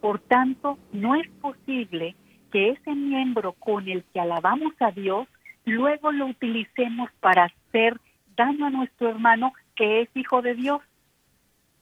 por 0.00 0.20
tanto, 0.20 0.78
no 0.92 1.14
es 1.14 1.28
posible 1.40 2.14
que 2.52 2.70
ese 2.70 2.94
miembro 2.94 3.52
con 3.52 3.88
el 3.88 4.04
que 4.12 4.20
alabamos 4.20 4.72
a 4.80 4.90
Dios, 4.90 5.26
luego 5.64 6.12
lo 6.12 6.26
utilicemos 6.26 7.10
para 7.20 7.44
hacer 7.44 8.00
daño 8.36 8.66
a 8.66 8.70
nuestro 8.70 9.08
hermano 9.08 9.52
que 9.74 10.02
es 10.02 10.08
hijo 10.14 10.42
de 10.42 10.54
Dios, 10.54 10.80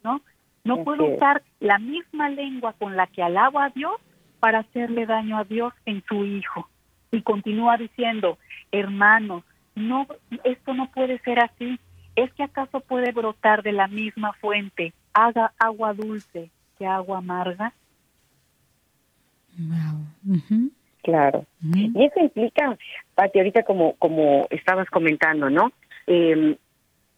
¿no? 0.02 0.20
No 0.64 0.82
puedo 0.82 1.04
usar 1.04 1.42
la 1.60 1.78
misma 1.78 2.30
lengua 2.30 2.72
con 2.78 2.96
la 2.96 3.06
que 3.06 3.22
alabo 3.22 3.60
a 3.60 3.68
Dios 3.68 4.00
para 4.44 4.58
hacerle 4.58 5.06
daño 5.06 5.38
a 5.38 5.44
Dios 5.44 5.72
en 5.86 6.04
su 6.06 6.22
Hijo. 6.22 6.68
Y 7.10 7.22
continúa 7.22 7.78
diciendo, 7.78 8.36
hermanos, 8.72 9.42
no, 9.74 10.06
esto 10.44 10.74
no 10.74 10.90
puede 10.90 11.18
ser 11.20 11.38
así. 11.38 11.80
¿Es 12.14 12.30
que 12.34 12.42
acaso 12.42 12.80
puede 12.80 13.12
brotar 13.12 13.62
de 13.62 13.72
la 13.72 13.88
misma 13.88 14.34
fuente 14.34 14.92
haga 15.14 15.54
agua 15.58 15.94
dulce 15.94 16.50
que 16.78 16.86
agua 16.86 17.18
amarga? 17.18 17.72
Claro. 21.02 21.46
Y 21.62 22.04
eso 22.04 22.20
implica, 22.20 22.76
Pati, 23.14 23.38
ahorita 23.38 23.62
como, 23.62 23.94
como 23.94 24.46
estabas 24.50 24.90
comentando, 24.90 25.48
¿no? 25.48 25.72
Eh, 26.06 26.58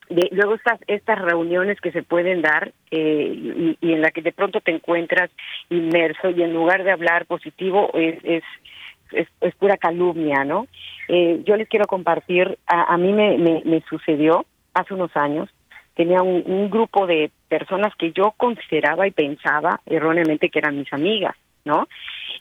luego 0.09 0.55
estas 0.55 0.81
estas 0.87 1.19
reuniones 1.21 1.81
que 1.81 1.93
se 1.93 2.03
pueden 2.03 2.43
dar 2.43 2.73
eh, 2.91 3.77
y, 3.81 3.93
en 3.93 4.01
la 4.01 4.11
que 4.11 4.23
de 4.23 4.33
pronto 4.33 4.61
te 4.61 4.73
encuentras 4.73 5.31
inmerso 5.71 6.31
y 6.31 6.43
en 6.43 6.53
lugar 6.53 6.85
de 6.85 6.93
hablar 6.93 7.27
positivo 7.27 7.91
es 7.95 8.43
es, 9.13 9.29
es, 9.41 9.55
pura 9.57 9.77
calumnia 9.77 10.45
no 10.45 10.67
eh, 11.09 11.43
yo 11.45 11.57
les 11.57 11.69
quiero 11.69 11.87
compartir 11.87 12.59
a, 12.67 12.95
a 12.95 12.97
mí 12.97 13.13
me, 13.13 13.39
me, 13.39 13.83
sucedió 13.89 14.45
hace 14.75 14.95
unos 14.95 15.17
años 15.17 15.49
tenía 15.95 16.23
un 16.23 16.69
grupo 16.71 17.07
de 17.07 17.31
personas 17.49 17.95
que 17.97 18.13
yo 18.13 18.35
consideraba 18.37 19.07
y 19.07 19.13
pensaba 19.13 19.81
erróneamente 19.87 20.51
que 20.51 20.59
eran 20.59 20.77
mis 20.77 20.93
amigas 20.93 21.35
no 21.67 21.87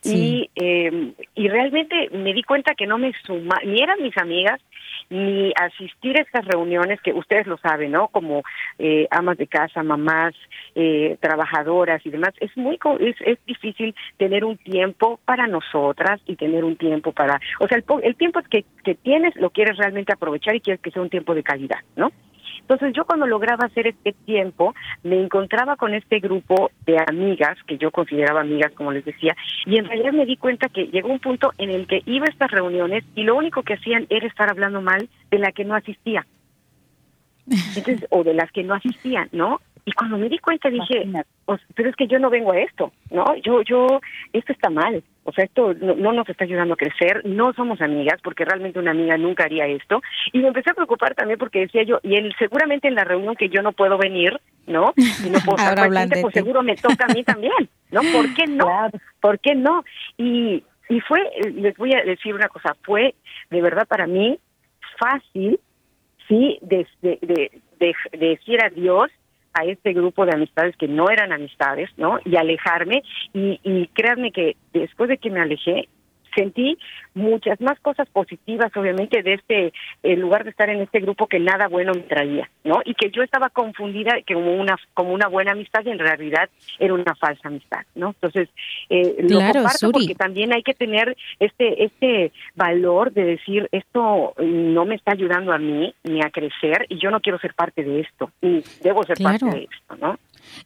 y 0.04 0.50
eh, 0.56 1.14
y 1.34 1.48
realmente 1.50 2.10
me 2.12 2.34
di 2.34 2.44
cuenta 2.44 2.76
que 2.76 2.88
no 2.88 2.98
me 2.98 3.12
suma 3.26 3.60
ni 3.66 3.82
eran 3.82 4.02
mis 4.02 4.18
amigas 4.18 4.62
ni 5.10 5.52
asistir 5.56 6.18
a 6.18 6.22
estas 6.22 6.46
reuniones 6.46 7.00
que 7.02 7.14
ustedes 7.14 7.48
lo 7.48 7.58
saben, 7.58 7.92
¿no? 7.92 8.08
Como 8.08 8.44
eh, 8.80 9.08
amas 9.12 9.38
de 9.38 9.48
casa, 9.48 9.84
mamás, 9.84 10.34
eh, 10.74 11.18
trabajadoras 11.20 12.04
y 12.06 12.10
demás, 12.10 12.34
es 12.40 12.56
muy 12.58 12.80
es, 13.00 13.16
es 13.22 13.38
difícil 13.46 13.94
tener 14.18 14.46
un 14.46 14.58
tiempo 14.58 15.20
para 15.26 15.48
nosotras 15.48 16.22
y 16.26 16.36
tener 16.36 16.64
un 16.64 16.76
tiempo 16.76 17.12
para, 17.12 17.40
o 17.60 17.68
sea, 17.68 17.78
el, 17.78 17.84
el 18.04 18.16
tiempo 18.16 18.42
que, 18.50 18.66
que 18.84 18.96
tienes 18.96 19.36
lo 19.36 19.50
quieres 19.50 19.78
realmente 19.78 20.14
aprovechar 20.14 20.56
y 20.56 20.62
quieres 20.62 20.82
que 20.82 20.92
sea 20.92 21.02
un 21.02 21.10
tiempo 21.10 21.36
de 21.36 21.44
calidad, 21.44 21.80
¿no? 21.96 22.12
Entonces 22.68 22.94
yo 22.94 23.06
cuando 23.06 23.28
lograba 23.28 23.66
hacer 23.66 23.86
este 23.86 24.14
tiempo, 24.26 24.74
me 25.04 25.22
encontraba 25.22 25.76
con 25.76 25.94
este 25.94 26.20
grupo 26.20 26.72
de 26.88 26.98
amigas, 27.08 27.60
que 27.68 27.78
yo 27.78 27.92
consideraba 27.92 28.42
amigas, 28.42 28.72
como 28.74 28.92
les 28.92 29.06
decía, 29.06 29.36
y 29.68 29.78
en 29.78 29.86
realidad 29.86 30.14
me 30.14 30.26
di 30.26 30.36
cuenta 30.36 30.68
que 30.70 30.88
llegó 30.88 31.10
un 31.10 31.20
punto 31.20 31.52
en 31.60 31.70
el 31.70 31.86
que 31.86 32.02
iba 32.08 32.26
a 32.26 32.32
estas 32.32 32.50
reuniones 32.50 33.04
y 33.14 33.22
lo 33.22 33.36
único 33.36 33.62
que 33.62 33.76
hacían 33.76 34.08
era 34.10 34.26
estar 34.26 34.50
hablando 34.50 34.82
mal 34.82 35.08
de 35.30 35.38
la 35.38 35.52
que 35.52 35.64
no 35.64 35.76
asistía. 35.76 36.26
Entonces, 37.76 38.08
o 38.10 38.24
de 38.24 38.34
las 38.34 38.52
que 38.52 38.64
no 38.64 38.74
asistían, 38.74 39.30
¿no? 39.32 39.62
Y 39.88 39.92
cuando 39.92 40.18
me 40.18 40.30
di 40.30 40.40
cuenta 40.40 40.68
dije, 40.70 41.08
pero 41.76 41.90
es 41.90 41.96
que 41.96 42.08
yo 42.08 42.18
no 42.18 42.32
vengo 42.32 42.52
a 42.52 42.60
esto, 42.60 42.92
¿no? 43.12 43.24
Yo, 43.44 43.62
yo, 43.62 44.02
esto 44.34 44.52
está 44.52 44.72
mal. 44.72 45.04
O 45.24 45.32
sea, 45.32 45.46
esto 45.46 45.76
no, 45.76 46.12
nos 46.12 46.28
está 46.28 46.44
ayudando 46.44 46.74
a 46.74 46.78
crecer, 46.78 47.22
no 47.24 47.54
somos 47.54 47.80
amigas, 47.82 48.20
porque 48.24 48.46
realmente 48.46 48.80
una 48.80 48.92
amiga 48.92 49.16
nunca 49.18 49.44
haría 49.44 49.68
esto. 49.68 50.02
Y 50.34 50.40
me 50.40 50.48
empecé 50.48 50.72
a 50.72 50.74
preocupar 50.74 51.14
también 51.14 51.38
porque 51.38 51.60
decía 51.60 51.84
yo, 51.84 52.00
y 52.02 52.16
él 52.16 52.34
seguramente 52.40 52.88
en 52.88 52.96
la 52.96 53.04
reunión 53.04 53.36
que 53.36 53.50
yo 53.50 53.62
no 53.62 53.74
puedo 53.74 54.00
venir, 54.00 54.40
¿no? 54.66 54.94
Y 54.98 55.30
no 55.30 55.40
puedo 55.46 55.58
estar 55.58 55.88
presente, 55.88 56.22
pues 56.22 56.34
seguro 56.34 56.64
me 56.64 56.76
toca 56.76 57.06
a 57.08 57.14
mí 57.14 57.24
también, 57.24 57.70
¿no? 57.92 58.02
¿Por 58.12 58.34
qué 58.34 58.48
no? 58.48 58.90
¿Por 59.22 59.40
qué 59.40 59.54
no? 59.54 59.84
Y, 60.18 60.64
y 60.90 61.00
fue, 61.02 61.20
les 61.54 61.78
voy 61.78 61.94
a 61.94 62.04
decir 62.04 62.34
una 62.34 62.50
cosa, 62.50 62.76
fue 62.82 63.14
de 63.52 63.62
verdad 63.62 63.88
para 63.88 64.08
mí 64.08 64.40
fácil, 64.98 65.60
sí, 66.28 66.58
de, 66.62 66.88
de, 67.04 67.20
de, 67.22 67.52
de 67.80 68.28
decir 68.30 68.64
adiós 68.64 69.12
a 69.56 69.64
este 69.66 69.94
grupo 69.94 70.26
de 70.26 70.34
amistades 70.34 70.76
que 70.76 70.88
no 70.88 71.10
eran 71.10 71.32
amistades, 71.32 71.90
¿no? 71.98 72.20
Y 72.26 72.36
alejarme 72.36 73.04
y, 73.34 73.60
y 73.64 73.88
créanme 73.88 74.32
que 74.32 74.58
después 74.74 75.10
de 75.10 75.18
que 75.18 75.30
me 75.30 75.40
alejé, 75.40 75.88
sentí 76.36 76.78
muchas 77.14 77.60
más 77.62 77.80
cosas 77.80 78.08
positivas, 78.10 78.72
obviamente, 78.76 79.24
de 79.24 79.34
este 79.34 79.74
en 80.04 80.22
lugar 80.22 80.44
de 80.44 80.50
estar 80.52 80.70
en 80.70 80.82
este 80.82 81.00
grupo 81.00 81.28
que 81.28 81.40
nada 81.40 81.68
bueno 81.68 81.94
me 81.94 82.02
traía, 82.02 82.50
¿no? 82.64 82.82
Y 82.86 82.94
que 82.94 83.10
yo 83.10 83.24
estaba 83.24 83.50
confundida 83.50 84.14
como 84.28 84.56
una 84.56 84.78
como 84.94 85.14
una 85.14 85.28
buena 85.28 85.54
amistad 85.54 85.82
y 85.86 85.90
en 85.90 86.00
realidad 86.00 86.50
era 86.80 86.94
una 86.94 87.16
falsa 87.16 87.48
amistad, 87.48 87.86
¿no? 87.96 88.10
Entonces, 88.10 88.50
eh, 88.90 89.16
lo 89.20 89.40
comparto 89.40 89.92
porque 89.92 90.16
también 90.16 90.54
hay 90.54 90.64
que 90.64 90.74
tener 90.74 91.16
este 91.40 91.86
este 91.86 92.32
valor 92.56 93.12
de 93.14 93.24
decir 93.24 93.70
esto 93.72 94.34
no 94.38 94.86
me 94.86 94.96
está 94.96 95.14
ayudando 95.14 95.54
a 95.54 95.58
mí 95.58 95.94
ni 96.04 96.22
a 96.22 96.30
crecer 96.30 96.86
y 96.90 97.00
yo 97.00 97.12
no 97.12 97.22
quiero 97.22 97.40
ser 97.40 97.54
parte 97.54 97.84
de 97.84 98.02
esto, 98.02 98.32
ni 98.42 98.64
debo 98.82 99.04
ser 99.04 99.18
parte 99.22 99.46
de 99.46 99.68
esto, 99.72 99.96
¿no? 100.00 100.18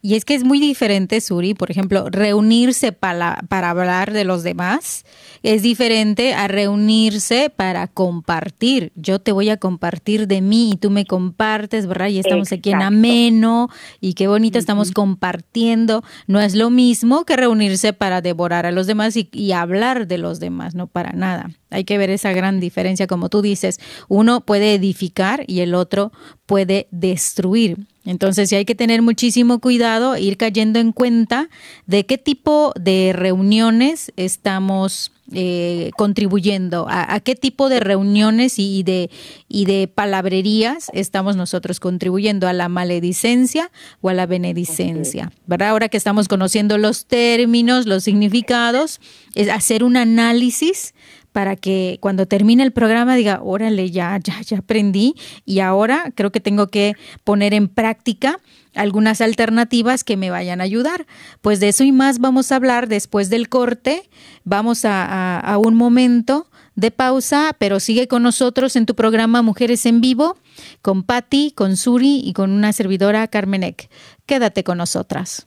Y 0.02 0.14
es 0.14 0.24
que 0.24 0.34
es 0.34 0.44
muy 0.44 0.60
diferente, 0.60 1.20
Suri, 1.20 1.54
por 1.54 1.70
ejemplo, 1.70 2.08
reunirse 2.10 2.92
para, 2.92 3.42
para 3.48 3.70
hablar 3.70 4.12
de 4.12 4.24
los 4.24 4.42
demás 4.42 5.04
es 5.42 5.62
diferente 5.62 6.34
a 6.34 6.48
reunirse 6.48 7.50
para 7.54 7.86
compartir. 7.86 8.92
Yo 8.94 9.20
te 9.20 9.32
voy 9.32 9.48
a 9.48 9.56
compartir 9.56 10.26
de 10.26 10.40
mí 10.40 10.72
y 10.72 10.76
tú 10.76 10.90
me 10.90 11.06
compartes, 11.06 11.86
¿verdad? 11.86 12.08
Y 12.08 12.18
estamos 12.18 12.52
aquí 12.52 12.70
en 12.70 12.82
ameno 12.82 13.68
y 14.00 14.14
qué 14.14 14.28
bonito 14.28 14.58
estamos 14.58 14.92
compartiendo. 14.92 16.02
No 16.26 16.40
es 16.40 16.54
lo 16.54 16.70
mismo 16.70 17.24
que 17.24 17.36
reunirse 17.36 17.92
para 17.92 18.20
devorar 18.20 18.66
a 18.66 18.72
los 18.72 18.86
demás 18.86 19.16
y, 19.16 19.28
y 19.32 19.52
hablar 19.52 20.06
de 20.06 20.18
los 20.18 20.40
demás, 20.40 20.74
no 20.74 20.86
para 20.86 21.12
nada. 21.12 21.50
Hay 21.70 21.84
que 21.84 21.98
ver 21.98 22.10
esa 22.10 22.32
gran 22.32 22.60
diferencia, 22.60 23.06
como 23.06 23.28
tú 23.28 23.42
dices. 23.42 23.80
Uno 24.08 24.40
puede 24.42 24.74
edificar 24.74 25.44
y 25.46 25.60
el 25.60 25.74
otro 25.74 26.12
puede 26.46 26.88
destruir. 26.90 27.86
Entonces 28.04 28.48
sí 28.48 28.56
hay 28.56 28.64
que 28.64 28.74
tener 28.74 29.02
muchísimo 29.02 29.60
cuidado, 29.60 30.16
ir 30.16 30.36
cayendo 30.36 30.78
en 30.78 30.92
cuenta 30.92 31.48
de 31.86 32.06
qué 32.06 32.18
tipo 32.18 32.72
de 32.74 33.12
reuniones 33.14 34.12
estamos 34.16 35.12
eh, 35.32 35.92
contribuyendo, 35.96 36.86
a, 36.90 37.20
qué 37.20 37.36
tipo 37.36 37.68
de 37.68 37.78
reuniones 37.78 38.58
y, 38.58 38.82
de, 38.82 39.10
y 39.48 39.64
de 39.64 39.86
palabrerías 39.86 40.90
estamos 40.92 41.36
nosotros 41.36 41.78
contribuyendo, 41.78 42.48
a 42.48 42.52
la 42.52 42.68
maledicencia 42.68 43.70
o 44.00 44.08
a 44.08 44.14
la 44.14 44.26
benedicencia. 44.26 45.30
¿verdad? 45.46 45.68
Ahora 45.68 45.88
que 45.88 45.98
estamos 45.98 46.26
conociendo 46.26 46.78
los 46.78 47.06
términos, 47.06 47.86
los 47.86 48.02
significados, 48.02 48.98
es 49.36 49.48
hacer 49.48 49.84
un 49.84 49.96
análisis 49.96 50.94
para 51.32 51.56
que 51.56 51.98
cuando 52.00 52.26
termine 52.26 52.62
el 52.62 52.72
programa 52.72 53.16
diga, 53.16 53.40
órale, 53.42 53.90
ya, 53.90 54.18
ya, 54.22 54.40
ya 54.42 54.58
aprendí 54.58 55.14
y 55.44 55.60
ahora 55.60 56.12
creo 56.14 56.32
que 56.32 56.40
tengo 56.40 56.68
que 56.68 56.94
poner 57.24 57.54
en 57.54 57.68
práctica 57.68 58.40
algunas 58.74 59.20
alternativas 59.20 60.04
que 60.04 60.16
me 60.16 60.30
vayan 60.30 60.60
a 60.60 60.64
ayudar. 60.64 61.06
Pues 61.40 61.60
de 61.60 61.68
eso 61.68 61.84
y 61.84 61.92
más 61.92 62.18
vamos 62.18 62.52
a 62.52 62.56
hablar 62.56 62.88
después 62.88 63.30
del 63.30 63.48
corte. 63.48 64.08
Vamos 64.44 64.82
a, 64.84 65.58
un 65.62 65.74
momento 65.74 66.46
de 66.76 66.90
pausa, 66.90 67.54
pero 67.58 67.80
sigue 67.80 68.08
con 68.08 68.22
nosotros 68.22 68.76
en 68.76 68.86
tu 68.86 68.94
programa 68.94 69.42
Mujeres 69.42 69.84
en 69.86 70.00
Vivo, 70.00 70.38
con 70.82 71.02
Patti, 71.02 71.52
con 71.54 71.76
Suri 71.76 72.22
y 72.24 72.32
con 72.32 72.50
una 72.52 72.72
servidora 72.72 73.26
Carmenek. 73.28 73.90
Quédate 74.26 74.64
con 74.64 74.78
nosotras. 74.78 75.46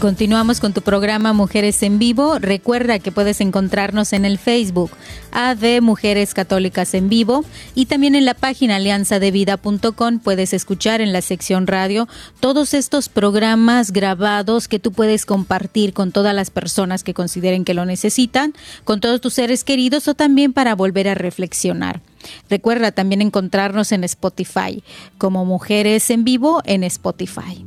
Continuamos 0.00 0.60
con 0.60 0.72
tu 0.72 0.80
programa 0.80 1.34
Mujeres 1.34 1.82
en 1.82 1.98
Vivo. 1.98 2.38
Recuerda 2.38 2.98
que 2.98 3.12
puedes 3.12 3.40
encontrarnos 3.40 4.14
en 4.14 4.24
el 4.24 4.38
Facebook 4.38 4.90
AD 5.30 5.82
Mujeres 5.82 6.32
Católicas 6.32 6.94
en 6.94 7.10
Vivo 7.10 7.44
y 7.74 7.86
también 7.86 8.14
en 8.14 8.24
la 8.24 8.32
página 8.34 8.76
alianzadevida.com 8.76 10.18
puedes 10.18 10.54
escuchar 10.54 11.02
en 11.02 11.12
la 11.12 11.20
sección 11.20 11.66
radio 11.66 12.08
todos 12.40 12.72
estos 12.72 13.10
programas 13.10 13.92
grabados 13.92 14.68
que 14.68 14.78
tú 14.78 14.90
puedes 14.90 15.26
compartir 15.26 15.92
con 15.92 16.12
todas 16.12 16.34
las 16.34 16.50
personas 16.50 17.04
que 17.04 17.14
consideren 17.14 17.64
que 17.64 17.74
lo 17.74 17.84
necesitan, 17.84 18.54
con 18.84 19.00
todos 19.00 19.20
tus 19.20 19.34
seres 19.34 19.64
queridos 19.64 20.08
o 20.08 20.14
también 20.14 20.54
para 20.54 20.74
volver 20.74 21.08
a 21.08 21.14
reflexionar. 21.14 22.00
Recuerda 22.48 22.90
también 22.90 23.20
encontrarnos 23.20 23.92
en 23.92 24.04
Spotify 24.04 24.82
como 25.18 25.44
Mujeres 25.44 26.08
en 26.10 26.24
Vivo 26.24 26.62
en 26.64 26.84
Spotify. 26.84 27.64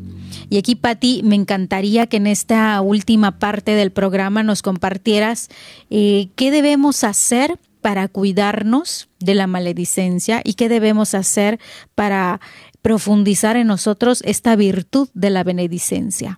Y 0.54 0.60
aquí, 0.60 0.76
Patti, 0.76 1.22
me 1.24 1.34
encantaría 1.34 2.06
que 2.06 2.18
en 2.18 2.28
esta 2.28 2.80
última 2.82 3.40
parte 3.40 3.72
del 3.72 3.92
programa 3.92 4.44
nos 4.44 4.62
compartieras 4.62 5.50
eh, 5.90 6.28
qué 6.36 6.52
debemos 6.52 7.04
hacer 7.04 7.58
para 7.82 8.08
cuidarnos 8.08 9.10
de 9.20 9.34
la 9.34 9.48
maledicencia 9.48 10.42
y 10.44 10.54
qué 10.54 10.70
debemos 10.70 11.16
hacer 11.16 11.58
para 11.96 12.40
profundizar 12.84 13.56
en 13.56 13.66
nosotros 13.66 14.22
esta 14.28 14.56
virtud 14.56 15.10
de 15.16 15.32
la 15.32 15.44
benedicencia. 15.44 16.38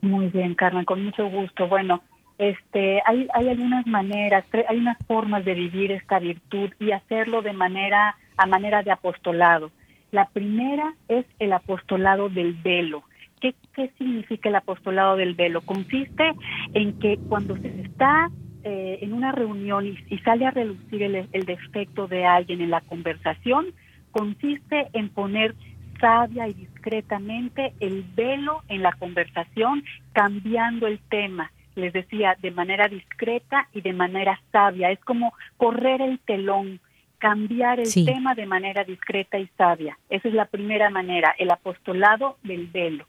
Muy 0.00 0.28
bien, 0.28 0.54
Carmen, 0.54 0.86
con 0.86 1.04
mucho 1.04 1.28
gusto. 1.28 1.68
Bueno, 1.68 2.00
este, 2.38 3.02
hay, 3.04 3.28
hay 3.34 3.50
algunas 3.50 3.86
maneras, 3.86 4.46
hay 4.70 4.78
unas 4.78 4.96
formas 5.06 5.44
de 5.44 5.52
vivir 5.52 5.92
esta 5.92 6.18
virtud 6.18 6.70
y 6.80 6.92
hacerlo 6.92 7.42
de 7.42 7.52
manera, 7.52 8.16
a 8.38 8.46
manera 8.46 8.82
de 8.82 8.90
apostolado. 8.90 9.70
La 10.12 10.30
primera 10.30 10.94
es 11.08 11.26
el 11.38 11.52
apostolado 11.52 12.30
del 12.30 12.54
velo. 12.54 13.02
¿Qué, 13.40 13.54
significa 13.98 14.48
el 14.48 14.56
apostolado 14.56 15.16
del 15.16 15.34
velo? 15.34 15.60
Consiste 15.62 16.32
en 16.74 16.98
que 16.98 17.18
cuando 17.28 17.56
se 17.56 17.68
está 17.82 18.30
eh, 18.64 18.98
en 19.02 19.12
una 19.12 19.32
reunión 19.32 19.86
y, 19.86 20.18
sale 20.18 20.46
a 20.46 20.50
relucir 20.50 21.02
el, 21.02 21.28
el, 21.32 21.44
defecto 21.44 22.06
de 22.08 22.26
alguien 22.26 22.60
en 22.60 22.70
la 22.70 22.80
conversación, 22.80 23.66
consiste 24.10 24.88
en 24.92 25.08
poner 25.10 25.54
sabia 26.00 26.48
y 26.48 26.54
discretamente 26.54 27.74
el 27.80 28.04
velo 28.14 28.62
en 28.68 28.82
la 28.82 28.92
conversación, 28.92 29.84
cambiando 30.12 30.86
el 30.86 30.98
tema. 31.08 31.52
Les 31.74 31.92
decía, 31.92 32.36
de 32.40 32.50
manera 32.50 32.88
discreta 32.88 33.68
y 33.72 33.80
de 33.80 33.92
manera 33.92 34.40
sabia. 34.50 34.90
Es 34.90 35.00
como 35.00 35.32
correr 35.56 36.02
el 36.02 36.18
telón, 36.20 36.80
cambiar 37.18 37.80
el 37.80 37.92
tema 38.04 38.34
de 38.34 38.46
manera 38.46 38.84
discreta 38.84 39.38
y 39.38 39.48
sabia. 39.56 39.98
Esa 40.08 40.28
es 40.28 40.34
la 40.34 40.46
primera 40.46 40.90
manera, 40.90 41.34
el 41.38 41.50
apostolado 41.50 42.38
del 42.42 42.66
velo. 42.66 43.06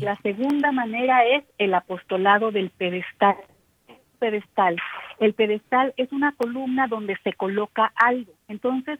La 0.00 0.16
segunda 0.16 0.72
manera 0.72 1.24
es 1.24 1.44
el 1.58 1.74
apostolado 1.74 2.50
del 2.50 2.70
pedestal. 2.70 3.36
Pedestal. 4.18 4.76
El 5.18 5.34
pedestal 5.34 5.94
es 5.96 6.12
una 6.12 6.32
columna 6.32 6.86
donde 6.86 7.16
se 7.24 7.32
coloca 7.32 7.92
algo. 7.96 8.32
Entonces, 8.48 8.98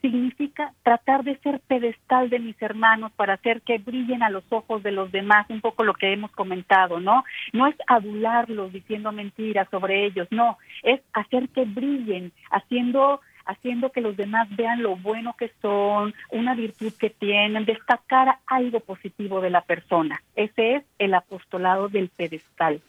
significa 0.00 0.72
tratar 0.82 1.24
de 1.24 1.36
ser 1.38 1.60
pedestal 1.60 2.30
de 2.30 2.38
mis 2.38 2.60
hermanos 2.62 3.12
para 3.12 3.34
hacer 3.34 3.62
que 3.62 3.78
brillen 3.78 4.22
a 4.22 4.30
los 4.30 4.44
ojos 4.50 4.82
de 4.82 4.92
los 4.92 5.12
demás, 5.12 5.46
un 5.50 5.60
poco 5.60 5.84
lo 5.84 5.94
que 5.94 6.12
hemos 6.12 6.30
comentado, 6.32 7.00
¿no? 7.00 7.24
No 7.52 7.66
es 7.66 7.76
adularlos 7.86 8.72
diciendo 8.72 9.12
mentiras 9.12 9.68
sobre 9.70 10.06
ellos, 10.06 10.26
no, 10.30 10.58
es 10.82 11.00
hacer 11.12 11.48
que 11.50 11.64
brillen, 11.64 12.32
haciendo 12.50 13.20
haciendo 13.46 13.90
que 13.90 14.00
los 14.00 14.16
demás 14.16 14.48
vean 14.56 14.82
lo 14.82 14.96
bueno 14.96 15.34
que 15.38 15.50
son, 15.60 16.14
una 16.30 16.54
virtud 16.54 16.92
que 16.98 17.10
tienen, 17.10 17.64
destacar 17.64 18.38
algo 18.46 18.80
positivo 18.80 19.40
de 19.40 19.50
la 19.50 19.62
persona. 19.62 20.22
Ese 20.36 20.76
es 20.76 20.84
el 20.98 21.14
apostolado 21.14 21.88
del 21.88 22.08
pedestal. 22.08 22.80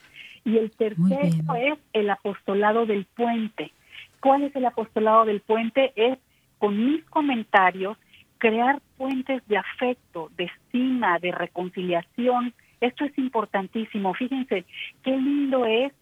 Y 0.43 0.57
el 0.57 0.71
tercero 0.71 1.55
es 1.55 1.77
el 1.93 2.09
apostolado 2.09 2.85
del 2.85 3.05
puente. 3.05 3.71
¿Cuál 4.19 4.43
es 4.43 4.55
el 4.55 4.65
apostolado 4.65 5.25
del 5.25 5.41
puente? 5.41 5.93
Es 5.95 6.17
con 6.57 6.85
mis 6.85 7.03
comentarios 7.05 7.97
crear 8.37 8.81
puentes 8.97 9.47
de 9.47 9.57
afecto, 9.57 10.29
de 10.35 10.45
estima, 10.45 11.19
de 11.19 11.31
reconciliación. 11.31 12.53
Esto 12.79 13.05
es 13.05 13.15
importantísimo. 13.17 14.13
Fíjense 14.15 14.65
qué 15.03 15.11
lindo 15.11 15.65
es 15.65 15.93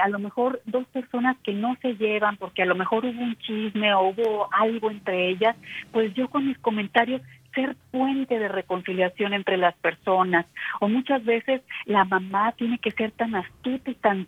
a 0.00 0.08
lo 0.08 0.18
mejor 0.18 0.60
dos 0.64 0.86
personas 0.88 1.36
que 1.44 1.52
no 1.52 1.76
se 1.82 1.94
llevan 1.96 2.36
porque 2.36 2.62
a 2.62 2.66
lo 2.66 2.74
mejor 2.74 3.04
hubo 3.04 3.22
un 3.22 3.36
chisme 3.38 3.92
o 3.94 4.08
hubo 4.08 4.48
algo 4.52 4.90
entre 4.90 5.28
ellas, 5.28 5.56
pues 5.92 6.12
yo 6.14 6.28
con 6.28 6.46
mis 6.46 6.58
comentarios 6.58 7.22
ser 7.54 7.76
puente 7.90 8.38
de 8.38 8.48
reconciliación 8.48 9.34
entre 9.34 9.56
las 9.56 9.74
personas. 9.76 10.46
O 10.80 10.88
muchas 10.88 11.24
veces 11.24 11.62
la 11.84 12.04
mamá 12.04 12.52
tiene 12.52 12.78
que 12.78 12.90
ser 12.90 13.10
tan 13.12 13.34
astuta 13.34 13.90
y 13.90 13.94
tan 13.94 14.26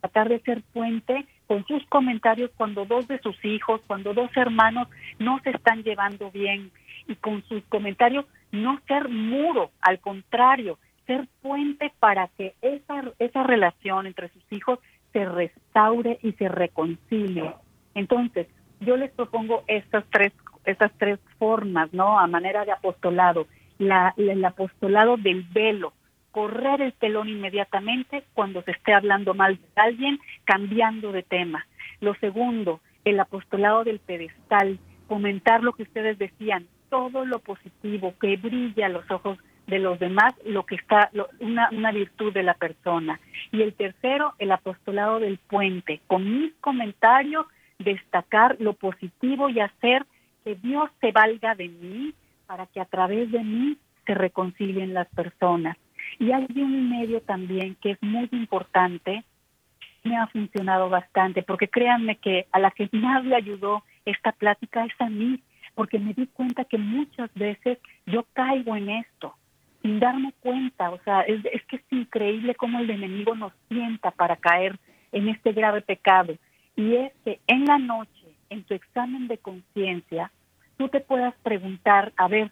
tratar 0.00 0.28
de 0.28 0.40
ser 0.40 0.62
puente 0.72 1.26
con 1.46 1.66
sus 1.66 1.84
comentarios 1.86 2.50
cuando 2.56 2.84
dos 2.84 3.08
de 3.08 3.18
sus 3.20 3.44
hijos, 3.44 3.80
cuando 3.86 4.14
dos 4.14 4.30
hermanos 4.36 4.88
no 5.18 5.40
se 5.42 5.50
están 5.50 5.82
llevando 5.82 6.30
bien 6.30 6.70
y 7.08 7.16
con 7.16 7.42
sus 7.44 7.62
comentarios 7.64 8.24
no 8.52 8.80
ser 8.86 9.08
muro, 9.08 9.70
al 9.80 9.98
contrario, 10.00 10.78
ser 11.10 11.26
puente 11.42 11.92
para 11.98 12.28
que 12.38 12.54
esa, 12.62 13.02
esa 13.18 13.42
relación 13.42 14.06
entre 14.06 14.28
sus 14.28 14.44
hijos 14.52 14.78
se 15.12 15.24
restaure 15.24 16.20
y 16.22 16.32
se 16.34 16.48
reconcilie. 16.48 17.52
Entonces, 17.96 18.46
yo 18.78 18.96
les 18.96 19.10
propongo 19.10 19.64
estas 19.66 20.04
tres 20.12 20.32
estas 20.64 20.92
tres 20.98 21.18
formas, 21.38 21.92
¿no? 21.92 22.20
A 22.20 22.28
manera 22.28 22.64
de 22.64 22.70
apostolado. 22.70 23.48
La, 23.78 24.14
el 24.18 24.44
apostolado 24.44 25.16
del 25.16 25.42
velo, 25.42 25.94
correr 26.30 26.80
el 26.82 26.92
telón 26.92 27.28
inmediatamente 27.28 28.24
cuando 28.34 28.62
se 28.62 28.72
esté 28.72 28.92
hablando 28.92 29.34
mal 29.34 29.56
de 29.56 29.82
alguien, 29.82 30.20
cambiando 30.44 31.10
de 31.10 31.22
tema. 31.22 31.66
Lo 32.00 32.14
segundo, 32.16 32.80
el 33.04 33.18
apostolado 33.18 33.82
del 33.82 33.98
pedestal, 33.98 34.78
comentar 35.08 35.64
lo 35.64 35.72
que 35.72 35.84
ustedes 35.84 36.18
decían, 36.18 36.68
todo 36.90 37.24
lo 37.24 37.38
positivo 37.40 38.14
que 38.20 38.36
brilla 38.36 38.86
a 38.86 38.90
los 38.90 39.10
ojos 39.10 39.38
de 39.70 39.78
los 39.78 39.98
demás, 39.98 40.34
lo 40.44 40.66
que 40.66 40.74
está, 40.74 41.10
una, 41.38 41.70
una 41.70 41.92
virtud 41.92 42.32
de 42.32 42.42
la 42.42 42.54
persona. 42.54 43.20
Y 43.52 43.62
el 43.62 43.72
tercero, 43.74 44.34
el 44.38 44.52
apostolado 44.52 45.20
del 45.20 45.38
puente, 45.38 46.00
con 46.06 46.40
mis 46.40 46.52
comentarios, 46.60 47.46
destacar 47.78 48.56
lo 48.60 48.74
positivo 48.74 49.48
y 49.48 49.60
hacer 49.60 50.04
que 50.44 50.54
Dios 50.56 50.90
se 51.00 51.12
valga 51.12 51.54
de 51.54 51.68
mí 51.68 52.14
para 52.46 52.66
que 52.66 52.80
a 52.80 52.84
través 52.84 53.30
de 53.30 53.42
mí 53.42 53.78
se 54.06 54.14
reconcilien 54.14 54.92
las 54.92 55.08
personas. 55.08 55.76
Y 56.18 56.32
hay 56.32 56.46
un 56.56 56.90
medio 56.90 57.20
también 57.22 57.76
que 57.76 57.92
es 57.92 58.02
muy 58.02 58.28
importante, 58.32 59.24
me 60.02 60.16
ha 60.16 60.26
funcionado 60.26 60.88
bastante, 60.88 61.42
porque 61.42 61.68
créanme 61.68 62.16
que 62.16 62.46
a 62.52 62.58
la 62.58 62.70
que 62.70 62.88
más 62.92 63.24
le 63.24 63.36
ayudó 63.36 63.84
esta 64.04 64.32
plática 64.32 64.84
es 64.84 65.00
a 65.00 65.08
mí, 65.08 65.40
porque 65.74 65.98
me 65.98 66.14
di 66.14 66.26
cuenta 66.26 66.64
que 66.64 66.78
muchas 66.78 67.32
veces 67.34 67.78
yo 68.06 68.24
caigo 68.32 68.74
en 68.76 68.90
esto, 68.90 69.34
sin 69.82 70.00
darme 70.00 70.32
cuenta, 70.40 70.90
o 70.90 70.98
sea, 71.02 71.22
es, 71.22 71.42
que 71.66 71.76
es 71.76 71.82
increíble 71.90 72.54
cómo 72.54 72.78
el 72.80 72.90
enemigo 72.90 73.34
nos 73.34 73.52
sienta 73.68 74.10
para 74.10 74.36
caer 74.36 74.78
en 75.12 75.28
este 75.28 75.52
grave 75.52 75.80
pecado. 75.82 76.34
Y 76.76 76.94
es 76.96 77.12
que 77.24 77.40
en 77.46 77.64
la 77.64 77.78
noche 77.78 78.20
en 78.50 78.64
tu 78.64 78.74
examen 78.74 79.28
de 79.28 79.38
conciencia, 79.38 80.30
tú 80.76 80.88
te 80.88 81.00
puedas 81.00 81.34
preguntar, 81.42 82.12
a 82.16 82.28
ver, 82.28 82.50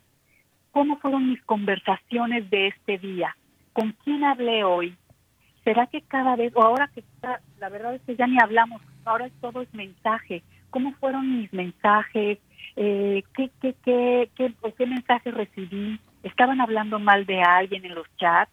¿cómo 0.70 0.98
fueron 0.98 1.28
mis 1.28 1.42
conversaciones 1.42 2.48
de 2.50 2.68
este 2.68 2.98
día? 2.98 3.36
¿Con 3.72 3.92
quién 4.04 4.24
hablé 4.24 4.64
hoy? 4.64 4.96
¿Será 5.64 5.86
que 5.86 6.00
cada 6.02 6.36
vez, 6.36 6.52
o 6.54 6.62
ahora 6.62 6.88
que 6.94 7.00
está, 7.00 7.40
la 7.58 7.68
verdad 7.68 7.94
es 7.94 8.02
que 8.02 8.16
ya 8.16 8.26
ni 8.26 8.38
hablamos, 8.40 8.80
ahora 9.04 9.28
todo 9.40 9.60
es 9.60 9.74
mensaje, 9.74 10.42
¿cómo 10.70 10.92
fueron 10.94 11.40
mis 11.40 11.52
mensajes? 11.52 12.38
Eh, 12.76 13.22
¿qué, 13.34 13.50
qué, 13.60 14.86
mensajes 14.86 15.34
recibí? 15.34 15.98
¿Estaban 16.22 16.60
hablando 16.60 16.98
mal 16.98 17.26
de 17.26 17.42
alguien 17.42 17.84
en 17.84 17.94
los 17.94 18.06
chats? 18.16 18.52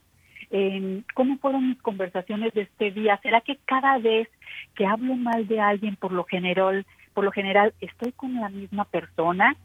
¿Cómo 1.13 1.37
fueron 1.37 1.69
mis 1.69 1.81
conversaciones 1.81 2.53
de 2.53 2.61
este 2.61 2.91
día? 2.91 3.19
¿Será 3.21 3.41
que 3.41 3.57
cada 3.65 3.97
vez 3.97 4.29
que 4.75 4.85
hablo 4.85 5.15
mal 5.15 5.47
de 5.47 5.59
alguien, 5.59 5.95
por 5.95 6.11
lo 6.11 6.23
general, 6.23 6.85
por 7.13 7.23
lo 7.23 7.31
general 7.31 7.73
estoy 7.81 8.11
con 8.11 8.35
la 8.35 8.49
misma 8.49 8.85
persona? 8.85 9.55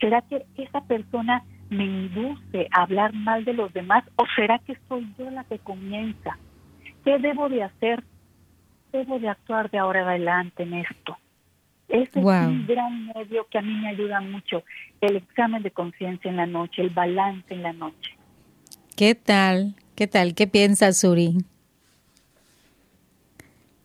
¿Será 0.00 0.22
que 0.22 0.46
esa 0.56 0.80
persona 0.82 1.42
me 1.70 1.84
induce 1.84 2.68
a 2.70 2.82
hablar 2.82 3.12
mal 3.12 3.44
de 3.44 3.52
los 3.52 3.72
demás 3.72 4.04
o 4.16 4.24
será 4.36 4.58
que 4.60 4.76
soy 4.88 5.06
yo 5.18 5.28
la 5.30 5.44
que 5.44 5.58
comienza? 5.58 6.38
¿Qué 7.04 7.18
debo 7.18 7.48
de 7.48 7.64
hacer? 7.64 8.02
Debo 8.92 9.18
de 9.18 9.28
actuar 9.28 9.70
de 9.70 9.78
ahora 9.78 10.08
adelante 10.08 10.62
en 10.62 10.74
esto. 10.74 11.18
Ese 11.88 12.20
es 12.20 12.24
un 12.24 12.66
gran 12.66 13.06
medio 13.14 13.46
que 13.50 13.58
a 13.58 13.62
mí 13.62 13.72
me 13.72 13.88
ayuda 13.88 14.20
mucho, 14.20 14.62
el 15.00 15.16
examen 15.16 15.62
de 15.62 15.70
conciencia 15.70 16.30
en 16.30 16.36
la 16.36 16.46
noche, 16.46 16.82
el 16.82 16.90
balance 16.90 17.52
en 17.52 17.62
la 17.62 17.72
noche. 17.72 18.16
¿Qué 18.94 19.14
tal? 19.14 19.74
¿Qué 19.94 20.06
tal? 20.06 20.34
¿Qué 20.34 20.46
piensas, 20.46 20.98
Suri? 20.98 21.38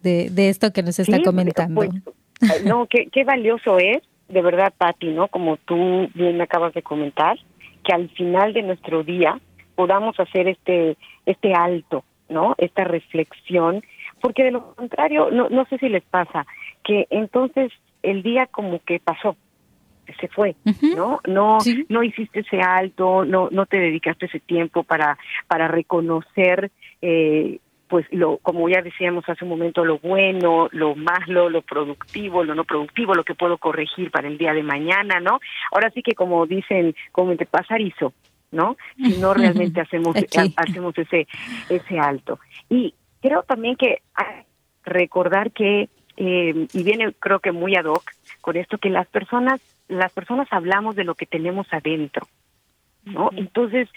De, 0.01 0.30
de 0.30 0.49
esto 0.49 0.74
que 0.74 0.84
nos 0.84 0.99
está 0.99 1.22
comentando. 1.22 1.80
Pues, 1.80 2.66
no, 2.66 2.88
qué, 2.88 3.08
qué 3.08 3.24
valioso 3.24 3.80
es, 3.80 4.01
de 4.28 4.41
verdad, 4.41 4.74
Patti, 4.78 5.08
¿no? 5.08 5.30
Como 5.30 5.56
tú 5.58 6.10
bien 6.14 6.38
me 6.38 6.43
acabas 6.43 6.74
de 6.74 6.82
comentar, 6.82 7.38
que 7.86 7.93
al 7.93 8.10
final 8.10 8.54
de 8.54 8.64
nuestro 8.64 9.04
día 9.04 9.39
podamos 9.76 10.20
hacer 10.20 10.47
este, 10.47 10.97
este 11.26 11.54
alto, 11.54 12.04
¿no? 12.28 12.56
Esta 12.58 12.84
reflexión, 12.84 13.82
porque 14.22 14.43
de 14.43 14.51
lo 14.51 14.76
contrario, 14.76 15.30
no, 15.32 15.49
no 15.49 15.66
sé 15.66 15.78
si 15.78 15.88
les 15.89 16.04
pasa, 16.04 16.45
que 16.84 17.08
entonces 17.10 17.72
el 18.04 18.24
día 18.24 18.47
como 18.47 18.80
que 18.80 18.99
pasó, 18.99 19.36
se 20.20 20.28
fue, 20.28 20.56
¿no? 20.95 21.20
No, 21.26 21.58
no 21.89 22.04
hiciste 22.04 22.41
ese 22.41 22.62
alto, 22.62 23.26
no, 23.26 23.49
no 23.51 23.66
te 23.66 23.80
dedicaste 23.80 24.26
ese 24.28 24.39
tiempo 24.39 24.84
para, 24.84 25.18
para 25.47 25.68
reconocer 25.68 26.72
eh, 27.01 27.60
pues 27.88 28.06
lo 28.12 28.38
como 28.38 28.70
ya 28.70 28.82
decíamos 28.82 29.28
hace 29.28 29.43
un 29.43 29.51
momento 29.51 29.86
lo 29.86 29.99
bueno 29.99 30.68
lo 30.72 30.95
malo 30.95 31.49
lo 31.49 31.62
productivo 31.62 32.43
lo 32.43 32.56
no 32.56 32.64
productivo 32.64 33.14
lo 33.14 33.24
que 33.24 33.36
puedo 33.36 33.58
corregir 33.58 34.10
para 34.10 34.28
el 34.28 34.38
día 34.38 34.54
de 34.54 34.64
mañana 34.64 35.20
no 35.20 35.39
ahora 35.72 35.91
sí 35.91 36.01
que 36.01 36.16
como 36.16 36.47
dicen 36.47 36.95
como 37.12 37.36
te 37.36 37.45
pasarizo 37.45 38.14
no 38.54 38.78
si 38.95 39.18
no 39.18 39.34
realmente 39.34 39.82
hacemos 39.82 40.16
hacemos 40.56 40.97
ese 40.97 41.28
ese 41.70 41.99
alto. 41.99 42.39
Y 42.70 42.93
creo 43.22 43.43
también 43.43 43.76
que 43.76 44.01
recordar 44.86 45.51
que 45.51 45.89
eh, 46.18 46.68
y 46.74 46.84
viene 46.84 47.14
creo 47.20 47.39
que 47.39 47.51
muy 47.51 47.76
ad 47.76 47.86
hoc 47.86 48.11
con 48.41 48.57
esto 48.57 48.78
que 48.78 48.89
las 48.89 49.07
personas 49.07 49.61
las 49.88 50.11
personas 50.11 50.47
hablamos 50.51 50.95
de 50.95 51.03
lo 51.03 51.16
que 51.16 51.26
tenemos 51.26 51.68
adentro 51.72 52.28
no 53.05 53.30
entonces 53.36 53.89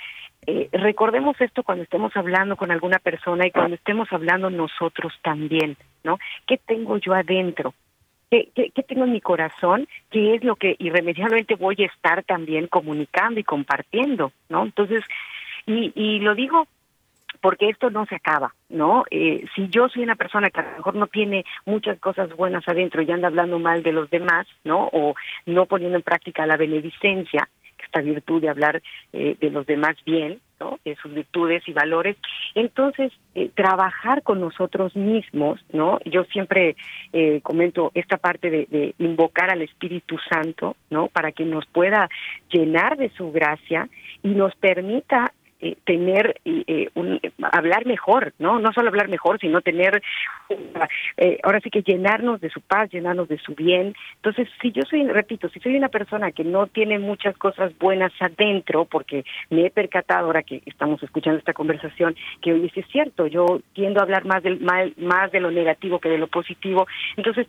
eh, 0.46 0.68
recordemos 0.72 1.40
esto 1.40 1.64
cuando 1.64 1.82
estemos 1.82 2.16
hablando 2.16 2.56
con 2.56 2.70
alguna 2.70 3.00
persona 3.00 3.46
y 3.46 3.50
cuando 3.50 3.74
estemos 3.74 4.12
hablando 4.12 4.48
nosotros 4.48 5.12
también, 5.22 5.76
¿no? 6.04 6.18
¿Qué 6.46 6.56
tengo 6.56 6.98
yo 6.98 7.14
adentro? 7.14 7.74
¿Qué, 8.30 8.50
qué, 8.54 8.82
tengo 8.82 9.04
en 9.04 9.12
mi 9.12 9.20
corazón? 9.20 9.88
¿Qué 10.10 10.34
es 10.34 10.44
lo 10.44 10.56
que 10.56 10.76
irremediablemente 10.78 11.54
voy 11.54 11.76
a 11.80 11.86
estar 11.86 12.22
también 12.24 12.66
comunicando 12.68 13.40
y 13.40 13.44
compartiendo, 13.44 14.32
¿no? 14.48 14.64
Entonces, 14.64 15.02
y, 15.64 15.92
y 15.94 16.20
lo 16.20 16.34
digo 16.34 16.66
porque 17.47 17.68
esto 17.68 17.90
no 17.90 18.07
se 18.07 18.16
acaba, 18.16 18.53
¿no? 18.70 19.05
Eh, 19.09 19.44
si 19.55 19.68
yo 19.68 19.88
soy 19.88 20.03
una 20.03 20.16
persona 20.16 20.51
que 20.51 20.59
a 20.59 20.64
lo 20.64 20.76
mejor 20.78 20.97
no 20.97 21.07
tiene 21.07 21.44
muchas 21.64 21.97
cosas 22.01 22.28
buenas 22.34 22.66
adentro 22.66 23.03
y 23.03 23.12
anda 23.12 23.28
hablando 23.28 23.61
mal 23.61 23.84
de 23.84 23.92
los 23.92 24.11
demás, 24.11 24.49
¿no? 24.64 24.88
O 24.92 25.14
no 25.47 25.66
poniendo 25.66 25.97
en 25.97 26.03
práctica 26.03 26.44
la 26.44 26.57
beneficencia, 26.57 27.49
esta 27.78 28.01
virtud 28.01 28.42
de 28.42 28.49
hablar 28.49 28.82
eh, 29.12 29.36
de 29.40 29.51
los 29.51 29.64
demás 29.64 29.94
bien, 30.05 30.40
¿no? 30.59 30.80
de 30.84 30.97
sus 30.97 31.14
virtudes 31.14 31.62
y 31.68 31.72
valores. 31.72 32.16
Entonces, 32.57 33.12
eh, 33.36 33.49
trabajar 33.55 34.24
con 34.24 34.40
nosotros 34.40 34.97
mismos, 34.97 35.64
¿no? 35.72 36.01
Yo 36.05 36.24
siempre 36.24 36.74
eh, 37.12 37.40
comento 37.44 37.92
esta 37.94 38.16
parte 38.16 38.51
de, 38.51 38.66
de, 38.68 38.94
invocar 38.99 39.51
al 39.51 39.62
Espíritu 39.62 40.16
Santo, 40.28 40.74
¿no? 40.90 41.07
Para 41.07 41.30
que 41.30 41.44
nos 41.44 41.64
pueda 41.66 42.09
llenar 42.51 42.97
de 42.97 43.11
su 43.11 43.30
gracia 43.30 43.88
y 44.24 44.30
nos 44.30 44.53
permita 44.57 45.32
eh, 45.66 45.76
tener 45.84 46.40
eh, 46.44 46.88
un, 46.94 47.20
hablar 47.42 47.86
mejor, 47.86 48.32
¿no? 48.38 48.60
No 48.60 48.72
solo 48.72 48.88
hablar 48.88 49.08
mejor, 49.08 49.40
sino 49.40 49.60
tener, 49.62 50.00
eh, 51.16 51.38
ahora 51.42 51.60
sí 51.60 51.70
que 51.70 51.82
llenarnos 51.82 52.40
de 52.40 52.50
su 52.50 52.60
paz, 52.60 52.88
llenarnos 52.90 53.28
de 53.28 53.38
su 53.38 53.54
bien. 53.54 53.94
Entonces, 54.16 54.48
si 54.62 54.70
yo 54.70 54.82
soy, 54.88 55.04
repito, 55.08 55.48
si 55.48 55.58
soy 55.60 55.76
una 55.76 55.88
persona 55.88 56.30
que 56.30 56.44
no 56.44 56.68
tiene 56.68 56.98
muchas 56.98 57.36
cosas 57.36 57.76
buenas 57.78 58.12
adentro, 58.20 58.84
porque 58.84 59.24
me 59.50 59.66
he 59.66 59.70
percatado 59.70 60.26
ahora 60.26 60.42
que 60.42 60.62
estamos 60.66 61.02
escuchando 61.02 61.38
esta 61.38 61.52
conversación, 61.52 62.14
que 62.40 62.52
hoy 62.52 62.70
es 62.74 62.86
cierto, 62.92 63.26
yo 63.26 63.60
tiendo 63.72 64.00
a 64.00 64.04
hablar 64.04 64.24
más 64.24 64.42
del 64.42 64.60
mal, 64.60 64.94
más 64.98 65.32
de 65.32 65.40
lo 65.40 65.50
negativo 65.50 65.98
que 65.98 66.08
de 66.08 66.18
lo 66.18 66.28
positivo. 66.28 66.86
Entonces, 67.16 67.48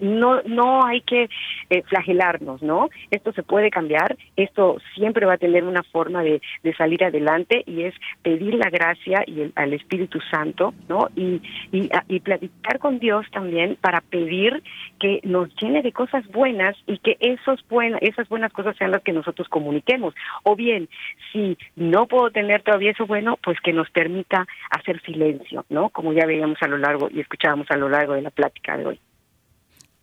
no 0.00 0.40
no 0.42 0.86
hay 0.86 1.02
que 1.02 1.28
eh, 1.70 1.82
flagelarnos, 1.82 2.62
¿no? 2.62 2.88
Esto 3.10 3.32
se 3.32 3.42
puede 3.42 3.70
cambiar, 3.70 4.16
esto 4.36 4.78
siempre 4.94 5.26
va 5.26 5.34
a 5.34 5.38
tener 5.38 5.64
una 5.64 5.82
forma 5.82 6.22
de 6.22 6.40
salir 6.76 7.04
adelante 7.04 7.41
y 7.66 7.82
es 7.82 7.94
pedir 8.22 8.54
la 8.54 8.70
gracia 8.70 9.24
y 9.26 9.42
el, 9.42 9.52
al 9.56 9.72
Espíritu 9.72 10.20
Santo, 10.30 10.74
¿no? 10.88 11.08
Y, 11.16 11.40
y, 11.72 11.90
y 12.08 12.20
platicar 12.20 12.78
con 12.78 12.98
Dios 12.98 13.26
también 13.32 13.76
para 13.80 14.00
pedir 14.00 14.62
que 14.98 15.20
nos 15.24 15.54
llene 15.56 15.82
de 15.82 15.92
cosas 15.92 16.26
buenas 16.28 16.76
y 16.86 16.98
que 16.98 17.16
esos 17.20 17.66
buen, 17.68 17.96
esas 18.00 18.28
buenas 18.28 18.52
cosas 18.52 18.76
sean 18.76 18.90
las 18.90 19.02
que 19.02 19.12
nosotros 19.12 19.48
comuniquemos. 19.48 20.14
O 20.44 20.56
bien, 20.56 20.88
si 21.32 21.56
no 21.76 22.06
puedo 22.06 22.30
tener 22.30 22.62
todavía 22.62 22.92
eso 22.92 23.06
bueno, 23.06 23.38
pues 23.42 23.58
que 23.60 23.72
nos 23.72 23.90
permita 23.90 24.46
hacer 24.70 25.00
silencio, 25.02 25.64
¿no? 25.68 25.88
Como 25.90 26.12
ya 26.12 26.26
veíamos 26.26 26.58
a 26.62 26.68
lo 26.68 26.78
largo 26.78 27.08
y 27.10 27.20
escuchábamos 27.20 27.70
a 27.70 27.76
lo 27.76 27.88
largo 27.88 28.14
de 28.14 28.22
la 28.22 28.30
plática 28.30 28.76
de 28.76 28.86
hoy. 28.86 29.00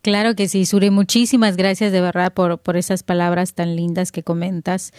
Claro 0.01 0.33
que 0.33 0.47
sí, 0.47 0.65
Suri. 0.65 0.91
Muchísimas 0.91 1.57
gracias 1.57 1.91
de 1.91 1.99
verdad 1.99 2.33
por, 2.33 2.57
por 2.59 2.77
esas 2.77 3.03
palabras 3.03 3.53
tan 3.53 3.75
lindas 3.75 4.13
que 4.13 4.23
comentas, 4.23 4.93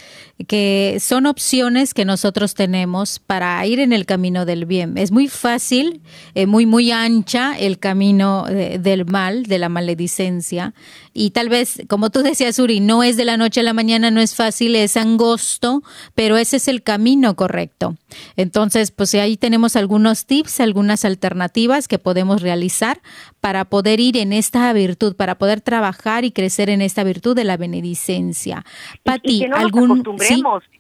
que 0.47 0.99
son 1.01 1.25
opciones 1.25 1.95
que 1.95 2.05
nosotros 2.05 2.53
tenemos 2.53 3.19
para 3.19 3.65
ir 3.67 3.81
en 3.81 3.95
el 3.95 4.05
camino 4.05 4.45
del 4.45 4.67
bien. 4.67 4.99
Es 4.99 5.11
muy 5.11 5.29
fácil, 5.29 6.03
eh, 6.35 6.47
muy, 6.47 6.67
muy 6.67 6.91
ancha 6.91 7.59
el 7.59 7.79
camino 7.79 8.47
eh, 8.49 8.79
del 8.79 9.07
mal, 9.07 9.45
de 9.45 9.59
la 9.59 9.71
maledicencia. 9.71 10.75
Y 11.15 11.31
tal 11.31 11.49
vez, 11.49 11.81
como 11.89 12.11
tú 12.11 12.23
decías, 12.23 12.57
Suri, 12.57 12.81
no 12.81 13.03
es 13.03 13.17
de 13.17 13.25
la 13.25 13.39
noche 13.39 13.61
a 13.61 13.65
la 13.65 13.73
mañana, 13.73 14.11
no 14.11 14.21
es 14.21 14.35
fácil, 14.35 14.77
es 14.77 14.99
angosto, 14.99 15.83
pero 16.15 16.37
ese 16.37 16.59
es 16.59 16.69
el 16.69 16.83
camino 16.83 17.37
correcto. 17.37 17.97
Entonces, 18.37 18.91
pues 18.91 19.15
ahí 19.15 19.39
tenemos 19.39 19.77
algunos 19.77 20.27
tips, 20.27 20.61
algunas 20.61 21.07
alternativas 21.07 21.89
que 21.89 21.99
podemos 21.99 22.43
realizar 22.43 23.01
para 23.41 23.65
poder 23.65 23.99
ir 23.99 24.17
en 24.19 24.33
esta 24.33 24.69
virtud 24.91 25.17
para 25.17 25.37
poder 25.37 25.61
trabajar 25.61 26.25
y 26.25 26.33
crecer 26.33 26.69
en 26.71 26.83
esta 26.83 27.05
virtud 27.05 27.37
de 27.37 27.45
la 27.45 27.57
benedicencia. 27.57 28.65
Pati, 29.03 29.45
algún 29.53 30.03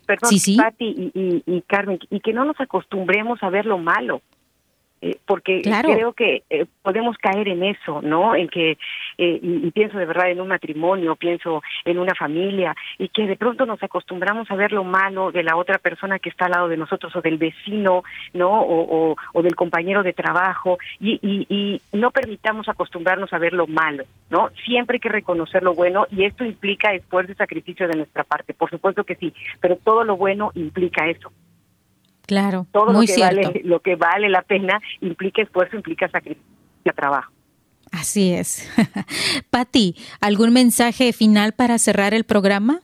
perdón, 0.07 0.33
Pati 0.57 1.11
y, 1.15 1.43
y 1.47 1.63
Carmen, 1.63 1.99
y 2.11 2.21
que 2.21 2.33
no 2.33 2.45
nos 2.45 2.61
acostumbremos 2.61 3.43
a 3.43 3.51
ver 3.51 3.67
lo 3.67 3.79
malo. 3.79 4.23
Eh, 5.03 5.17
porque 5.27 5.63
creo 5.63 6.13
que 6.13 6.43
eh, 6.51 6.67
podemos 6.83 7.17
caer 7.17 7.49
en 7.49 7.63
eso, 7.63 8.03
¿no? 8.03 8.35
En 8.35 8.49
que, 8.49 8.73
eh, 9.17 9.41
y, 9.43 9.71
pienso 9.71 9.97
de 9.97 10.05
verdad 10.05 10.31
en 10.31 10.43
un 10.43 10.49
matrimonio, 10.49 11.17
pienso 11.17 11.63
en 11.87 11.99
una 11.99 12.15
familia, 12.15 12.77
y 12.99 13.09
que 13.09 13.27
de 13.27 13.37
pronto 13.37 13.65
nos 13.65 13.83
acostumbramos 13.83 14.51
a 14.51 14.57
ver 14.57 14.73
lo 14.73 14.85
malo 14.85 15.33
de 15.33 15.43
la 15.43 15.57
otra 15.57 15.79
persona 15.79 16.19
que 16.19 16.29
está 16.29 16.47
al 16.47 16.51
lado 16.51 16.69
de 16.69 16.77
nosotros, 16.77 17.17
o 17.17 17.23
del 17.23 17.39
vecino, 17.39 18.05
¿no? 18.35 18.61
O, 18.61 19.17
o, 19.33 19.43
del 19.43 19.57
compañero 19.57 20.03
de 20.03 20.13
trabajo, 20.13 20.79
y, 20.99 21.19
y, 21.23 21.47
y 21.49 21.81
no 21.97 22.11
permitamos 22.11 22.69
acostumbrarnos 22.69 23.33
a 23.33 23.39
ver 23.39 23.55
lo 23.55 23.67
malo, 23.67 24.05
¿no? 24.29 24.51
Siempre 24.67 24.97
hay 24.97 25.01
que 25.01 25.09
reconocer 25.09 25.63
lo 25.63 25.73
bueno, 25.75 26.07
y 26.11 26.25
esto 26.25 26.45
implica 26.45 26.93
esfuerzo 26.93 27.33
y 27.33 27.37
sacrificio 27.37 27.89
de 27.89 27.97
nuestra 27.97 28.25
parte, 28.25 28.53
por 28.53 28.69
supuesto 28.69 29.05
que 29.05 29.15
sí, 29.15 29.33
pero 29.61 29.77
todo 29.77 30.05
lo 30.05 30.19
bueno 30.19 30.53
implica 30.55 31.09
eso. 31.09 31.33
Claro, 32.31 32.69
todo 32.71 32.93
muy 32.93 32.95
lo 32.95 33.01
que 33.01 33.13
cierto. 33.15 33.49
vale 33.49 33.61
lo 33.65 33.81
que 33.81 33.97
vale 33.97 34.29
la 34.29 34.43
pena 34.43 34.81
implica 35.01 35.43
esfuerzo, 35.43 35.75
implica 35.75 36.09
sacrificio, 36.09 36.45
trabajo. 36.95 37.33
Así 37.91 38.33
es. 38.33 38.71
Patti, 39.51 39.97
¿algún 40.21 40.53
mensaje 40.53 41.13
final 41.13 41.55
para 41.55 41.77
cerrar 41.79 42.15
el 42.15 42.23
programa? 42.23 42.83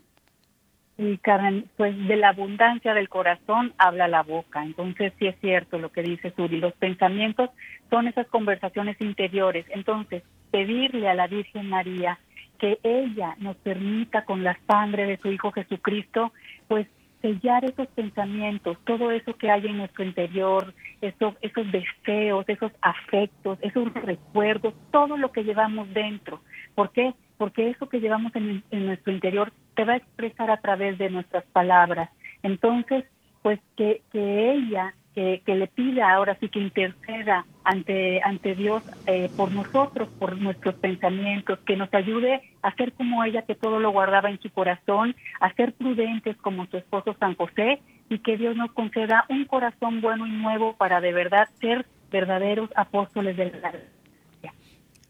Sí, 0.97 1.21
Carmen, 1.23 1.71
pues 1.77 1.97
de 2.09 2.17
la 2.17 2.31
abundancia 2.31 2.93
del 2.93 3.09
corazón 3.09 3.73
habla 3.79 4.09
la 4.09 4.25
boca. 4.25 4.65
Entonces 4.65 5.13
sí 5.21 5.29
es 5.29 5.37
cierto 5.41 5.79
lo 5.79 5.93
que 5.93 6.03
dice 6.03 6.33
Suri. 6.35 6.59
Los 6.59 6.73
pensamientos 6.73 7.51
son 7.89 8.09
esas 8.09 8.27
conversaciones 8.27 9.01
interiores. 9.01 9.65
Entonces, 9.69 10.25
pedirle 10.51 11.09
a 11.09 11.15
la 11.15 11.29
Virgen 11.29 11.69
María 11.69 12.19
que 12.59 12.81
ella 12.83 13.37
nos 13.39 13.55
permita 13.59 14.25
con 14.25 14.43
la 14.43 14.59
sangre 14.67 15.07
de 15.07 15.19
su 15.19 15.31
Hijo 15.31 15.53
Jesucristo, 15.53 16.33
pues 16.67 16.89
sellar 17.27 17.65
esos 17.65 17.89
pensamientos, 17.89 18.79
todo 18.85 19.11
eso 19.11 19.35
que 19.35 19.51
hay 19.51 19.67
en 19.67 19.79
nuestro 19.79 20.05
interior, 20.05 20.73
esos, 21.01 21.35
deseos, 21.73 22.45
esos 22.49 22.71
afectos, 22.81 23.59
esos 23.63 23.93
recuerdos, 23.95 24.75
todo 24.93 25.17
lo 25.17 25.33
que 25.33 25.43
llevamos 25.43 25.93
dentro. 25.93 26.41
¿Por 26.77 26.93
qué? 26.93 27.15
Porque 27.37 27.71
eso 27.71 27.89
que 27.89 28.01
llevamos 28.01 28.35
en, 28.37 28.63
en 28.71 28.87
nuestro 28.87 29.13
interior 29.13 29.53
te 29.75 29.85
va 29.85 29.95
a 29.95 29.97
expresar 29.97 30.51
a 30.51 30.61
través 30.61 30.99
de 30.99 31.11
nuestras 31.11 31.45
palabras. 31.47 32.11
Entonces, 32.45 33.05
pues 33.43 33.59
que, 33.77 34.03
que 34.13 34.53
ella 34.53 34.95
que, 35.17 35.55
le 35.55 35.67
pida 35.67 36.13
ahora 36.13 36.37
sí 36.39 36.51
que 36.51 36.61
interceda 36.61 37.47
ante, 37.65 38.21
ante 38.23 38.55
Dios 38.55 38.83
eh, 39.07 39.31
por 39.35 39.51
nosotros, 39.51 40.11
por 40.19 40.37
nuestros 40.37 40.75
pensamientos, 40.75 41.59
que 41.61 41.75
nos 41.75 41.93
ayude 41.95 42.43
a 42.61 42.75
ser 42.75 42.93
como 42.93 43.25
ella 43.25 43.43
que 43.43 43.55
todo 43.55 43.81
lo 43.81 43.91
guardaba 43.93 44.29
en 44.29 44.39
su 44.41 44.51
corazón, 44.51 45.17
a 45.41 45.51
ser 45.55 45.73
prudentes 45.73 46.37
como 46.37 46.67
su 46.67 46.77
esposo 46.77 47.17
San 47.19 47.35
José 47.35 47.81
y 48.11 48.19
que 48.19 48.37
Dios 48.37 48.57
nos 48.57 48.73
conceda 48.73 49.25
un 49.31 49.47
corazón 49.47 50.03
bueno 50.03 50.27
y 50.27 50.33
nuevo 50.33 50.77
para 50.77 51.01
de 51.01 51.15
verdad 51.15 51.49
ser 51.61 51.87
verdaderos 52.11 52.69
apóstoles 52.77 53.39
de 53.39 53.47
la 53.47 53.73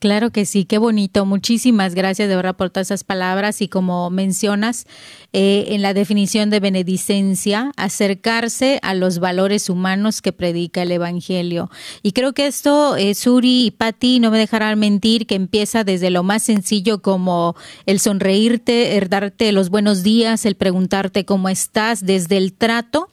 Claro 0.07 0.31
que 0.31 0.47
sí, 0.47 0.67
qué 0.67 0.79
bonito. 0.79 1.27
Muchísimas 1.27 1.97
gracias 1.97 2.29
de 2.29 2.37
verdad 2.37 2.55
por 2.55 2.71
todas 2.71 2.87
esas 2.87 3.03
palabras 3.03 3.61
y 3.61 3.67
como 3.67 4.09
mencionas 4.09 4.87
eh, 5.33 5.65
en 5.71 5.83
la 5.83 5.95
definición 5.95 6.49
de 6.49 6.61
benedicencia, 6.61 7.73
acercarse 7.77 8.79
a 8.85 8.95
los 8.95 9.19
valores 9.19 9.69
humanos 9.69 10.23
que 10.23 10.31
predica 10.31 10.83
el 10.83 10.93
Evangelio. 10.93 11.73
Y 12.05 12.13
creo 12.13 12.35
que 12.35 12.47
esto, 12.47 12.97
eh, 12.97 13.17
Suri 13.17 13.67
y 13.67 13.71
Patti, 13.73 14.21
no 14.21 14.31
me 14.31 14.39
dejarán 14.39 14.79
mentir, 14.79 15.27
que 15.27 15.35
empieza 15.35 15.83
desde 15.83 16.11
lo 16.11 16.23
más 16.23 16.45
sencillo 16.45 17.03
como 17.03 17.57
el 17.85 17.99
sonreírte, 17.99 18.97
el 18.99 19.09
darte 19.09 19.51
los 19.51 19.71
buenos 19.71 20.05
días, 20.05 20.47
el 20.47 20.55
preguntarte 20.55 21.25
cómo 21.25 21.49
estás, 21.49 22.07
desde 22.07 22.37
el 22.37 22.53
trato. 22.53 23.11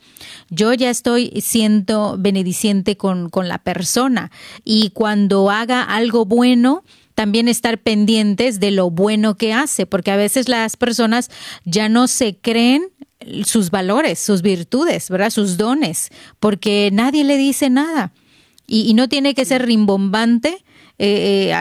Yo 0.54 0.74
ya 0.74 0.90
estoy 0.90 1.32
siendo 1.42 2.16
benediciente 2.20 2.98
con, 2.98 3.30
con 3.30 3.48
la 3.48 3.58
persona 3.58 4.32
y 4.64 4.92
cuando 4.92 5.50
haga 5.50 5.84
algo 5.84 6.26
bueno, 6.26 6.84
también 7.16 7.48
estar 7.48 7.78
pendientes 7.78 8.60
de 8.60 8.72
lo 8.72 8.90
bueno 8.90 9.36
que 9.36 9.54
hace, 9.54 9.86
porque 9.86 10.12
a 10.12 10.16
veces 10.16 10.50
las 10.50 10.78
personas 10.78 11.30
ya 11.64 11.90
no 11.90 12.08
se 12.08 12.38
creen 12.38 12.90
sus 13.46 13.72
valores, 13.72 14.20
sus 14.20 14.42
virtudes, 14.42 15.10
¿verdad? 15.10 15.30
Sus 15.30 15.58
dones, 15.58 16.10
porque 16.40 16.90
nadie 16.92 17.24
le 17.24 17.38
dice 17.38 17.70
nada. 17.70 18.12
Y, 18.66 18.94
no 18.94 19.10
tiene 19.10 19.34
que 19.34 19.46
ser 19.46 19.66
rimbombante, 19.66 20.64
eh, 20.98 21.50
eh, 21.50 21.54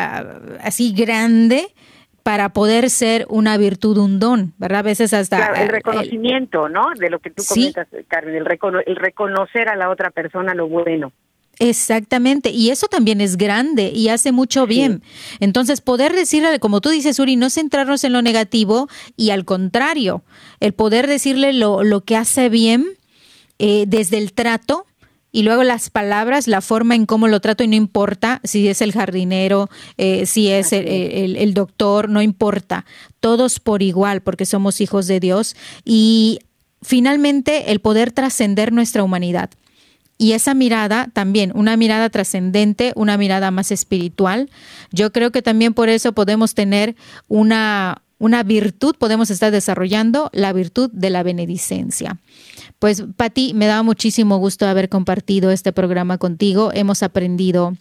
así 0.63 0.93
grande, 0.93 1.75
para 2.23 2.51
poder 2.51 2.91
ser 2.91 3.27
una 3.29 3.57
virtud, 3.57 3.99
un 3.99 4.19
don, 4.19 4.53
¿verdad? 4.59 4.81
A 4.81 4.83
veces 4.83 5.13
hasta... 5.13 5.63
el 5.63 5.69
reconocimiento, 5.69 6.69
¿no? 6.69 6.87
De 6.99 7.11
lo 7.11 7.19
que 7.19 7.31
tú 7.31 7.43
comentas, 7.47 7.89
Carmen, 8.09 8.35
el 8.37 8.97
reconocer 8.97 9.69
a 9.69 9.77
la 9.77 9.91
otra 9.91 10.11
persona 10.11 10.55
lo 10.55 10.69
bueno. 10.69 11.13
Exactamente, 11.59 12.51
y 12.51 12.71
eso 12.71 12.89
también 12.89 13.21
es 13.21 13.37
grande 13.37 13.93
y 13.95 14.09
hace 14.09 14.33
mucho 14.33 14.67
bien. 14.67 15.03
Entonces, 15.39 15.81
poder 15.81 16.13
decirle, 16.13 16.59
como 16.59 16.81
tú 16.81 16.89
dices, 16.89 17.19
Uri, 17.19 17.37
no 17.37 17.51
centrarnos 17.51 18.03
en 18.05 18.13
lo 18.15 18.23
negativo 18.23 18.89
y 19.17 19.31
al 19.31 19.45
contrario, 19.45 20.23
el 20.61 20.73
poder 20.73 21.07
decirle 21.07 21.53
lo, 21.53 21.85
lo 21.85 22.01
que 22.01 22.17
hace 22.17 22.49
bien 22.49 22.85
eh, 23.59 23.85
desde 23.87 24.19
el 24.19 24.33
trato 24.33 24.87
y 25.33 25.43
luego 25.43 25.65
las 25.65 25.91
palabras, 25.91 26.47
la 26.47 26.61
forma 26.61 26.95
en 26.95 27.07
cómo 27.07 27.27
lo 27.27 27.41
trato 27.41 27.65
y 27.65 27.69
no 27.69 27.75
importa 27.75 28.41
si 28.45 28.69
es 28.69 28.83
el 28.83 28.93
jardinero, 28.93 29.71
eh, 29.97 30.27
si 30.27 30.51
es 30.51 30.73
el, 30.73 30.87
el 31.37 31.55
doctor, 31.55 32.09
no 32.09 32.23
importa, 32.23 32.85
todos 33.21 33.59
por 33.59 33.83
igual 33.83 34.21
porque 34.21 34.47
somos 34.47 34.81
hijos 34.81 35.07
de 35.07 35.21
Dios 35.21 35.57
y 35.85 36.41
finalmente 36.83 37.73
el 37.73 37.81
poder 37.81 38.13
trascender 38.13 38.73
nuestra 38.73 39.03
humanidad 39.03 39.51
y 40.23 40.35
esa 40.35 40.55
mirada 40.55 41.09
también, 41.13 41.51
una 41.55 41.77
mirada 41.77 42.09
trascendente, 42.09 42.93
una 42.95 43.17
mirada 43.17 43.51
más 43.51 43.73
espiritual. 43.73 44.51
Yo 44.93 45.11
creo 45.11 45.33
que 45.33 45.43
también 45.43 45.75
por 45.75 45.89
eso 45.89 46.13
podemos 46.13 46.55
tener 46.55 46.95
una, 47.27 48.03
una 48.19 48.45
virtud, 48.45 48.95
podemos 48.97 49.31
estar 49.31 49.51
desarrollando 49.51 50.31
la 50.33 50.53
virtud 50.53 50.91
de 50.93 51.11
la 51.11 51.25
benedicencia. 51.25 52.19
Pues, 52.83 53.05
Pati, 53.17 53.55
me 53.55 53.67
da 53.67 53.85
muchísimo 53.85 54.39
gusto 54.39 54.67
haber 54.67 54.89
compartido 54.89 55.53
este 55.53 55.73
programa 55.73 56.19
contigo. 56.19 56.73
Hemos 56.75 57.05
aprendido, 57.05 57.75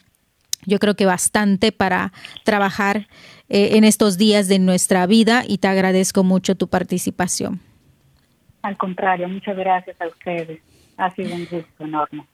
yo 0.67 0.77
creo 0.77 0.95
que 0.95 1.07
bastante 1.07 1.71
para 1.71 2.13
trabajar 2.43 3.07
eh, 3.49 3.77
en 3.77 3.83
estos 3.83 4.19
días 4.19 4.47
de 4.47 4.59
nuestra 4.59 5.07
vida 5.07 5.43
y 5.47 5.57
te 5.57 5.67
agradezco 5.67 6.23
mucho 6.23 6.53
tu 6.53 6.67
participación. 6.67 7.61
Al 8.61 8.77
contrario, 8.77 9.27
muchas 9.27 9.57
gracias 9.57 9.99
a 9.99 10.07
ustedes. 10.07 10.61
Ha 10.97 11.09
sido 11.15 11.33
un 11.33 11.47
gusto 11.49 11.83
enorme. 11.83 12.27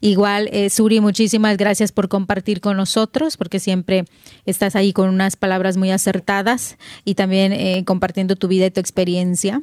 Igual, 0.00 0.48
eh, 0.50 0.70
Suri, 0.70 0.98
muchísimas 0.98 1.56
gracias 1.56 1.92
por 1.92 2.08
compartir 2.08 2.60
con 2.60 2.76
nosotros, 2.76 3.36
porque 3.36 3.60
siempre 3.60 4.04
estás 4.46 4.74
ahí 4.74 4.92
con 4.92 5.10
unas 5.10 5.36
palabras 5.36 5.76
muy 5.76 5.92
acertadas 5.92 6.76
y 7.04 7.14
también 7.14 7.52
eh, 7.52 7.84
compartiendo 7.84 8.34
tu 8.34 8.48
vida 8.48 8.66
y 8.66 8.72
tu 8.72 8.80
experiencia 8.80 9.62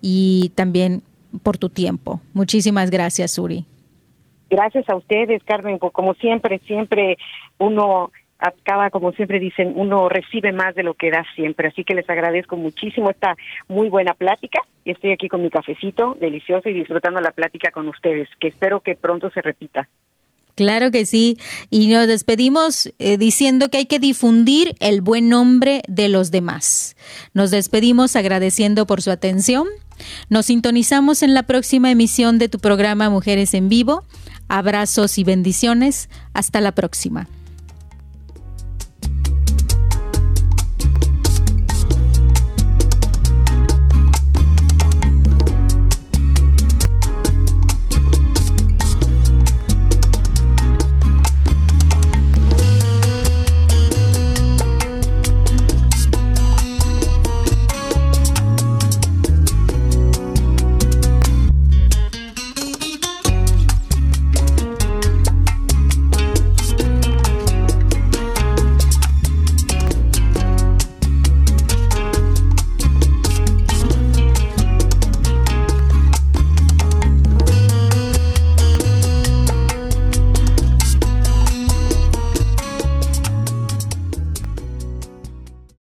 y 0.00 0.52
también 0.54 1.02
por 1.38 1.58
tu 1.58 1.68
tiempo. 1.68 2.20
Muchísimas 2.34 2.90
gracias, 2.90 3.32
Suri. 3.32 3.64
Gracias 4.48 4.88
a 4.88 4.96
ustedes, 4.96 5.42
Carmen, 5.44 5.78
como 5.78 6.14
siempre, 6.14 6.60
siempre 6.60 7.16
uno 7.58 8.12
acaba, 8.38 8.90
como 8.90 9.12
siempre 9.12 9.40
dicen, 9.40 9.72
uno 9.76 10.08
recibe 10.08 10.52
más 10.52 10.74
de 10.74 10.82
lo 10.82 10.94
que 10.94 11.10
da 11.10 11.24
siempre. 11.34 11.68
Así 11.68 11.84
que 11.84 11.94
les 11.94 12.08
agradezco 12.08 12.56
muchísimo 12.56 13.10
esta 13.10 13.36
muy 13.68 13.88
buena 13.88 14.14
plática 14.14 14.60
y 14.84 14.92
estoy 14.92 15.12
aquí 15.12 15.28
con 15.28 15.42
mi 15.42 15.50
cafecito 15.50 16.16
delicioso 16.20 16.68
y 16.68 16.74
disfrutando 16.74 17.20
la 17.20 17.32
plática 17.32 17.70
con 17.70 17.88
ustedes, 17.88 18.28
que 18.38 18.48
espero 18.48 18.80
que 18.80 18.94
pronto 18.94 19.30
se 19.30 19.42
repita. 19.42 19.88
Claro 20.56 20.90
que 20.90 21.04
sí. 21.04 21.38
Y 21.70 21.88
nos 21.88 22.08
despedimos 22.08 22.90
eh, 22.98 23.18
diciendo 23.18 23.68
que 23.68 23.76
hay 23.76 23.86
que 23.86 23.98
difundir 23.98 24.74
el 24.80 25.02
buen 25.02 25.28
nombre 25.28 25.82
de 25.86 26.08
los 26.08 26.30
demás. 26.30 26.96
Nos 27.34 27.50
despedimos 27.50 28.16
agradeciendo 28.16 28.86
por 28.86 29.02
su 29.02 29.10
atención. 29.10 29.68
Nos 30.30 30.46
sintonizamos 30.46 31.22
en 31.22 31.34
la 31.34 31.44
próxima 31.44 31.90
emisión 31.90 32.38
de 32.38 32.48
tu 32.48 32.58
programa 32.58 33.10
Mujeres 33.10 33.52
en 33.52 33.68
Vivo. 33.68 34.02
Abrazos 34.48 35.18
y 35.18 35.24
bendiciones. 35.24 36.08
Hasta 36.32 36.62
la 36.62 36.72
próxima. 36.72 37.28